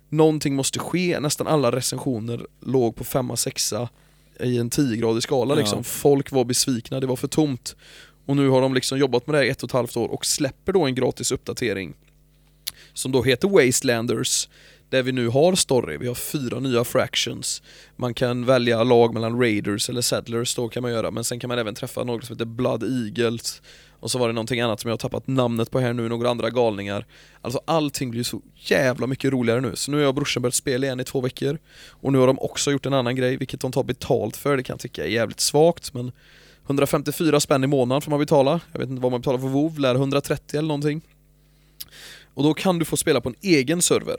[0.10, 1.19] någonting måste ske.
[1.19, 3.88] Nästan alla recensioner låg på 5-6
[4.43, 5.59] i en 10-gradig skala Ja.
[5.59, 5.83] liksom.
[5.83, 7.75] Folk var besvikna, det var för tomt.
[8.25, 10.07] Och nu har de liksom jobbat med det här i ett och ett halvt år
[10.07, 11.93] och släpper då en gratis uppdatering
[12.93, 14.49] som då heter Wastelanders
[14.89, 17.61] där vi nu har story, vi har fyra nya fractions
[17.95, 21.47] Man kan välja lag mellan raiders eller settlers då kan man göra men sen kan
[21.47, 23.61] man även träffa något som heter Blood Eagles
[23.99, 26.30] och så var det någonting annat som jag har tappat namnet på här nu, några
[26.30, 27.05] andra galningar.
[27.41, 30.55] Alltså allting blir så jävla mycket roligare nu, så nu har jag och brorsan börjat
[30.55, 31.57] spela igen i två veckor.
[31.89, 34.63] Och nu har de också gjort en annan grej, vilket de tar betalt för, det
[34.63, 36.11] kan jag tycka är jävligt svagt men
[36.65, 39.80] 154 spänn i månaden får man betala, jag vet inte vad man betalar för WoW,
[39.80, 41.01] lär 130 eller någonting.
[42.34, 44.17] Och då kan du få spela på en egen server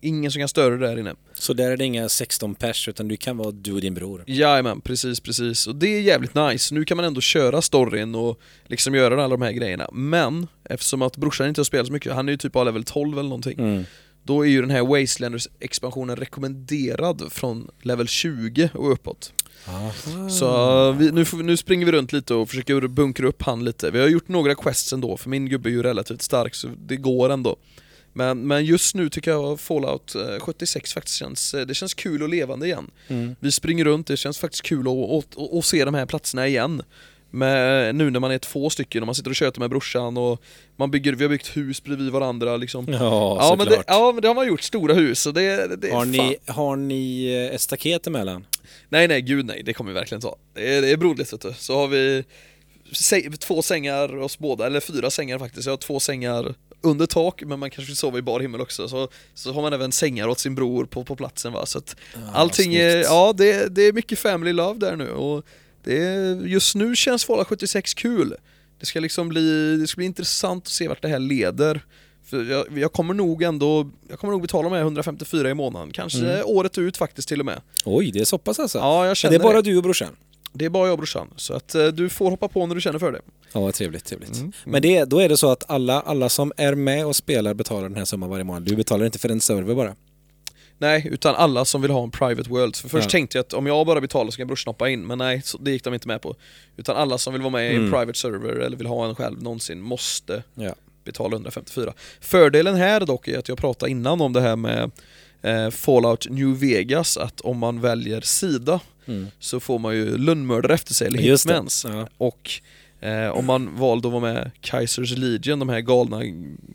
[0.00, 1.14] ingen som kan störa det där inne.
[1.34, 4.24] Så där är det inga 16 pers utan du kan vara du och din bror.
[4.26, 5.66] Jajamän, precis, precis.
[5.66, 6.74] Och det är jävligt nice.
[6.74, 9.88] Nu kan man ändå köra storyn och liksom göra alla de här grejerna.
[9.92, 12.84] Men, eftersom att brorsan inte har spelat så mycket, han är ju typ bara level
[12.84, 13.58] 12 eller någonting.
[13.58, 13.84] Mm.
[14.22, 19.32] Då är ju den här Wastelanders-expansionen rekommenderad från level 20 och uppåt.
[20.30, 23.90] Så vi, nu, nu springer vi runt lite och försöker bunkra upp han lite.
[23.90, 26.96] Vi har gjort några quests ändå, för min gubbe är ju relativt stark så det
[26.96, 27.56] går ändå.
[28.16, 32.22] Men, men just nu tycker jag Fallout eh, 76 faktiskt känns, eh, det känns kul
[32.22, 32.90] och levande igen.
[33.08, 33.36] Mm.
[33.40, 36.46] Vi springer runt, det känns faktiskt kul att, att, att, att se de här platserna
[36.46, 36.82] igen.
[37.30, 40.42] med, nu när man är två stycken och man sitter och tjötar med brorsan och
[40.76, 42.86] man bygger, vi har byggt hus bredvid varandra liksom.
[42.88, 42.98] Ja,
[43.40, 46.00] Ja men, det, ja men det har man gjort, stora hus och det, det har,
[46.00, 46.10] fan.
[46.10, 48.46] ni, har ni eh, ett staket emellan?
[48.88, 50.36] Nej nej gud nej, det kommer vi verkligen ta.
[50.54, 51.54] Det är, det är broderligt vet du.
[51.58, 52.24] Så har vi
[53.38, 55.66] två sängar oss båda, eller fyra sängar faktiskt.
[55.66, 56.54] Jag har två sängar
[56.86, 58.88] under tak, men man kanske vill sova i bar himmel också.
[58.88, 61.66] Så, så har man även sängar åt sin bror på, på platsen va.
[61.66, 61.96] Så att
[62.32, 63.06] allting är, snyggt.
[63.10, 65.44] ja det, det är mycket family love där nu och
[65.84, 68.34] det är, just nu känns Fallout 76 kul.
[68.80, 71.80] Det ska liksom bli, det ska bli intressant att se vart det här leder.
[72.24, 76.18] För jag, jag kommer nog ändå, jag kommer nog betala med 154 i månaden, kanske
[76.18, 76.42] Mm.
[76.46, 77.60] året ut faktiskt till och med.
[77.84, 78.78] Oj, det är så pass alltså?
[78.78, 80.08] Ja, jag Men känner det är bara du och brorsan?
[80.56, 82.80] Det är bara jag och brorsan, så att eh, du får hoppa på när du
[82.80, 83.20] känner för det.
[83.52, 84.36] Ja, vad trevligt, trevligt.
[84.36, 87.54] Mm, Men det, då är det så att alla, alla som är med och spelar
[87.54, 88.62] betalar den här summan varje månad.
[88.62, 89.94] Du betalar inte för en server bara?
[90.78, 92.76] Nej, utan alla som vill ha en private world.
[92.76, 93.10] För först Ja.
[93.10, 95.58] tänkte jag att om jag bara betalar så kan brorsan hoppa in, men nej, så
[95.58, 96.34] det gick de inte med på.
[96.76, 97.92] Utan alla som vill vara med i en Mm.
[97.92, 100.74] private server eller vill ha en själv någonsin måste Ja.
[101.04, 101.92] betala 154.
[102.20, 104.90] Fördelen här dock är att jag pratade innan om det här med
[105.42, 109.26] eh, Fallout New Vegas, att om man väljer sida Mm.
[109.38, 111.86] så får man ju lönnmördare efter sig, eller hitmans.
[111.88, 112.08] Ja.
[112.18, 112.50] Och
[113.00, 116.20] eh, om man valde att vara med Kaisers Legion, de här galna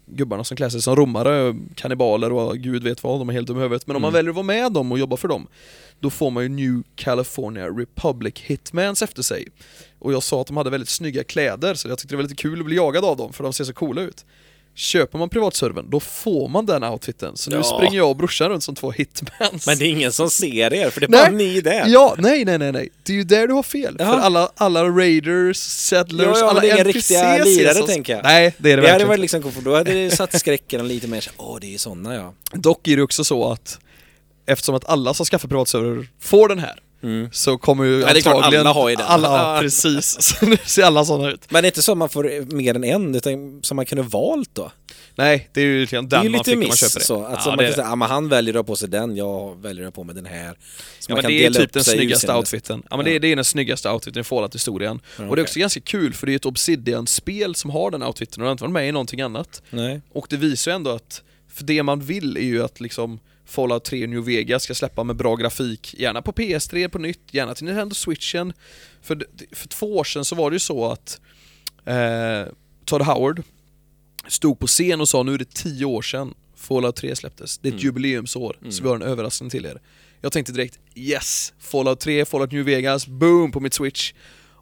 [0.05, 3.59] gubbarna som klär sig som romare, kannibaler och gud vet vad, de är helt dumma
[3.59, 3.87] i huvudet.
[3.87, 4.17] Men om man Mm.
[4.19, 5.47] väljer att vara med dem och jobba för dem,
[5.99, 9.47] då får man ju New California Republic Hitmans efter sig.
[9.99, 12.35] Och jag sa att de hade väldigt snygga kläder, så jag tyckte det var lite
[12.35, 14.25] kul att bli jagad av dem, för de ser så coola ut.
[14.75, 17.37] Köper man privatservern, då får man den outfiten.
[17.37, 17.63] Så nu Ja.
[17.63, 19.67] springer jag och brorsan runt som två hitmans.
[19.67, 21.21] Men det är ingen som ser er, för det är Nej.
[21.21, 21.83] bara ni där.
[21.87, 22.89] Ja, nej nej nej nej.
[23.03, 23.95] Det är ju där du har fel.
[23.99, 24.13] Jaha.
[24.13, 28.23] För alla, alla raiders, settlers, Ja, ja, alla NPCs riktiga lirare, tänker jag.
[28.23, 29.49] Nej, det är det, Det hade verkligen varit inte.
[29.49, 32.33] liksom då hade det satt skräcken lite mer så åh det är såna ja.
[32.53, 33.79] Dock är det också så att
[34.45, 37.29] eftersom att alla som skaffar privatserver får den här Mm.
[37.31, 39.05] så kommer ju Ja, klart, antagligen alla har ju den.
[39.05, 40.21] Alla, ja, precis.
[40.39, 41.51] Så nu ser alla sådana ut.
[41.51, 44.01] Men det är inte så att man får mer än en, utan som man kunde
[44.03, 44.71] valt då?
[45.15, 46.67] Nej, det är ju lite grann Det är den ju man lite fick om man
[46.69, 47.05] miss köper det.
[47.05, 47.23] så.
[47.23, 49.15] Att ja, man det kan säga, ja, men han väljer att ha på sig den,
[49.15, 50.53] jag väljer att ha på mig den här.
[50.99, 52.83] Så Ja, men det är typ den snyggaste outfiten.
[52.89, 54.99] Ja men det, är, det är den snyggaste outfiten i Fallout-historien.
[55.29, 58.41] Och det är också ganska kul för det är ett Obsidian-spel som har den outfiten
[58.41, 59.61] och det har inte varit med i någonting annat.
[59.69, 60.01] Nej.
[60.13, 61.21] Och det visar ju ändå att,
[61.53, 63.19] för det man vill är ju att liksom
[63.51, 67.55] Fallout 3 New Vegas ska släppa med bra grafik, gärna på PS3 på nytt, gärna
[67.55, 68.53] till Nintendo Switchen.
[69.01, 71.21] För, för två år sedan så var det ju så att
[71.85, 72.53] eh,
[72.85, 73.43] Todd Howard
[74.27, 77.67] stod på scen och sa nu är det tio år sedan Fallout 3 släpptes, det
[77.67, 77.85] är ett Mm.
[77.85, 78.83] jubileumsår, så Mm.
[78.83, 79.81] vi har en överraskning till er.
[80.21, 84.13] Jag tänkte direkt yes, Fallout 3, Fallout New Vegas, boom på mitt Switch.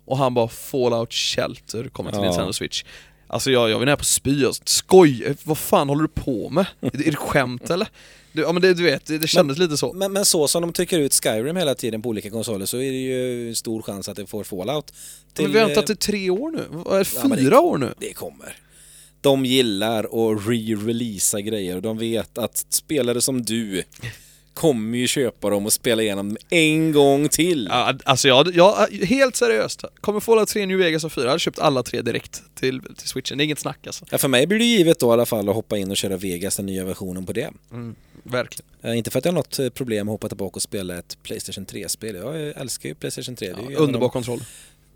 [0.06, 2.26] Och han bara Fallout Shelter kommer till Ja.
[2.26, 2.84] Nintendo Switch.
[3.32, 6.08] Alltså jag, jag var nära på att spy, Jag- skoj, eh, vad fan håller du
[6.08, 6.66] på med?
[6.82, 7.88] Är det, är det skämt eller?
[8.32, 9.94] Du, ja men det, du vet, det, det kändes lite så.
[9.94, 12.92] Men, men så som de trycker ut Skyrim hela tiden på olika konsoler så är
[12.92, 14.94] det ju stor chans att det får Fallout.
[15.38, 16.60] men vi har väntat eh, i tre år nu,
[16.96, 17.94] är det, Ja, men fyra år nu?
[18.00, 18.56] Det kommer.
[19.22, 23.84] De gillar att re-releasa grejer och de vet att spelare som du
[24.60, 27.68] kommer ju köpa dem och spela igenom dem en gång till.
[27.72, 31.40] Ja, alltså jag, jag, helt seriöst, kommer Fallout 3 New Vegas och 4, jag hade
[31.40, 34.06] köpt alla tre direkt till, till switchen, det är inget snack alltså.
[34.12, 36.18] Ja, för mig blir det givet då i alla fall att hoppa in och köra
[36.18, 37.50] Vegas, den nya versionen på det.
[37.72, 38.70] Mm, verkligen.
[38.82, 41.18] Eh, inte för att jag har något eh, problem att hoppa tillbaka och spela ett
[41.24, 42.16] Playstation 3-spel.
[42.16, 43.54] Jag eh, älskar ju Playstation 3.
[43.54, 44.44] Det är ju Ja, underbar de- kontroll.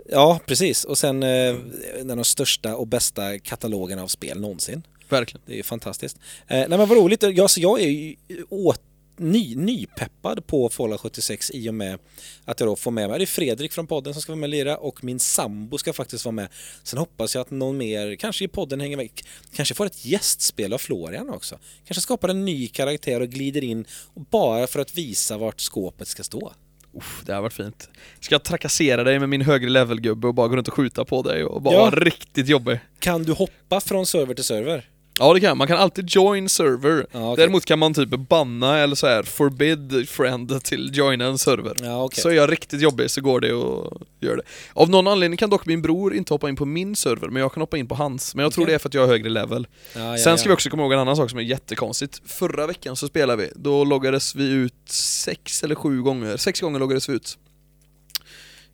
[0.09, 0.83] Ja, precis.
[0.83, 1.55] Och sen eh,
[1.99, 4.83] en av de största och bästa katalogerna av spel någonsin.
[5.09, 5.41] Verkligen.
[5.45, 6.17] Det är ju fantastiskt.
[6.47, 7.23] Eh, nej men vad roligt.
[7.23, 8.15] Jag, så jag är ju
[8.49, 8.81] åt,
[9.17, 11.99] ny, nypeppad på Fallout 76 i och med
[12.45, 14.47] att jag då får med mig, det är Fredrik från podden som ska vara med
[14.47, 16.47] och lira och min sambo ska faktiskt vara med.
[16.83, 19.09] Sen hoppas jag att någon mer, kanske i podden hänger med,
[19.55, 21.59] kanske får ett gästspel av Florian också.
[21.85, 23.85] Kanske skapar en ny karaktär och glider in
[24.31, 26.53] bara för att visa vart skåpet ska stå.
[26.97, 27.89] Uff, det har varit fint.
[28.19, 31.21] Ska jag trakassera dig med min högre level-gubbe och bara gå runt och skjuta på
[31.21, 31.79] dig och bara Ja.
[31.79, 32.79] vara riktigt jobbig?
[32.99, 34.89] Kan du hoppa från server till server?
[35.19, 37.05] Ja det kan man, kan alltid join server.
[37.11, 37.43] Ja, okej.
[37.43, 41.77] Däremot kan man typ banna eller så här forbid friend till joina en server.
[41.81, 42.21] Ja, okej.
[42.21, 44.41] Så är jag riktigt jobbig så går det att göra det.
[44.73, 47.53] Av någon anledning kan dock min bror inte hoppa in på min server, men jag
[47.53, 48.35] kan hoppa in på hans.
[48.35, 48.71] Men jag tror Okej.
[48.71, 49.67] det är för att jag har högre level.
[49.95, 52.21] Ja, Sen ska vi också komma ihåg en annan sak som är jättekonstigt.
[52.25, 56.37] Förra veckan så spelade vi, då loggades vi ut sex eller sju gånger.
[56.37, 57.37] Sex gånger loggades vi ut.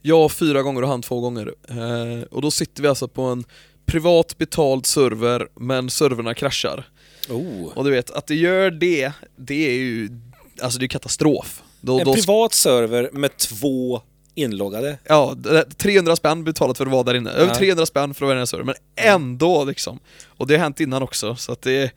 [0.01, 1.53] Jag fyra gånger och han två gånger.
[1.69, 3.43] Eh, och då sitter vi alltså på en
[3.89, 6.87] privat betald server, men servrarna kraschar.
[7.29, 7.67] Oh.
[7.75, 10.09] Och du vet, att det gör det, det är ju
[10.61, 11.63] alltså det är katastrof.
[11.81, 14.01] Då, En då, privat server med två
[14.35, 14.97] inloggade.
[15.07, 17.29] ja, det- 300 spänn betalat för att vara där inne.
[17.31, 17.55] Över Ja.
[17.55, 19.99] 300 spänn för att vara i den här servern, men ändå liksom.
[20.27, 21.91] Och det har hänt innan också, så att det,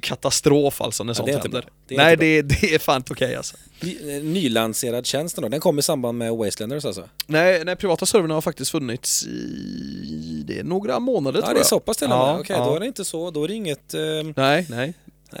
[0.00, 1.64] det är katastrof alltså när Ja, sånt händer.
[1.88, 3.56] Det Nej, det, det är fan inte okej alltså.
[3.80, 7.04] Ny- eh, Nylanserad tjänsten då, den kom i samband med Wastelanders alltså?
[7.26, 11.58] Nej, nej, privata serverna har faktiskt funnits i det är några månader Ja, tror det
[11.58, 11.66] är jag.
[11.66, 12.18] så pass till och med.
[12.18, 12.64] Ja, Okej, ja.
[12.64, 13.94] då är det inte så, då är det inget...
[13.94, 14.94] Eh, nej, Nej, nej.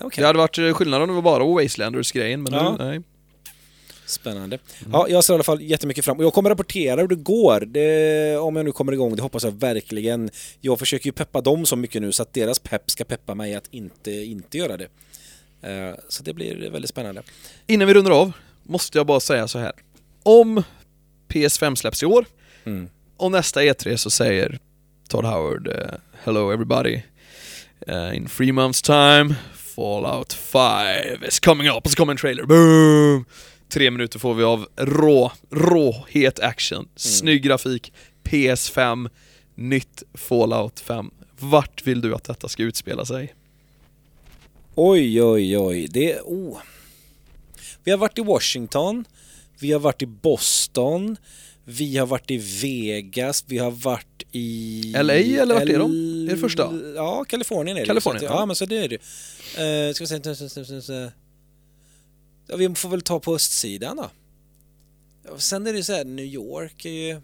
[0.04, 0.20] okej.
[0.22, 2.76] Det hade varit eh, skillnad om det var bara Wastelanders-grejen, men Ja.
[2.78, 3.00] nu, nej.
[4.06, 4.58] Spännande.
[4.80, 4.90] Mm.
[4.92, 7.60] Ja, jag ser i alla fall jättemycket fram och jag kommer rapportera hur det går.
[7.60, 10.30] Det, om jag nu kommer igång, det hoppas jag verkligen.
[10.60, 13.54] Jag försöker ju peppa dem så mycket nu så att deras pepp ska peppa mig
[13.54, 14.88] att inte, inte göra det.
[15.62, 17.22] Eh, Så det blir väldigt spännande.
[17.66, 19.72] Innan vi rundar av, måste jag bara säga så här.
[20.22, 20.62] Om
[21.28, 22.24] PS5 släpps i år,
[22.64, 22.88] Mm.
[23.16, 24.58] och nästa E3 så säger
[25.08, 27.02] Todd Howard eh, Hello everybody
[27.86, 29.34] Eh, In three months time
[29.76, 33.24] Fallout 5 is coming up och så kommer en trailer, boom!
[33.68, 37.92] Tre minuter får vi av rå, råhet action, snygg grafik,
[38.24, 39.10] PS5,
[39.54, 41.10] nytt Fallout 5.
[41.38, 43.34] Vart vill du att detta ska utspela sig?
[44.74, 45.88] Oj, oj, oj.
[45.90, 46.20] Det...
[46.20, 46.58] Oh.
[47.84, 49.04] Vi har varit i Washington.
[49.58, 51.16] Vi har varit i Boston.
[51.64, 53.44] Vi har varit i Vegas.
[53.46, 54.92] Vi har varit i...
[54.96, 55.90] LA, eller vart är de?
[55.90, 56.74] L- Är det första?
[56.94, 57.86] Ja, Kalifornien är det.
[57.86, 58.30] Kalifornien, ja.
[58.40, 58.46] ja.
[58.46, 59.88] men så det är det.
[59.88, 60.04] Uh, ska
[60.74, 61.10] vi se...
[62.46, 64.10] Ja, vi får väl ta på östsidan då.
[65.24, 67.20] Ja, Sen är det ju så här, New York är ju...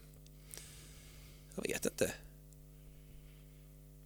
[1.57, 2.11] Jag vet inte.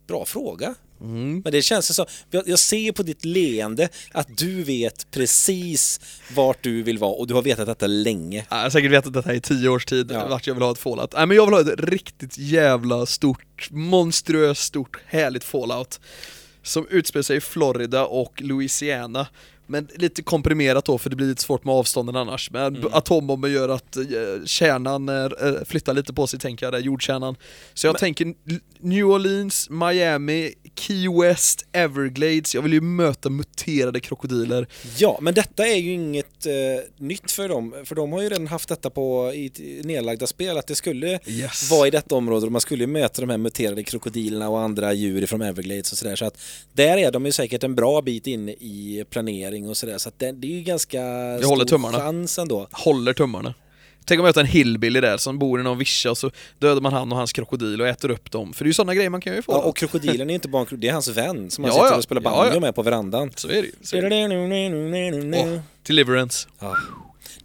[0.07, 0.75] Bra fråga.
[1.01, 1.41] Mm.
[1.45, 6.01] Men det känns så, jag, jag ser på ditt leende att du vet precis
[6.35, 8.47] vart du vill vara och du har vetat detta länge.
[8.51, 10.29] Ja, Jag har säkert vetat detta i tio års tid, Ja.
[10.29, 11.13] vart jag vill ha ett fallout.
[11.13, 16.01] Nej men jag vill ha ett riktigt jävla stort, monstruöst stort, härligt fallout.
[16.63, 19.27] Som utspelar sig i Florida och Louisiana.
[19.67, 22.51] Men lite komprimerat då, för det blir lite svårt med avstånden annars.
[22.51, 22.89] Men Mm.
[22.93, 24.03] atombomben gör att eh,
[24.45, 25.29] kärnan eh,
[25.65, 27.37] flyttar lite på sig, tänker jag, där, jordkärnan.
[27.75, 28.35] Så jag Men- tänker
[28.81, 32.55] New Orleans, Miami, Key West, Everglades.
[32.55, 34.67] Jag vill ju möta muterade krokodiler.
[34.99, 36.53] Ja, men detta är ju inget eh,
[36.97, 40.67] nytt för dem, för de har ju redan haft detta på i nedlagda spel, att
[40.67, 41.71] det skulle Yes.
[41.71, 45.27] vara i detta område och man skulle möta de här muterade krokodilerna och andra djur
[45.27, 46.17] från Everglades och sådär.
[46.17, 46.39] Så att
[46.73, 49.99] där är de ju säkert en bra bit inne i planering och sådär.
[49.99, 51.99] Så att det, det är ju ganska Jag håller stor tummarna.
[51.99, 52.69] chans ändå.
[52.73, 53.55] håller tummarna.
[54.05, 56.81] Tänk om jag möter en hillbilly där som bor i någon vischa och så dödar
[56.81, 58.53] man han och hans krokodil och äter upp dem.
[58.53, 59.53] För det är ju sådana grejer man kan ju få.
[59.53, 61.75] Ja, och krokodilen är inte bara en krokodil, det är hans vän som han Ja,
[61.75, 61.97] sitter ja.
[61.97, 62.61] och spelar Ja, banjo ja.
[62.61, 63.31] med på verandan.
[63.37, 63.73] Så är det ju.
[65.35, 65.59] Åh.
[65.87, 66.49] Deliverance.
[66.59, 66.77] Ja.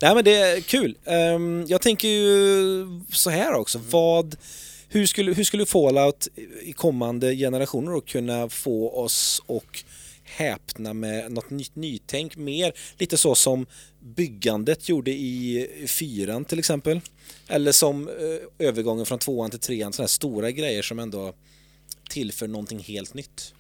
[0.02, 0.96] Nej men det är kul.
[1.06, 3.80] Ehm, jag tänker ju så här också.
[3.90, 4.36] Vad,
[4.90, 6.28] hur, skulle, hur skulle Fallout
[6.64, 9.84] i kommande generationer då kunna få oss och
[10.36, 12.74] häpna med något nytt nytänk mer?
[12.98, 13.66] Lite så som
[14.00, 17.02] byggandet gjorde i fyran till exempel.
[17.48, 21.34] Eller som eh, övergången från tvåan till trean, sådana här stora grejer som ändå
[22.10, 23.54] tillför någonting helt nytt.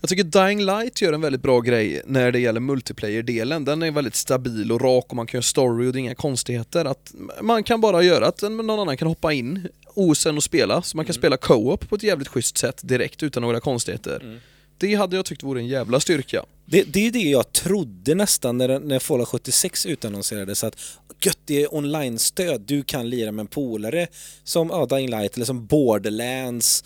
[0.00, 3.64] Jag tycker Dying Light gör en väldigt bra grej när det gäller multiplayer-delen.
[3.64, 6.14] Den är väldigt stabil och rak och man kan göra story och det är inga
[6.14, 6.84] konstigheter.
[6.84, 10.96] Att man kan bara göra att någon annan kan hoppa in osen och spela, så
[10.96, 14.40] man kan spela co-op på ett jävligt schysst sätt direkt utan några konstigheter.
[14.80, 16.44] Det hade jag tyckt vore en jävla styrka.
[16.66, 20.76] Det, det är det jag trodde nästan när, när Fallout 76 utannonserades att
[21.24, 24.06] gött det är online-stöd, du kan lira med en polare
[24.44, 26.84] som ja, Dying Light eller som Borderlands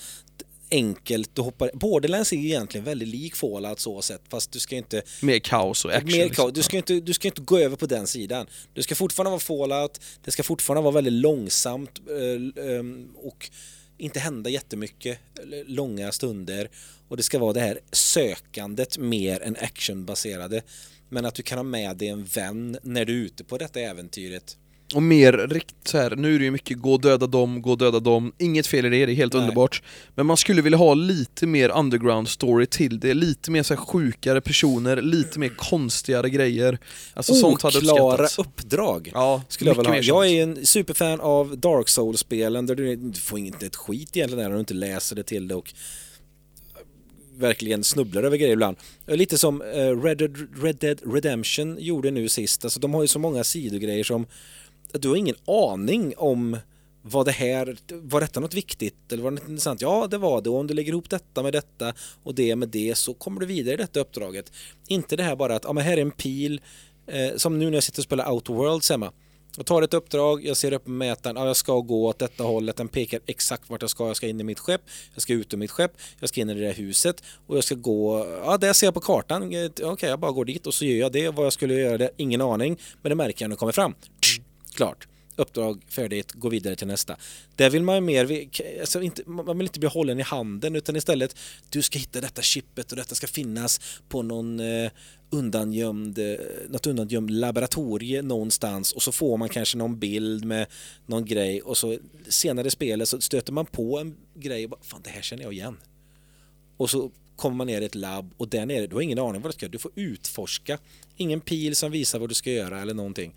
[0.71, 4.77] enkelt, du hoppar, Borderlands är ju egentligen väldigt lik Fallout så sätt fast du ska
[4.77, 6.19] inte Mer kaos och action.
[6.19, 6.53] mer, liksom.
[6.53, 8.47] du, ska inte, du ska inte gå över på den sidan.
[8.73, 13.51] Du ska fortfarande vara Fallout, det ska fortfarande vara väldigt långsamt eh, ehm, och
[13.99, 15.19] inte hända jättemycket
[15.67, 16.71] långa stunder.
[17.09, 20.63] Och det ska vara det här sökandet mer än actionbaserade.
[21.09, 23.81] Men att du kan ha med dig en vän när du är ute på detta
[23.81, 24.57] äventyret.
[24.95, 27.71] Och mer rikt så här, nu är det ju mycket gå och döda dem, gå
[27.71, 29.43] och döda dem, inget fel i det, det är helt Nej.
[29.43, 29.83] underbart.
[30.15, 33.81] Men man skulle vilja ha lite mer underground story till det, lite mer så här
[33.81, 36.79] sjukare personer, lite mer konstigare grejer.
[37.15, 38.39] Alltså sånt hade Oklara uppskattats.
[38.39, 39.11] uppdrag.
[39.15, 39.97] Ja, Skulle jag, väl ha.
[39.97, 44.45] jag är en superfan av Dark Souls-spelen där du, du får inte ett skit egentligen
[44.45, 45.75] när du inte läser det till det och
[47.37, 48.77] verkligen snubblar över grejer ibland.
[49.07, 52.65] Lite som eh, Red Dead, Red Dead Redemption gjorde nu sist.
[52.65, 54.27] Alltså de har ju så många sidogrejer som
[55.03, 56.57] du har ingen aning om
[57.03, 59.81] var det här, var detta något viktigt eller var det något intressant?
[59.81, 60.51] Ja, det var det.
[60.51, 63.47] Och om du lägger ihop detta med detta och det med det så kommer du
[63.47, 64.53] vidare i detta uppdraget.
[64.89, 66.61] Inte det här bara att, ja men här är en pil,
[67.07, 69.13] eh, som nu när jag sitter och spelar Outer Worlds hemma.
[69.57, 72.77] Jag tar ett uppdrag, jag ser upp mätaren, ja, jag ska gå åt detta hållet,
[72.77, 74.81] den pekar exakt vart jag ska, jag ska in i mitt skepp,
[75.15, 77.65] jag ska ut ur mitt skepp, jag ska in i det där huset och jag
[77.65, 80.75] ska gå, ja det ser jag på kartan, okej okej jag bara går dit och
[80.75, 83.49] så gör jag det, vad jag skulle göra det, ingen aning, men det märker jag
[83.49, 83.95] när jag kommer fram.
[84.75, 85.09] Klart.
[85.37, 87.17] Uppdrag färdigt, gå vidare till nästa.
[87.57, 88.49] Där vill man ju mer,
[88.81, 91.37] alltså inte, man vill inte bli hållen i handen utan istället
[91.71, 94.91] du ska hitta detta chippet och detta ska finnas på någon eh,
[95.31, 96.37] undangömd, eh,
[96.69, 100.67] något undangömd laboratorie någonstans och så får man kanske någon bild med
[101.07, 101.99] någon grej och så
[102.29, 105.43] senare i spelet så stöter man på en grej och bara fan det här känner
[105.43, 105.77] jag igen.
[106.77, 109.43] Och så kommer man ner i ett labb och där nere, du har ingen aning
[109.43, 110.79] vad du ska göra, du får utforska.
[111.17, 113.35] Ingen pil som visar vad du ska göra eller någonting.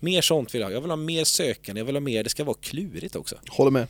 [0.00, 0.72] Mer sånt vill jag ha.
[0.72, 3.36] Jag vill ha mer sökande, jag vill ha mer, det ska vara klurigt också.
[3.48, 3.86] Håller med.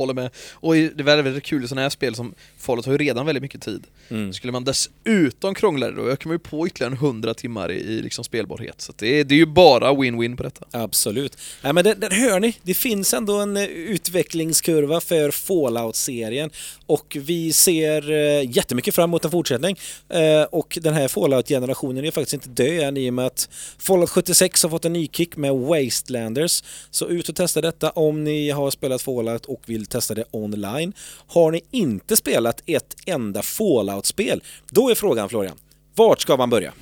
[0.00, 0.30] Håller med.
[0.52, 3.26] Och det är väldigt, väldigt kul i sådana här spel som Fallout har ju redan
[3.26, 3.86] väldigt mycket tid.
[4.08, 4.32] Mm.
[4.32, 8.02] Skulle man dessutom krångla det då ökar man ju på ytterligare 100 timmar i, i
[8.02, 8.80] liksom spelbarhet.
[8.80, 10.66] Så det, är, det är ju bara win-win på detta.
[10.70, 11.36] Absolut.
[11.62, 16.50] Nej, men det, där hör ni, det finns ändå en eh, utvecklingskurva för Fallout-serien
[16.86, 19.76] och vi ser eh, jättemycket fram emot en fortsättning.
[20.08, 23.48] Eh, och den här Fallout-generationen är faktiskt inte död än i och med att
[23.78, 26.62] Fallout 76 har fått en ny kick med Wastelanders.
[26.90, 30.92] Så ut och testa detta om ni har spelat Fallout och vill testa det online.
[31.26, 35.56] Har ni inte spelat ett enda Fallout-spel, då är frågan Florian,
[35.94, 36.72] vart ska man börja?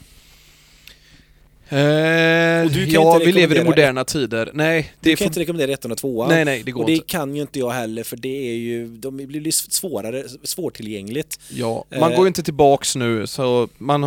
[1.70, 1.78] Eh,
[2.89, 4.51] ja, vi lever i moderna tider.
[4.55, 5.24] Nej, det Du kan för...
[5.24, 6.28] inte rekommendera ettan och tvåan.
[6.28, 7.06] Nej, nej, det går och det inte.
[7.06, 11.40] kan ju inte jag heller för det är ju, de blir svårare, svårtillgängligt.
[11.51, 12.16] Ja, man Eh.
[12.16, 14.02] går ju inte tillbaks nu så man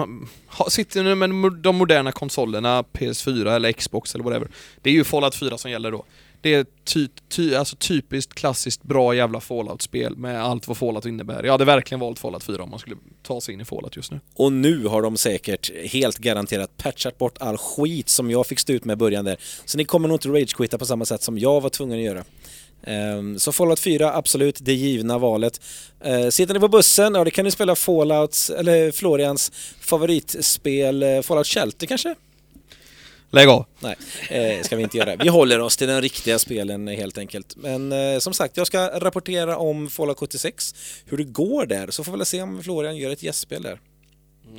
[0.48, 4.48] har, sitter nu med de moderna konsolerna, PS4 eller Xbox eller whatever.
[4.82, 6.06] Det är ju Fallout 4 som gäller då.
[6.42, 11.44] Det är ty, ty, alltså typiskt klassiskt bra jävla Fallout-spel med allt vad Fallout innebär.
[11.44, 14.12] Jag hade verkligen valt Fallout 4 om man skulle ta sig in i Fallout just
[14.12, 14.20] nu.
[14.36, 18.74] Och nu har de säkert helt garanterat patchat bort all skit som jag fick stå
[18.74, 19.38] ut med i början där.
[19.66, 22.24] Så ni kommer nog inte ragequitta på samma sätt som jag var tvungen att göra.
[22.84, 25.62] Ehm, så Fallout 4, absolut, det givna valet.
[26.04, 31.22] Ehm, sitter ni på bussen, ja det kan ni spela Fallout, eller Florians favoritspel, eh,
[31.22, 32.16] Fallout Shelter kanske?
[33.34, 33.66] Lägg av!
[33.80, 33.96] Nej,
[34.30, 35.16] eh, ska vi inte göra.
[35.16, 37.56] Vi håller oss till den riktiga spelen helt enkelt.
[37.56, 40.76] Men eh, som sagt, jag ska rapportera om Fallout 76,
[41.06, 43.80] hur det går där, så får vi väl se om Florian gör ett gästspel där.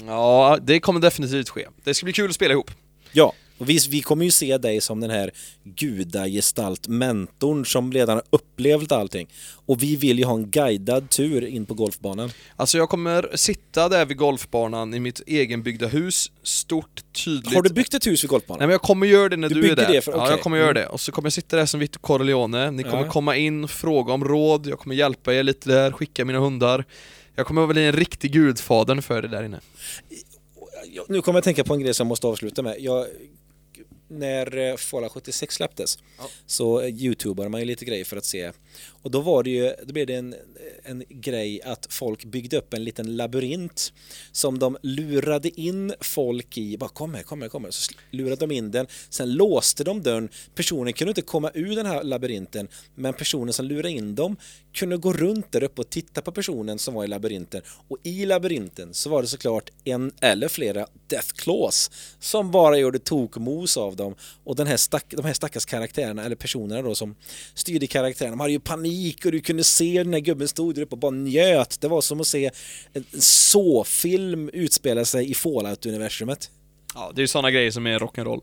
[0.07, 1.69] Ja, det kommer definitivt ske.
[1.85, 2.71] Det ska bli kul att spela ihop.
[3.13, 3.33] Ja,
[3.63, 5.31] och vi, vi kommer ju se dig som den här
[5.65, 9.29] gudagestalt, mentorn som redan har upplevt allting.
[9.67, 12.31] Och vi vill ju ha en guidad tur in på golfbanan.
[12.57, 17.55] Alltså jag kommer sitta där vid golfbanan i mitt egenbyggda hus, stort, tydligt.
[17.55, 18.59] Har du byggt ett hus vid golfbanan?
[18.59, 19.93] Nej men jag kommer göra det när Du du, är där.
[19.93, 20.31] det för- Ja, okej.
[20.31, 20.83] jag kommer göra Mm.
[20.83, 20.89] det.
[20.89, 23.11] Och så kommer jag sitta där som Vito Corleone, ni kommer Ja.
[23.11, 26.85] komma in, fråga om råd, jag kommer hjälpa er lite där, skicka mina hundar.
[27.35, 29.61] Jag kommer bli en riktig gudfader för er där inne.
[31.09, 32.77] Nu kommer jag tänka på en grej som jag måste avsluta med.
[32.81, 33.07] Jag,
[34.13, 36.29] när eh, Fallout 76 släpptes Ja.
[36.47, 38.53] så eh, youtubade man ju lite grejer för att se.
[39.03, 40.35] Och då var det ju, då blev det en,
[40.83, 43.93] en grej att folk byggde upp en liten labyrint
[44.33, 46.77] som de lurade in folk i.
[46.77, 47.71] Bara kom här, kom här, kom här.
[47.71, 48.87] Så lurade de in den.
[49.11, 50.29] Sen låste de dörren.
[50.55, 52.69] Personen kunde inte komma ur den här labyrinten.
[52.95, 54.37] Men personen som lurade in dem
[54.73, 57.63] kunde gå runt där uppe och titta på personen som var i labyrinten.
[57.89, 62.99] Och i labyrinten så var det såklart en eller flera Death Claws som bara gjorde
[62.99, 64.15] tokmos av dem.
[64.45, 67.15] Och den här stack, de här stackars karaktärerna, eller personerna då som
[67.55, 68.92] styrde karaktärerna, de hade ju panik
[69.25, 71.81] och du kunde se den här gubben stod där uppe och bara njöt.
[71.81, 72.51] Det var som att se
[72.93, 76.51] en så-film utspela sig i Fallout-universumet.
[76.95, 78.43] Ja, det är ju sådana grejer som är rock'n'roll.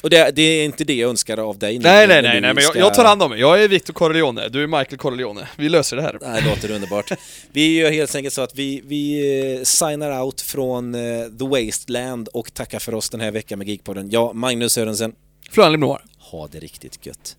[0.00, 1.78] Och det, det är inte det jag önskar av dig.
[1.78, 3.40] Nej, nej, nej, nej, men jag, jag tar hand om mig.
[3.40, 5.48] Jag är Victor Corleone, du är Michael Corleone.
[5.56, 6.18] Vi löser det här.
[6.20, 7.12] Det låter underbart.
[7.52, 11.00] Vi gör helt enkelt så att vi, vi eh, signar out från eh,
[11.38, 14.10] The Wasteland och tackar för oss den här veckan med Geekpodden.
[14.10, 15.12] Ja, Magnus Sörensen,
[15.50, 16.00] Florian Limnoir.
[16.18, 17.36] ha det riktigt gött.